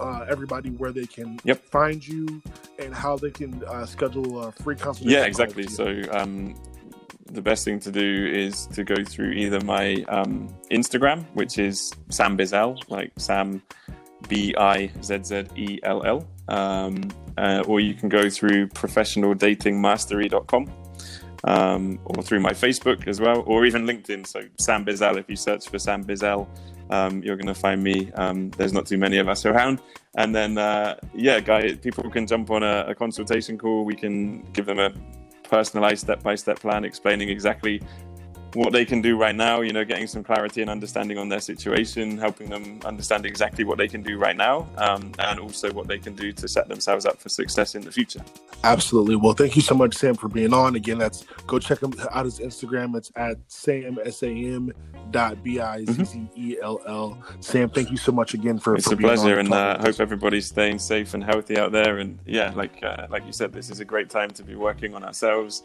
uh 0.00 0.24
everybody 0.28 0.70
where 0.70 0.92
they 0.92 1.06
can 1.06 1.38
yep. 1.44 1.62
find 1.66 2.06
you 2.06 2.42
and 2.78 2.94
how 2.94 3.16
they 3.16 3.30
can 3.30 3.62
uh 3.64 3.84
schedule 3.84 4.44
a 4.44 4.52
free 4.52 4.76
consultation 4.76 5.18
yeah 5.18 5.26
exactly 5.26 5.66
so 5.66 6.02
um 6.12 6.54
the 7.26 7.42
best 7.42 7.64
thing 7.64 7.78
to 7.80 7.90
do 7.90 8.26
is 8.26 8.66
to 8.68 8.84
go 8.84 8.96
through 9.04 9.30
either 9.30 9.60
my 9.60 10.04
um, 10.08 10.48
Instagram, 10.70 11.24
which 11.34 11.58
is 11.58 11.92
Sam 12.08 12.36
Bizzell, 12.36 12.78
like 12.88 13.12
Sam 13.16 13.62
B 14.28 14.54
I 14.58 14.90
Z 15.02 15.24
Z 15.24 15.44
E 15.56 15.78
L 15.82 16.04
L, 16.04 16.28
um, 16.48 17.10
uh, 17.38 17.62
or 17.66 17.80
you 17.80 17.94
can 17.94 18.08
go 18.08 18.28
through 18.28 18.68
professionaldatingmastery.com. 18.68 20.72
Um, 21.44 21.98
or 22.04 22.22
through 22.22 22.38
my 22.38 22.52
Facebook 22.52 23.08
as 23.08 23.20
well, 23.20 23.42
or 23.48 23.66
even 23.66 23.84
LinkedIn. 23.84 24.28
So 24.28 24.42
Sam 24.60 24.84
Bizzell, 24.84 25.18
if 25.18 25.28
you 25.28 25.34
search 25.34 25.68
for 25.68 25.76
Sam 25.76 26.04
Bizzell, 26.04 26.46
um, 26.90 27.20
you're 27.24 27.34
going 27.34 27.48
to 27.48 27.54
find 27.54 27.82
me. 27.82 28.12
Um, 28.12 28.50
there's 28.50 28.72
not 28.72 28.86
too 28.86 28.96
many 28.96 29.18
of 29.18 29.28
us 29.28 29.44
around, 29.44 29.80
and 30.16 30.32
then 30.32 30.56
uh, 30.56 30.94
yeah, 31.14 31.40
guy, 31.40 31.74
people 31.74 32.08
can 32.10 32.28
jump 32.28 32.52
on 32.52 32.62
a, 32.62 32.84
a, 32.88 32.94
consultation 32.94 33.58
call. 33.58 33.84
We 33.84 33.96
can 33.96 34.42
give 34.52 34.66
them 34.66 34.78
a 34.78 34.92
personalized 35.52 36.00
step 36.00 36.22
by 36.22 36.34
step 36.34 36.58
plan 36.58 36.82
explaining 36.82 37.28
exactly 37.28 37.82
what 38.54 38.72
they 38.72 38.84
can 38.84 39.00
do 39.00 39.16
right 39.16 39.34
now, 39.34 39.60
you 39.60 39.72
know, 39.72 39.84
getting 39.84 40.06
some 40.06 40.22
clarity 40.22 40.60
and 40.60 40.70
understanding 40.70 41.18
on 41.18 41.28
their 41.28 41.40
situation, 41.40 42.18
helping 42.18 42.50
them 42.50 42.80
understand 42.84 43.24
exactly 43.24 43.64
what 43.64 43.78
they 43.78 43.88
can 43.88 44.02
do 44.02 44.18
right 44.18 44.36
now, 44.36 44.68
um, 44.76 45.12
and 45.18 45.40
also 45.40 45.72
what 45.72 45.88
they 45.88 45.98
can 45.98 46.14
do 46.14 46.32
to 46.32 46.46
set 46.46 46.68
themselves 46.68 47.06
up 47.06 47.18
for 47.18 47.28
success 47.28 47.74
in 47.74 47.82
the 47.82 47.90
future. 47.90 48.20
Absolutely. 48.64 49.16
Well, 49.16 49.32
thank 49.32 49.56
you 49.56 49.62
so 49.62 49.74
much, 49.74 49.94
Sam, 49.94 50.14
for 50.14 50.28
being 50.28 50.52
on. 50.52 50.76
Again, 50.76 50.98
that's 50.98 51.24
go 51.46 51.58
check 51.58 51.82
him 51.82 51.94
out 52.10 52.24
his 52.24 52.40
Instagram. 52.40 52.96
It's 52.96 53.10
at 53.16 53.38
Sam 53.48 53.98
S 54.04 54.22
A 54.22 54.28
M 54.28 54.72
dot 55.10 55.42
B 55.42 55.60
I 55.60 55.84
Z 55.84 56.04
Z 56.04 56.28
E 56.36 56.56
L 56.62 56.80
L. 56.86 57.18
Sam, 57.40 57.70
thank 57.70 57.90
you 57.90 57.96
so 57.96 58.12
much 58.12 58.34
again 58.34 58.58
for. 58.58 58.76
It's 58.76 58.88
for 58.88 58.94
a 58.94 58.96
pleasure, 58.96 59.38
and 59.38 59.52
I 59.52 59.72
uh, 59.72 59.82
hope 59.82 60.00
everybody's 60.00 60.46
staying 60.46 60.78
safe 60.78 61.14
and 61.14 61.24
healthy 61.24 61.58
out 61.58 61.72
there. 61.72 61.98
And 61.98 62.18
yeah, 62.26 62.52
like 62.54 62.82
uh, 62.82 63.06
like 63.10 63.24
you 63.26 63.32
said, 63.32 63.52
this 63.52 63.70
is 63.70 63.80
a 63.80 63.84
great 63.84 64.10
time 64.10 64.30
to 64.30 64.42
be 64.42 64.54
working 64.54 64.94
on 64.94 65.02
ourselves 65.04 65.62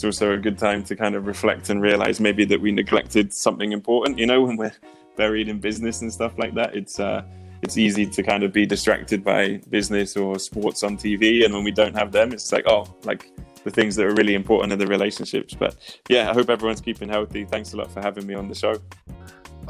it's 0.00 0.18
also 0.18 0.32
a 0.32 0.38
good 0.38 0.56
time 0.56 0.82
to 0.84 0.96
kind 0.96 1.14
of 1.14 1.26
reflect 1.26 1.68
and 1.68 1.82
realize 1.82 2.20
maybe 2.20 2.46
that 2.46 2.58
we 2.58 2.72
neglected 2.72 3.34
something 3.34 3.72
important, 3.72 4.18
you 4.18 4.24
know, 4.24 4.40
when 4.40 4.56
we're 4.56 4.72
buried 5.14 5.46
in 5.46 5.60
business 5.60 6.00
and 6.00 6.10
stuff 6.10 6.38
like 6.38 6.54
that, 6.54 6.74
it's 6.74 6.98
uh, 6.98 7.22
it's 7.60 7.76
easy 7.76 8.06
to 8.06 8.22
kind 8.22 8.42
of 8.42 8.50
be 8.50 8.64
distracted 8.64 9.22
by 9.22 9.60
business 9.68 10.16
or 10.16 10.38
sports 10.38 10.82
on 10.82 10.96
TV, 10.96 11.44
and 11.44 11.52
when 11.52 11.64
we 11.64 11.70
don't 11.70 11.94
have 11.94 12.12
them, 12.12 12.32
it's 12.32 12.50
like 12.50 12.64
oh, 12.66 12.86
like 13.04 13.30
the 13.64 13.70
things 13.70 13.94
that 13.96 14.06
are 14.06 14.14
really 14.14 14.34
important 14.34 14.72
are 14.72 14.76
the 14.76 14.86
relationships. 14.86 15.52
But 15.52 15.76
yeah, 16.08 16.30
I 16.30 16.32
hope 16.32 16.48
everyone's 16.48 16.80
keeping 16.80 17.10
healthy. 17.10 17.44
Thanks 17.44 17.74
a 17.74 17.76
lot 17.76 17.92
for 17.92 18.00
having 18.00 18.26
me 18.26 18.32
on 18.32 18.48
the 18.48 18.54
show. 18.54 18.76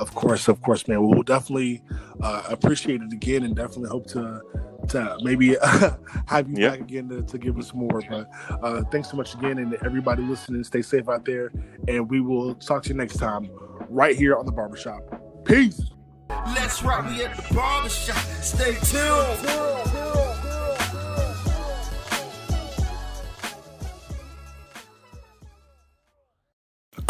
Of 0.01 0.14
course, 0.14 0.48
of 0.48 0.62
course, 0.62 0.88
man. 0.88 1.07
We'll 1.07 1.22
definitely 1.22 1.82
uh, 2.22 2.44
appreciate 2.48 3.03
it 3.03 3.12
again, 3.12 3.42
and 3.42 3.55
definitely 3.55 3.90
hope 3.90 4.07
to 4.09 4.40
to 4.88 5.18
maybe 5.20 5.57
have 6.26 6.48
you 6.48 6.57
yep. 6.57 6.72
back 6.72 6.80
again 6.80 7.09
to, 7.11 7.22
to, 7.22 7.38
give 7.38 7.59
us 7.59 7.74
more. 7.74 8.01
But 8.09 8.30
uh, 8.62 8.82
thanks 8.90 9.11
so 9.11 9.16
much 9.18 9.34
again, 9.34 9.59
and 9.59 9.74
everybody 9.84 10.22
listening, 10.22 10.64
stay 10.64 10.80
safe 10.80 11.09
out 11.09 11.26
there, 11.26 11.53
and 11.86 12.09
we 12.09 12.22
will 12.22 12.55
talk 12.55 12.82
to 12.84 12.88
you 12.88 12.94
next 12.94 13.18
time 13.18 13.51
right 13.90 14.16
here 14.16 14.36
on 14.36 14.46
the 14.46 14.53
barbershop. 14.53 15.03
Peace. 15.44 15.82
Let's 16.30 16.82
rock. 16.82 17.07
We 17.11 17.22
at 17.24 17.36
the 17.36 17.55
barbershop. 17.55 18.16
Stay 18.42 18.74
tuned. 18.84 20.30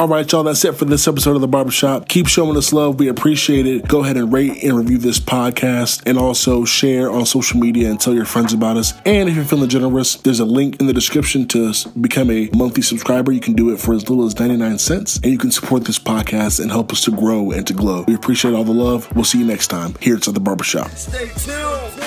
All 0.00 0.08
right, 0.08 0.32
y'all, 0.32 0.44
that's 0.44 0.64
it 0.64 0.76
for 0.76 0.86
this 0.86 1.06
episode 1.06 1.34
of 1.34 1.42
The 1.42 1.46
Barbershop. 1.46 2.08
Keep 2.08 2.26
showing 2.26 2.56
us 2.56 2.72
love. 2.72 2.98
We 2.98 3.08
appreciate 3.08 3.66
it. 3.66 3.86
Go 3.86 4.02
ahead 4.02 4.16
and 4.16 4.32
rate 4.32 4.64
and 4.64 4.74
review 4.74 4.96
this 4.96 5.20
podcast 5.20 6.04
and 6.06 6.16
also 6.16 6.64
share 6.64 7.10
on 7.10 7.26
social 7.26 7.60
media 7.60 7.90
and 7.90 8.00
tell 8.00 8.14
your 8.14 8.24
friends 8.24 8.54
about 8.54 8.78
us. 8.78 8.94
And 9.04 9.28
if 9.28 9.36
you're 9.36 9.44
feeling 9.44 9.68
generous, 9.68 10.14
there's 10.14 10.40
a 10.40 10.46
link 10.46 10.80
in 10.80 10.86
the 10.86 10.94
description 10.94 11.46
to 11.48 11.74
become 12.00 12.30
a 12.30 12.48
monthly 12.54 12.80
subscriber. 12.80 13.30
You 13.30 13.40
can 13.40 13.52
do 13.52 13.74
it 13.74 13.78
for 13.78 13.92
as 13.92 14.08
little 14.08 14.24
as 14.24 14.38
99 14.38 14.78
cents 14.78 15.16
and 15.16 15.26
you 15.26 15.36
can 15.36 15.50
support 15.50 15.84
this 15.84 15.98
podcast 15.98 16.60
and 16.60 16.70
help 16.70 16.92
us 16.92 17.04
to 17.04 17.10
grow 17.10 17.50
and 17.50 17.66
to 17.66 17.74
glow. 17.74 18.06
We 18.08 18.14
appreciate 18.14 18.54
all 18.54 18.64
the 18.64 18.72
love. 18.72 19.14
We'll 19.14 19.24
see 19.24 19.38
you 19.38 19.44
next 19.44 19.66
time 19.66 19.96
here 20.00 20.16
at 20.16 20.22
The 20.22 20.40
Barbershop. 20.40 20.88
Stay 20.92 21.28
tuned. 21.36 21.99